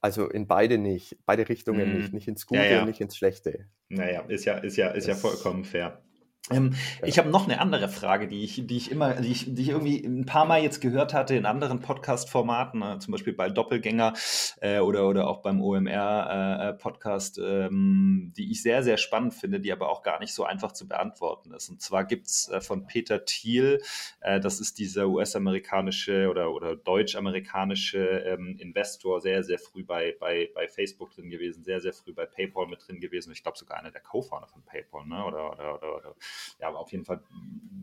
also 0.00 0.28
in 0.28 0.46
beide 0.46 0.78
nicht, 0.78 1.16
beide 1.26 1.48
Richtungen 1.48 1.92
mm. 1.92 1.96
nicht, 1.98 2.12
nicht 2.12 2.28
ins 2.28 2.46
Gute 2.46 2.60
ja, 2.60 2.66
ja. 2.66 2.80
und 2.80 2.88
nicht 2.88 3.00
ins 3.00 3.16
Schlechte. 3.16 3.66
Naja, 3.88 4.22
ist 4.22 4.44
ja, 4.44 4.58
ist 4.58 4.76
ja, 4.76 4.88
ist 4.88 5.06
ja 5.06 5.14
vollkommen 5.14 5.64
fair. 5.64 6.02
Ähm, 6.50 6.74
ja. 7.00 7.06
Ich 7.06 7.18
habe 7.18 7.28
noch 7.28 7.44
eine 7.44 7.60
andere 7.60 7.88
Frage, 7.88 8.28
die 8.28 8.44
ich, 8.44 8.66
die 8.66 8.76
ich 8.76 8.90
immer, 8.90 9.14
die 9.14 9.32
ich, 9.32 9.54
die 9.54 9.62
ich 9.62 9.68
irgendwie 9.68 10.04
ein 10.04 10.26
paar 10.26 10.46
Mal 10.46 10.62
jetzt 10.62 10.80
gehört 10.80 11.14
hatte 11.14 11.34
in 11.34 11.46
anderen 11.46 11.80
Podcast-Formaten, 11.80 12.82
äh, 12.82 12.98
zum 12.98 13.12
Beispiel 13.12 13.32
bei 13.32 13.50
Doppelgänger 13.50 14.14
äh, 14.60 14.80
oder, 14.80 15.08
oder 15.08 15.28
auch 15.28 15.42
beim 15.42 15.60
OMR-Podcast, 15.60 17.38
äh, 17.38 17.66
ähm, 17.66 18.32
die 18.36 18.50
ich 18.50 18.62
sehr, 18.62 18.82
sehr 18.82 18.96
spannend 18.96 19.34
finde, 19.34 19.60
die 19.60 19.72
aber 19.72 19.90
auch 19.90 20.02
gar 20.02 20.18
nicht 20.20 20.32
so 20.32 20.44
einfach 20.44 20.72
zu 20.72 20.88
beantworten 20.88 21.52
ist. 21.52 21.68
Und 21.68 21.82
zwar 21.82 22.04
gibt 22.04 22.28
es 22.28 22.48
äh, 22.48 22.60
von 22.60 22.86
Peter 22.86 23.24
Thiel, 23.24 23.80
äh, 24.20 24.40
das 24.40 24.60
ist 24.60 24.78
dieser 24.78 25.08
US-amerikanische 25.08 26.28
oder, 26.30 26.52
oder 26.52 26.76
deutsch-amerikanische 26.76 27.98
ähm, 27.98 28.56
Investor, 28.58 29.20
sehr, 29.20 29.42
sehr 29.42 29.58
früh 29.58 29.84
bei, 29.84 30.16
bei, 30.18 30.50
bei 30.54 30.68
Facebook 30.68 31.10
drin 31.10 31.30
gewesen, 31.30 31.64
sehr, 31.64 31.80
sehr 31.80 31.92
früh 31.92 32.12
bei 32.12 32.26
PayPal 32.26 32.66
mit 32.66 32.86
drin 32.86 33.00
gewesen. 33.00 33.32
Ich 33.32 33.42
glaube 33.42 33.58
sogar 33.58 33.78
einer 33.78 33.90
der 33.90 34.00
Co-Founder 34.00 34.48
von 34.48 34.62
PayPal, 34.62 35.06
ne? 35.06 35.24
oder, 35.24 35.52
oder, 35.52 35.74
oder, 35.74 35.96
oder 35.96 36.14
ja, 36.60 36.68
auf 36.68 36.92
jeden 36.92 37.04
Fall 37.04 37.22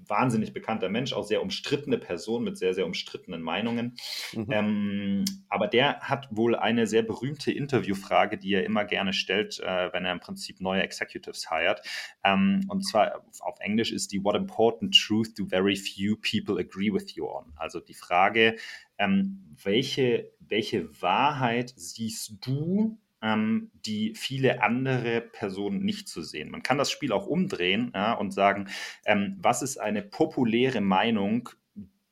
wahnsinnig 0.08 0.54
bekannter 0.54 0.90
Mensch, 0.90 1.14
auch 1.14 1.24
sehr 1.24 1.42
umstrittene 1.42 1.98
Person 1.98 2.44
mit 2.44 2.58
sehr, 2.58 2.74
sehr 2.74 2.86
umstrittenen 2.86 3.42
Meinungen. 3.42 3.96
Mhm. 4.34 4.48
Ähm, 4.52 5.26
aber 5.50 5.68
der 5.68 6.00
hat 6.02 6.28
wohl 6.32 6.56
eine 6.56 6.88
sehr 6.88 7.02
berühmte 7.02 7.52
Interviewfrage, 7.52 8.38
die 8.38 8.54
er 8.54 8.66
immer 8.66 8.86
gerne 8.86 9.14
stellt, 9.14 9.60
äh, 9.60 9.92
wenn 9.94 10.06
er 10.06 10.12
im 10.12 10.20
Prinzip 10.20 10.62
neue 10.62 10.84
Executives 10.84 11.50
hired. 11.50 11.82
Ähm, 12.24 12.66
und 12.68 12.84
zwar 12.84 13.26
auf 13.40 13.60
Englisch 13.60 13.92
ist 13.92 14.12
die 14.12 14.24
What 14.24 14.36
important 14.36 14.96
truth 14.96 15.38
do 15.38 15.46
very 15.46 15.76
few 15.76 16.16
people 16.18 16.60
agree 16.60 16.94
with 16.94 17.16
you 17.16 17.28
on? 17.28 17.54
Also 17.56 17.80
die 17.80 17.94
Frage, 17.94 18.56
ähm, 18.98 19.56
welche, 19.64 20.32
welche 20.40 21.02
Wahrheit 21.02 21.74
siehst 21.76 22.46
du 22.46 22.98
ähm, 23.26 23.72
die 23.74 24.14
viele 24.16 24.62
andere 24.62 25.20
Personen 25.20 25.84
nicht 25.84 26.08
zu 26.08 26.22
sehen. 26.22 26.52
Man 26.52 26.62
kann 26.62 26.78
das 26.78 26.92
Spiel 26.92 27.12
auch 27.12 27.26
umdrehen 27.26 27.92
ja, 27.96 28.14
und 28.14 28.32
sagen, 28.32 28.68
ähm, 29.06 29.36
was 29.40 29.64
ist 29.64 29.78
eine 29.78 30.04
populäre 30.04 30.80
Meinung, 30.80 31.50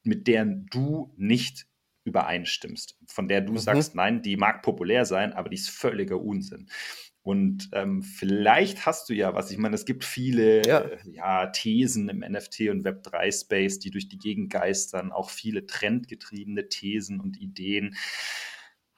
mit 0.02 0.28
der 0.28 0.46
du 0.46 1.14
nicht 1.16 1.68
übereinstimmst, 2.04 2.98
von 3.06 3.28
der 3.28 3.42
du 3.42 3.54
mhm. 3.54 3.58
sagst, 3.60 3.96
nein, 3.96 4.24
die 4.24 4.36
mag 4.38 4.64
populär 4.64 5.06
sein, 5.06 5.34
aber 5.34 5.50
die 5.50 5.56
ist 5.56 5.70
völliger 5.70 6.20
Unsinn. 6.20 6.68
Und 7.22 7.70
ähm, 7.72 8.02
vielleicht 8.02 8.86
hast 8.86 9.08
du 9.08 9.14
ja 9.14 9.34
was. 9.34 9.50
Ich 9.50 9.58
meine, 9.58 9.76
es 9.76 9.86
gibt 9.86 10.04
viele 10.04 10.66
ja. 10.68 10.80
Äh, 10.80 10.98
ja, 11.10 11.48
Thesen 11.48 12.10
im 12.10 12.20
NFT 12.20 12.62
und 12.70 12.86
Web3-Space, 12.86 13.80
die 13.80 13.92
durch 13.92 14.10
die 14.10 14.18
Gegend 14.18 14.52
geistern, 14.52 15.14
auch 15.14 15.30
viele 15.30 15.66
trendgetriebene 15.66 16.68
Thesen 16.68 17.22
und 17.22 17.40
Ideen. 17.40 17.96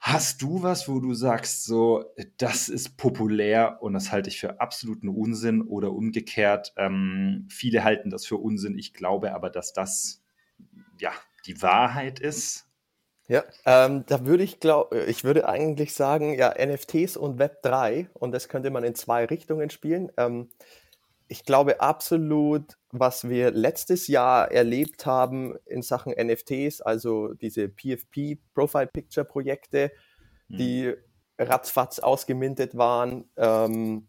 Hast 0.08 0.40
du 0.40 0.62
was, 0.62 0.88
wo 0.88 1.00
du 1.00 1.14
sagst, 1.14 1.64
so, 1.64 2.04
das 2.36 2.68
ist 2.68 2.96
populär 2.96 3.78
und 3.80 3.92
das 3.92 4.12
halte 4.12 4.28
ich 4.28 4.38
für 4.38 4.60
absoluten 4.60 5.08
Unsinn 5.08 5.62
oder 5.62 5.90
umgekehrt? 5.90 6.72
Ähm, 6.76 7.48
viele 7.50 7.82
halten 7.82 8.10
das 8.10 8.24
für 8.24 8.36
Unsinn. 8.36 8.78
Ich 8.78 8.94
glaube 8.94 9.34
aber, 9.34 9.50
dass 9.50 9.72
das 9.72 10.22
ja 11.00 11.10
die 11.46 11.60
Wahrheit 11.60 12.20
ist. 12.20 12.68
Ja, 13.26 13.42
ähm, 13.64 14.04
da 14.06 14.24
würde 14.24 14.44
ich 14.44 14.60
glaube, 14.60 14.96
ich 15.06 15.24
würde 15.24 15.48
eigentlich 15.48 15.92
sagen, 15.92 16.38
ja, 16.38 16.54
NFTs 16.56 17.16
und 17.16 17.40
Web 17.40 17.62
3 17.62 18.08
und 18.14 18.30
das 18.30 18.48
könnte 18.48 18.70
man 18.70 18.84
in 18.84 18.94
zwei 18.94 19.24
Richtungen 19.24 19.70
spielen. 19.70 20.12
Ähm, 20.18 20.50
ich 21.28 21.44
glaube 21.44 21.80
absolut, 21.80 22.76
was 22.90 23.28
wir 23.28 23.50
letztes 23.50 24.06
Jahr 24.06 24.50
erlebt 24.50 25.06
haben 25.06 25.56
in 25.66 25.82
Sachen 25.82 26.12
NFTs, 26.12 26.80
also 26.80 27.34
diese 27.34 27.68
PFP 27.68 28.38
Profile 28.54 28.86
Picture 28.86 29.24
Projekte, 29.24 29.92
mhm. 30.48 30.56
die 30.56 30.94
ratzfatz 31.38 31.98
ausgemintet 31.98 32.76
waren, 32.76 33.28
ähm, 33.36 34.06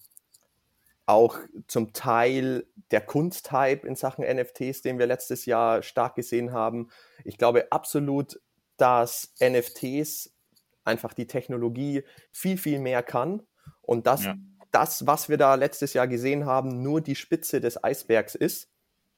auch 1.05 1.37
zum 1.67 1.93
Teil 1.93 2.67
der 2.91 3.01
Kunsthype 3.01 3.87
in 3.87 3.95
Sachen 3.95 4.25
NFTs, 4.25 4.81
den 4.81 4.99
wir 4.99 5.07
letztes 5.07 5.45
Jahr 5.45 5.81
stark 5.81 6.15
gesehen 6.15 6.51
haben. 6.51 6.89
Ich 7.23 7.37
glaube 7.37 7.71
absolut, 7.71 8.39
dass 8.75 9.33
NFTs 9.41 10.35
einfach 10.83 11.13
die 11.13 11.27
Technologie 11.27 12.03
viel, 12.31 12.57
viel 12.57 12.79
mehr 12.79 13.03
kann 13.03 13.41
und 13.81 14.05
das 14.05 14.25
ja 14.25 14.35
das, 14.77 15.07
was 15.07 15.27
wir 15.27 15.37
da 15.37 15.55
letztes 15.55 15.95
Jahr 15.95 16.07
gesehen 16.07 16.45
haben, 16.45 16.83
nur 16.83 17.01
die 17.01 17.15
Spitze 17.15 17.59
des 17.59 17.83
Eisbergs 17.83 18.35
ist. 18.35 18.69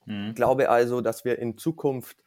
Mhm. 0.05 0.29
Ich 0.29 0.35
glaube 0.35 0.69
also, 0.69 1.01
dass 1.01 1.25
wir 1.25 1.37
in 1.37 1.57
Zukunft 1.57 2.23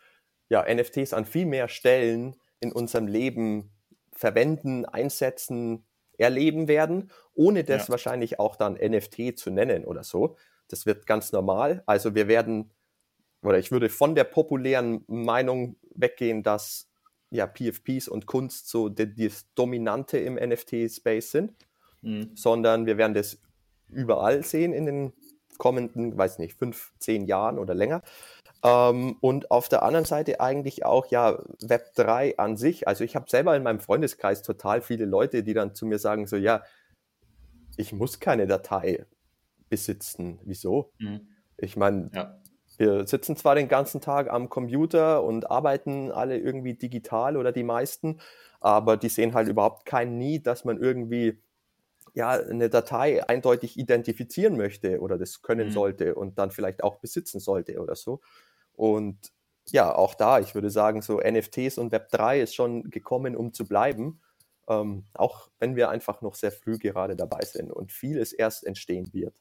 ja, 0.50 0.62
NFTs 0.62 1.14
an 1.14 1.24
viel 1.24 1.46
mehr 1.46 1.68
Stellen 1.68 2.36
in 2.60 2.72
unserem 2.72 3.06
Leben 3.06 3.70
verwenden, 4.12 4.84
einsetzen, 4.84 5.86
erleben 6.18 6.68
werden, 6.68 7.10
ohne 7.32 7.64
das 7.64 7.88
ja. 7.88 7.92
wahrscheinlich 7.92 8.38
auch 8.38 8.56
dann 8.56 8.74
NFT 8.74 9.38
zu 9.38 9.50
nennen 9.50 9.86
oder 9.86 10.04
so. 10.04 10.36
Das 10.68 10.84
wird 10.84 11.06
ganz 11.06 11.32
normal. 11.32 11.82
Also 11.86 12.14
wir 12.14 12.28
werden, 12.28 12.70
oder 13.42 13.58
ich 13.58 13.72
würde 13.72 13.88
von 13.88 14.14
der 14.14 14.24
populären 14.24 15.04
Meinung 15.06 15.76
weggehen, 15.94 16.42
dass 16.42 16.90
ja, 17.30 17.46
PFPs 17.46 18.08
und 18.08 18.26
Kunst 18.26 18.68
so 18.68 18.90
das 18.90 19.46
Dominante 19.54 20.18
im 20.18 20.34
NFT-Space 20.34 21.30
sind 21.30 21.54
mhm. 22.02 22.30
sondern 22.34 22.86
wir 22.86 22.98
werden 22.98 23.14
das 23.14 23.38
überall 23.88 24.42
sehen 24.42 24.72
in 24.72 24.86
den 24.86 25.12
kommenden, 25.58 26.16
weiß 26.16 26.38
nicht, 26.38 26.54
fünf, 26.54 26.92
zehn 26.98 27.26
Jahren 27.26 27.58
oder 27.58 27.74
länger. 27.74 28.02
Ähm, 28.64 29.16
und 29.20 29.50
auf 29.50 29.68
der 29.68 29.82
anderen 29.82 30.04
Seite 30.04 30.40
eigentlich 30.40 30.84
auch 30.84 31.06
ja 31.06 31.38
Web 31.60 31.94
3 31.94 32.38
an 32.38 32.56
sich. 32.56 32.88
Also 32.88 33.04
ich 33.04 33.16
habe 33.16 33.28
selber 33.28 33.56
in 33.56 33.62
meinem 33.62 33.80
Freundeskreis 33.80 34.42
total 34.42 34.82
viele 34.82 35.04
Leute, 35.04 35.42
die 35.42 35.54
dann 35.54 35.74
zu 35.74 35.86
mir 35.86 35.98
sagen 35.98 36.26
so, 36.26 36.36
ja, 36.36 36.62
ich 37.76 37.92
muss 37.92 38.20
keine 38.20 38.46
Datei 38.46 39.04
besitzen. 39.68 40.38
Wieso? 40.44 40.92
Mhm. 40.98 41.28
Ich 41.56 41.76
meine, 41.76 42.10
ja. 42.14 42.40
wir 42.76 43.06
sitzen 43.06 43.36
zwar 43.36 43.54
den 43.54 43.68
ganzen 43.68 44.00
Tag 44.00 44.30
am 44.30 44.48
Computer 44.48 45.22
und 45.22 45.50
arbeiten 45.50 46.12
alle 46.12 46.38
irgendwie 46.38 46.74
digital 46.74 47.36
oder 47.36 47.52
die 47.52 47.64
meisten, 47.64 48.20
aber 48.60 48.96
die 48.96 49.08
sehen 49.08 49.34
halt 49.34 49.48
überhaupt 49.48 49.86
kein 49.86 50.18
Need, 50.18 50.46
dass 50.46 50.64
man 50.64 50.78
irgendwie 50.78 51.40
ja, 52.14 52.30
eine 52.30 52.68
Datei 52.68 53.26
eindeutig 53.26 53.78
identifizieren 53.78 54.56
möchte 54.56 55.00
oder 55.00 55.18
das 55.18 55.42
können 55.42 55.68
mhm. 55.68 55.72
sollte 55.72 56.14
und 56.14 56.38
dann 56.38 56.50
vielleicht 56.50 56.82
auch 56.84 56.96
besitzen 56.96 57.40
sollte 57.40 57.80
oder 57.80 57.94
so. 57.94 58.20
Und 58.74 59.32
ja, 59.68 59.94
auch 59.94 60.14
da, 60.14 60.40
ich 60.40 60.54
würde 60.54 60.70
sagen, 60.70 61.02
so 61.02 61.20
NFTs 61.20 61.78
und 61.78 61.92
Web3 61.92 62.40
ist 62.40 62.54
schon 62.54 62.90
gekommen, 62.90 63.36
um 63.36 63.52
zu 63.52 63.66
bleiben. 63.66 64.20
Ähm, 64.68 65.04
auch 65.14 65.50
wenn 65.58 65.76
wir 65.76 65.88
einfach 65.90 66.22
noch 66.22 66.34
sehr 66.34 66.52
früh 66.52 66.78
gerade 66.78 67.16
dabei 67.16 67.44
sind 67.44 67.72
und 67.72 67.92
vieles 67.92 68.32
erst 68.32 68.64
entstehen 68.64 69.12
wird. 69.12 69.34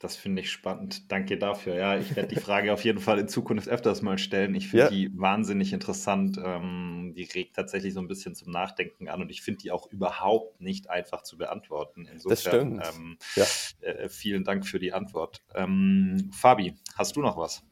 Das 0.00 0.14
finde 0.14 0.42
ich 0.42 0.52
spannend. 0.52 1.10
Danke 1.10 1.38
dafür. 1.38 1.74
Ja, 1.74 1.98
ich 1.98 2.14
werde 2.14 2.28
die 2.28 2.40
Frage 2.40 2.72
auf 2.72 2.84
jeden 2.84 3.00
Fall 3.00 3.18
in 3.18 3.26
Zukunft 3.26 3.68
öfters 3.68 4.00
mal 4.00 4.16
stellen. 4.16 4.54
Ich 4.54 4.68
finde 4.68 4.84
ja. 4.84 4.90
die 4.90 5.10
wahnsinnig 5.18 5.72
interessant. 5.72 6.38
Ähm, 6.42 7.14
die 7.16 7.24
regt 7.24 7.56
tatsächlich 7.56 7.94
so 7.94 8.00
ein 8.00 8.06
bisschen 8.06 8.36
zum 8.36 8.52
Nachdenken 8.52 9.08
an 9.08 9.22
und 9.22 9.30
ich 9.30 9.42
finde 9.42 9.58
die 9.60 9.72
auch 9.72 9.90
überhaupt 9.90 10.60
nicht 10.60 10.88
einfach 10.88 11.22
zu 11.22 11.36
beantworten. 11.36 12.08
Insofern 12.12 12.30
das 12.30 12.40
stimmt. 12.40 12.84
Ähm, 12.96 13.18
ja. 13.34 13.44
äh, 13.80 14.08
vielen 14.08 14.44
Dank 14.44 14.66
für 14.66 14.78
die 14.78 14.92
Antwort. 14.92 15.42
Ähm, 15.56 16.30
Fabi, 16.32 16.74
hast 16.96 17.16
du 17.16 17.20
noch 17.20 17.36
was? 17.36 17.64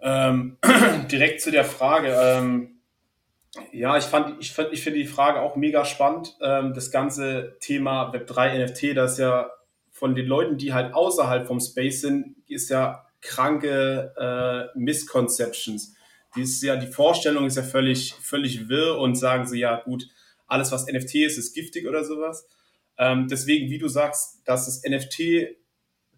Ähm, 0.00 0.56
direkt 1.10 1.42
zu 1.42 1.50
der 1.50 1.64
Frage. 1.64 2.16
Ähm, 2.18 2.80
ja, 3.72 3.98
ich 3.98 4.04
fand, 4.04 4.40
ich, 4.40 4.56
ich 4.70 4.82
finde 4.82 4.98
die 4.98 5.06
Frage 5.06 5.40
auch 5.40 5.56
mega 5.56 5.84
spannend. 5.84 6.36
Ähm, 6.40 6.72
das 6.72 6.90
ganze 6.90 7.58
Thema 7.60 8.12
Web3 8.14 8.64
NFT, 8.64 8.96
das 8.96 9.12
ist 9.12 9.18
ja 9.18 9.50
von 9.96 10.14
den 10.14 10.26
Leuten, 10.26 10.58
die 10.58 10.74
halt 10.74 10.92
außerhalb 10.92 11.46
vom 11.46 11.58
Space 11.58 12.02
sind, 12.02 12.36
ist 12.46 12.68
ja 12.68 13.06
kranke 13.22 14.12
äh, 14.18 14.78
Misconceptions. 14.78 15.94
Die 16.36 16.42
ist 16.42 16.62
ja, 16.62 16.76
die 16.76 16.92
Vorstellung 16.92 17.46
ist 17.46 17.56
ja 17.56 17.62
völlig, 17.62 18.12
völlig 18.12 18.68
wirr 18.68 18.98
und 18.98 19.14
sagen 19.14 19.46
sie, 19.46 19.58
ja 19.58 19.80
gut, 19.80 20.06
alles 20.46 20.70
was 20.70 20.86
NFT 20.86 21.14
ist, 21.14 21.38
ist 21.38 21.54
giftig 21.54 21.88
oder 21.88 22.04
sowas. 22.04 22.46
Ähm, 22.98 23.26
deswegen, 23.30 23.70
wie 23.70 23.78
du 23.78 23.88
sagst, 23.88 24.42
dass 24.44 24.66
das 24.66 24.82
NFT 24.86 25.56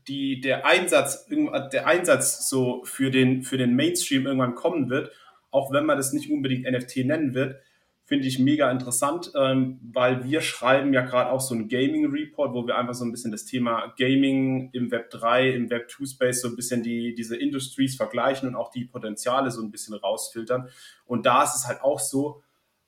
die, 0.09 0.41
der 0.41 0.66
Einsatz, 0.66 1.26
der 1.72 1.87
Einsatz 1.87 2.49
so 2.49 2.83
für 2.85 3.12
den, 3.12 3.45
für 3.45 3.59
den 3.59 3.76
Mainstream 3.76 4.26
irgendwann 4.26 4.57
kommen 4.57 4.91
wird, 4.91 5.12
auch 5.53 5.72
wenn 5.72 5.87
man 5.87 5.97
das 5.97 6.12
nicht 6.12 6.33
unbedingt 6.33 6.68
NFT 6.68 7.05
nennen 7.05 7.33
wird, 7.33 7.61
finde 8.09 8.27
ich 8.27 8.39
mega 8.39 8.71
interessant, 8.71 9.33
ähm, 9.37 9.79
weil 9.93 10.25
wir 10.25 10.41
schreiben 10.41 10.95
ja 10.95 11.03
gerade 11.03 11.31
auch 11.31 11.43
so 11.43 11.55
einen 11.55 11.69
Gaming-Report, 11.69 12.55
wo 12.55 12.67
wir 12.67 12.79
einfach 12.79 12.95
so 12.95 13.05
ein 13.05 13.13
bisschen 13.13 13.33
das 13.33 13.45
Thema 13.45 13.93
Gaming 13.99 14.71
im 14.73 14.91
Web 14.91 15.11
3, 15.11 15.51
im 15.51 15.69
Web 15.69 15.91
2 15.91 16.07
Space 16.07 16.41
so 16.41 16.49
ein 16.49 16.57
bisschen 16.57 16.83
die, 16.83 17.15
diese 17.15 17.37
Industries 17.37 17.97
vergleichen 17.97 18.49
und 18.49 18.55
auch 18.55 18.71
die 18.71 18.87
Potenziale 18.87 19.51
so 19.51 19.61
ein 19.61 19.71
bisschen 19.71 19.93
rausfiltern. 19.93 20.71
Und 21.05 21.27
da 21.27 21.45
ist 21.45 21.55
es 21.55 21.69
halt 21.69 21.83
auch 21.83 22.01
so, 22.01 22.41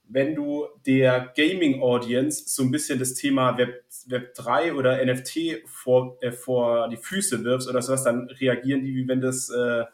wenn 0.08 0.34
du 0.34 0.66
der 0.86 1.30
Gaming-Audience 1.36 2.44
so 2.46 2.62
ein 2.62 2.70
bisschen 2.70 2.98
das 2.98 3.12
Thema 3.12 3.58
Web, 3.58 3.84
Web 4.06 4.32
3 4.32 4.72
oder 4.72 5.04
NFT 5.04 5.64
vor, 5.66 6.16
äh, 6.22 6.32
vor 6.32 6.88
die 6.88 6.96
Füße 6.96 7.44
wirfst 7.44 7.68
oder 7.68 7.82
sowas, 7.82 8.04
dann 8.04 8.30
reagieren 8.40 8.82
die, 8.82 8.94
wie 8.94 9.06
wenn 9.06 9.20
das 9.20 9.50
äh, 9.50 9.84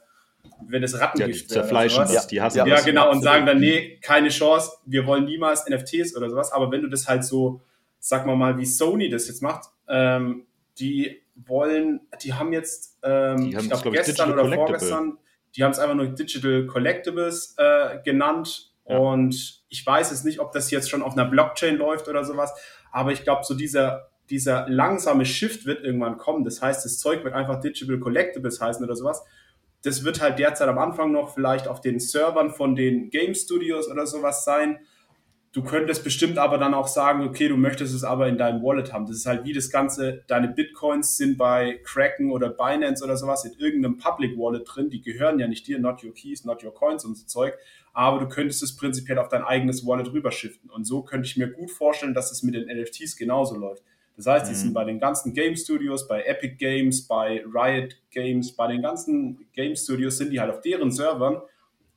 wenn 0.69 0.83
es 0.83 0.99
Rattengift 0.99 1.51
ja, 1.51 1.63
zerfleischen 1.63 2.03
das, 2.03 2.13
ja. 2.13 2.23
die 2.31 2.41
hassen 2.41 2.59
ja, 2.59 2.65
das. 2.65 2.81
Ja, 2.81 2.85
genau, 2.85 3.11
und 3.11 3.23
sagen 3.23 3.47
dann, 3.47 3.59
nee, 3.59 3.99
keine 4.01 4.29
Chance, 4.29 4.73
wir 4.85 5.07
wollen 5.07 5.25
niemals 5.25 5.69
NFTs 5.69 6.17
oder 6.17 6.31
sowas. 6.31 6.53
Aber 6.53 6.71
wenn 6.71 6.83
du 6.83 6.89
das 6.89 7.09
halt 7.09 7.25
so, 7.25 7.61
sag 7.99 8.27
mal 8.27 8.37
mal, 8.37 8.59
wie 8.59 8.67
Sony 8.67 9.09
das 9.09 9.29
jetzt 9.29 9.43
macht, 9.43 9.69
ähm, 9.89 10.47
die 10.79 11.23
wollen, 11.35 12.01
die 12.23 12.35
haben 12.35 12.53
jetzt, 12.53 12.99
ähm, 13.03 13.55
ich 13.57 13.69
glaube 13.69 13.91
gestern 13.91 14.33
oder 14.33 14.53
vorgestern, 14.53 15.19
die 15.55 15.65
haben 15.65 15.73
es 15.73 15.79
einfach 15.79 15.95
nur 15.95 16.07
Digital 16.07 16.67
Collectibles 16.67 17.55
äh, 17.59 17.99
genannt 18.05 18.73
ja. 18.89 18.99
und 18.99 19.63
ich 19.69 19.87
weiß 19.87 20.11
jetzt 20.11 20.25
nicht, 20.25 20.41
ob 20.41 20.53
das 20.53 20.71
jetzt 20.71 20.91
schon 20.91 21.03
auf 21.03 21.13
einer 21.13 21.25
Blockchain 21.25 21.77
läuft 21.77 22.09
oder 22.09 22.25
sowas, 22.25 22.53
aber 22.93 23.13
ich 23.13 23.25
glaube, 23.25 23.45
so 23.45 23.55
dieser, 23.55 24.11
dieser 24.31 24.69
langsame 24.69 25.25
Shift 25.25 25.67
wird 25.67 25.85
irgendwann 25.85 26.19
kommen. 26.19 26.45
Das 26.45 26.63
heißt, 26.63 26.85
das 26.85 26.99
Zeug 26.99 27.25
wird 27.25 27.35
einfach 27.35 27.61
Digital 27.61 27.99
Collectibles 27.99 28.61
heißen 28.61 28.85
oder 28.85 28.97
sowas. 28.97 29.25
Das 29.87 30.03
wird 30.03 30.21
halt 30.21 30.41
derzeit 30.41 30.69
am 30.69 30.79
Anfang 30.79 31.13
noch 31.13 31.33
vielleicht 31.33 31.69
auf 31.69 31.81
den 31.81 32.01
Servern 32.01 32.51
von 32.51 32.75
den 32.75 33.09
Game 33.09 33.37
Studios 33.37 33.89
oder 33.89 34.05
sowas 34.05 34.45
sein. 34.45 34.81
Du 35.53 35.63
könntest 35.63 36.03
bestimmt 36.03 36.39
aber 36.39 36.59
dann 36.59 36.75
auch 36.75 36.89
sagen, 36.89 37.23
okay, 37.23 37.47
du 37.47 37.57
möchtest 37.57 37.95
es 37.95 38.03
aber 38.03 38.27
in 38.27 38.37
deinem 38.37 38.65
Wallet 38.65 38.93
haben. 38.93 39.07
Das 39.07 39.15
ist 39.15 39.27
halt 39.27 39.45
wie 39.45 39.53
das 39.53 39.71
Ganze, 39.71 40.25
deine 40.27 40.49
Bitcoins 40.49 41.17
sind 41.17 41.39
bei 41.39 41.79
Kraken 41.85 42.33
oder 42.33 42.49
Binance 42.49 43.05
oder 43.05 43.17
sowas 43.17 43.45
in 43.45 43.53
irgendeinem 43.61 43.97
Public 43.97 44.37
Wallet 44.37 44.65
drin. 44.67 44.91
Die 44.91 45.03
gehören 45.03 45.39
ja 45.39 45.47
nicht 45.47 45.69
dir, 45.69 45.79
not 45.79 46.03
your 46.03 46.13
keys, 46.13 46.45
not 46.45 46.65
your 46.65 46.75
coins 46.75 47.05
und 47.05 47.17
so 47.17 47.25
Zeug. 47.25 47.55
Aber 47.93 48.19
du 48.19 48.29
könntest 48.29 48.65
es 48.65 48.75
prinzipiell 48.75 49.19
auf 49.19 49.29
dein 49.29 49.45
eigenes 49.45 49.87
Wallet 49.87 50.13
rüberschiften. 50.13 50.69
Und 50.69 50.85
so 50.85 51.03
könnte 51.03 51.29
ich 51.29 51.37
mir 51.37 51.47
gut 51.47 51.71
vorstellen, 51.71 52.13
dass 52.13 52.33
es 52.33 52.43
mit 52.43 52.57
den 52.57 52.67
NFTs 52.67 53.17
genauso 53.17 53.57
läuft. 53.57 53.85
Das 54.17 54.27
heißt, 54.27 54.47
die 54.47 54.53
mhm. 54.53 54.57
sind 54.57 54.75
bei 54.75 54.85
den 54.85 54.99
ganzen 54.99 55.35
Game 55.35 55.57
Studios, 55.57 56.09
bei 56.09 56.23
Epic 56.23 56.57
Games, 56.57 57.07
bei 57.07 57.45
Riot 57.45 57.97
Games, 58.11 58.57
bei 58.57 58.67
den 58.69 58.83
ganzen 58.83 59.47
Game 59.53 59.77
Studios 59.77 60.19
sind 60.19 60.33
die 60.33 60.41
halt 60.41 60.51
auf 60.51 60.61
deren 60.63 60.91
Servern 60.91 61.43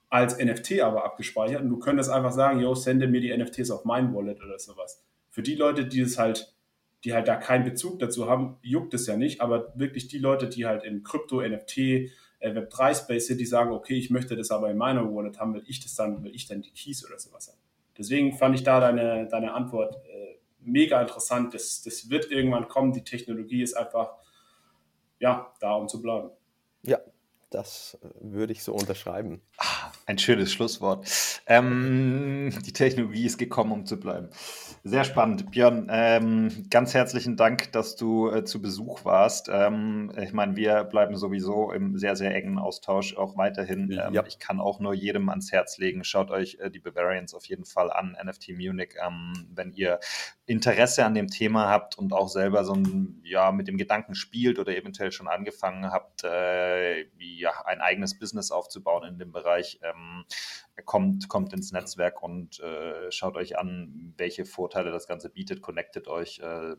als 0.10 0.38
NFT 0.38 0.82
aber 0.82 1.06
abgespeichert 1.06 1.62
und 1.62 1.70
du 1.70 1.78
könntest 1.78 2.10
einfach 2.10 2.32
sagen, 2.32 2.60
yo, 2.60 2.74
sende 2.74 3.08
mir 3.08 3.22
die 3.22 3.36
NFTs 3.36 3.72
auf 3.72 3.86
mein 3.86 4.14
Wallet 4.14 4.44
oder 4.44 4.58
sowas. 4.58 5.06
Für 5.30 5.44
die 5.44 5.56
Leute, 5.56 5.86
die 5.86 6.02
es 6.02 6.18
halt, 6.18 6.56
die 7.04 7.14
halt 7.14 7.28
da 7.28 7.36
keinen 7.36 7.64
Bezug 7.64 8.00
dazu 8.00 8.28
haben, 8.28 8.58
juckt 8.62 8.94
es 8.96 9.06
ja 9.06 9.16
nicht, 9.16 9.40
aber 9.40 9.72
wirklich 9.76 10.08
die 10.08 10.18
Leute, 10.18 10.50
die 10.50 10.66
halt 10.66 10.84
im 10.84 11.04
Krypto, 11.04 11.42
NFT, 11.42 11.78
äh, 11.78 12.10
Web3 12.42 12.96
Space 12.96 13.28
sind, 13.28 13.40
die 13.40 13.46
sagen, 13.46 13.72
okay, 13.72 13.96
ich 13.96 14.10
möchte 14.10 14.36
das 14.36 14.50
aber 14.50 14.72
in 14.72 14.78
meiner 14.78 15.04
Wallet 15.14 15.40
haben, 15.40 15.54
will 15.54 15.64
ich 15.68 15.80
das 15.80 15.94
dann, 15.96 16.24
will 16.24 16.34
ich 16.36 16.48
dann 16.48 16.62
die 16.62 16.72
Keys 16.72 17.06
oder 17.06 17.20
sowas 17.20 17.48
haben. 17.48 17.60
Deswegen 17.98 18.34
fand 18.34 18.56
ich 18.56 18.64
da 18.64 18.80
deine, 18.80 19.28
deine 19.28 19.54
Antwort 19.54 19.96
äh, 20.08 20.09
mega 20.72 21.02
interessant. 21.02 21.54
Das, 21.54 21.82
das 21.82 22.10
wird 22.10 22.32
irgendwann 22.32 22.68
kommen. 22.68 22.94
Die 22.94 23.04
Technologie 23.04 23.62
ist 23.62 23.76
einfach, 23.76 24.14
ja, 25.20 25.54
da 25.60 25.74
um 25.74 25.88
zu 25.88 26.02
bleiben. 26.02 26.30
Ja, 26.84 27.00
das 27.50 27.98
äh, 28.02 28.10
würde 28.20 28.54
ich 28.54 28.64
so 28.64 28.74
unterschreiben. 28.74 29.42
Ah, 29.58 29.89
ein 30.10 30.18
schönes 30.18 30.52
Schlusswort. 30.52 31.08
Ähm, 31.46 32.52
die 32.66 32.74
Technologie 32.74 33.26
ist 33.26 33.38
gekommen, 33.38 33.72
um 33.72 33.86
zu 33.86 34.00
bleiben. 34.00 34.30
Sehr 34.84 35.04
spannend. 35.04 35.52
Björn, 35.52 35.88
ähm, 35.92 36.66
ganz 36.72 36.96
herzlichen 36.96 37.38
Dank, 37.38 37.72
dass 37.74 37.96
du 37.96 38.30
äh, 38.30 38.44
zu 38.44 38.60
Besuch 38.62 39.06
warst. 39.06 39.50
Ähm, 39.52 40.12
ich 40.20 40.34
meine, 40.34 40.56
wir 40.56 40.84
bleiben 40.86 41.16
sowieso 41.16 41.72
im 41.72 41.98
sehr, 41.98 42.16
sehr 42.16 42.34
engen 42.34 42.58
Austausch 42.58 43.16
auch 43.18 43.38
weiterhin. 43.38 43.92
Ähm, 43.92 44.14
ja. 44.14 44.24
Ich 44.26 44.40
kann 44.40 44.60
auch 44.60 44.80
nur 44.80 44.96
jedem 44.96 45.30
ans 45.30 45.52
Herz 45.52 45.78
legen. 45.78 46.04
Schaut 46.04 46.32
euch 46.32 46.58
äh, 46.60 46.72
die 46.72 46.80
Bavarians 46.80 47.36
auf 47.36 47.46
jeden 47.46 47.66
Fall 47.66 47.92
an, 47.92 48.18
NFT 48.24 48.50
Munich. 48.58 48.96
Ähm, 49.06 49.34
wenn 49.54 49.74
ihr 49.74 50.00
Interesse 50.46 51.06
an 51.06 51.14
dem 51.14 51.28
Thema 51.28 51.68
habt 51.68 51.98
und 51.98 52.12
auch 52.12 52.30
selber 52.30 52.64
so 52.64 52.74
ein, 52.74 53.22
ja, 53.24 53.52
mit 53.52 53.68
dem 53.68 53.78
Gedanken 53.78 54.16
spielt 54.16 54.58
oder 54.58 54.76
eventuell 54.76 55.12
schon 55.12 55.28
angefangen 55.28 55.92
habt, 55.92 56.24
äh, 56.24 57.04
ja, 57.20 57.52
ein 57.66 57.82
eigenes 57.82 58.18
Business 58.18 58.50
aufzubauen 58.50 59.08
in 59.08 59.20
dem 59.20 59.32
Bereich, 59.32 59.80
ähm, 59.84 59.99
kommt, 60.86 61.28
kommt 61.30 61.54
ins 61.54 61.72
Netzwerk 61.72 62.22
und 62.22 62.60
äh, 62.60 63.12
schaut 63.12 63.36
euch 63.36 63.58
an, 63.58 64.14
welche 64.18 64.46
Vorteile 64.46 64.92
das 64.92 65.08
Ganze 65.08 65.30
bietet, 65.30 65.62
connectet 65.62 66.08
euch. 66.08 66.40
Äh, 66.40 66.76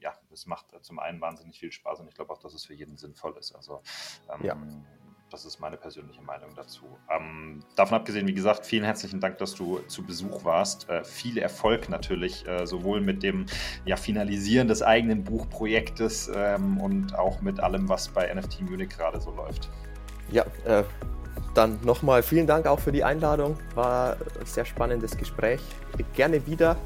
ja, 0.00 0.12
es 0.32 0.46
macht 0.46 0.66
zum 0.82 0.98
einen 0.98 1.20
wahnsinnig 1.20 1.58
viel 1.58 1.70
Spaß 1.70 2.00
und 2.00 2.08
ich 2.08 2.14
glaube 2.14 2.32
auch, 2.32 2.38
dass 2.38 2.54
es 2.54 2.64
für 2.64 2.74
jeden 2.74 2.96
sinnvoll 2.96 3.36
ist. 3.38 3.54
Also 3.54 3.82
ähm, 4.32 4.44
ja. 4.44 4.56
Das 5.32 5.46
ist 5.46 5.60
meine 5.60 5.78
persönliche 5.78 6.20
Meinung 6.20 6.54
dazu. 6.54 6.84
Ähm, 7.08 7.64
davon 7.74 7.96
abgesehen, 7.96 8.26
wie 8.26 8.34
gesagt, 8.34 8.66
vielen 8.66 8.84
herzlichen 8.84 9.18
Dank, 9.18 9.38
dass 9.38 9.54
du 9.54 9.78
zu 9.88 10.04
Besuch 10.04 10.44
warst. 10.44 10.90
Äh, 10.90 11.04
viel 11.04 11.38
Erfolg 11.38 11.88
natürlich, 11.88 12.46
äh, 12.46 12.66
sowohl 12.66 13.00
mit 13.00 13.22
dem 13.22 13.46
ja, 13.86 13.96
Finalisieren 13.96 14.68
des 14.68 14.82
eigenen 14.82 15.24
Buchprojektes 15.24 16.30
ähm, 16.34 16.78
und 16.78 17.14
auch 17.14 17.40
mit 17.40 17.60
allem, 17.60 17.88
was 17.88 18.10
bei 18.10 18.32
NFT 18.32 18.60
Munich 18.60 18.90
gerade 18.90 19.22
so 19.22 19.30
läuft. 19.30 19.70
Ja, 20.30 20.44
äh, 20.66 20.84
dann 21.54 21.78
nochmal 21.82 22.22
vielen 22.22 22.46
Dank 22.46 22.66
auch 22.66 22.78
für 22.78 22.92
die 22.92 23.04
Einladung. 23.04 23.56
War 23.74 24.16
ein 24.40 24.46
sehr 24.46 24.64
spannendes 24.64 25.16
Gespräch. 25.16 25.60
Gerne 26.14 26.46
wieder. 26.46 26.76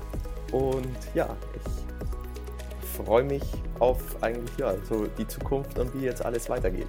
Und 0.52 0.96
ja, 1.14 1.28
ich 1.54 3.04
freue 3.04 3.24
mich 3.24 3.42
auf 3.78 4.00
eigentlich 4.22 4.56
ja, 4.58 4.74
so 4.88 5.06
die 5.18 5.26
Zukunft 5.26 5.78
und 5.78 5.94
wie 5.94 6.04
jetzt 6.04 6.24
alles 6.24 6.48
weitergeht. 6.48 6.88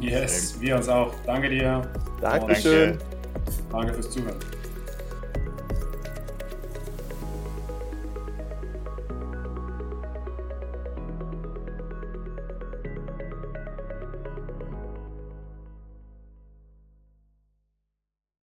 Yes, 0.00 0.60
wir 0.60 0.76
uns 0.76 0.88
auch. 0.88 1.12
Danke 1.26 1.50
dir. 1.50 1.82
Dankeschön. 2.20 2.98
Danke 3.70 3.94
fürs 3.94 4.10
Zuhören. 4.10 4.36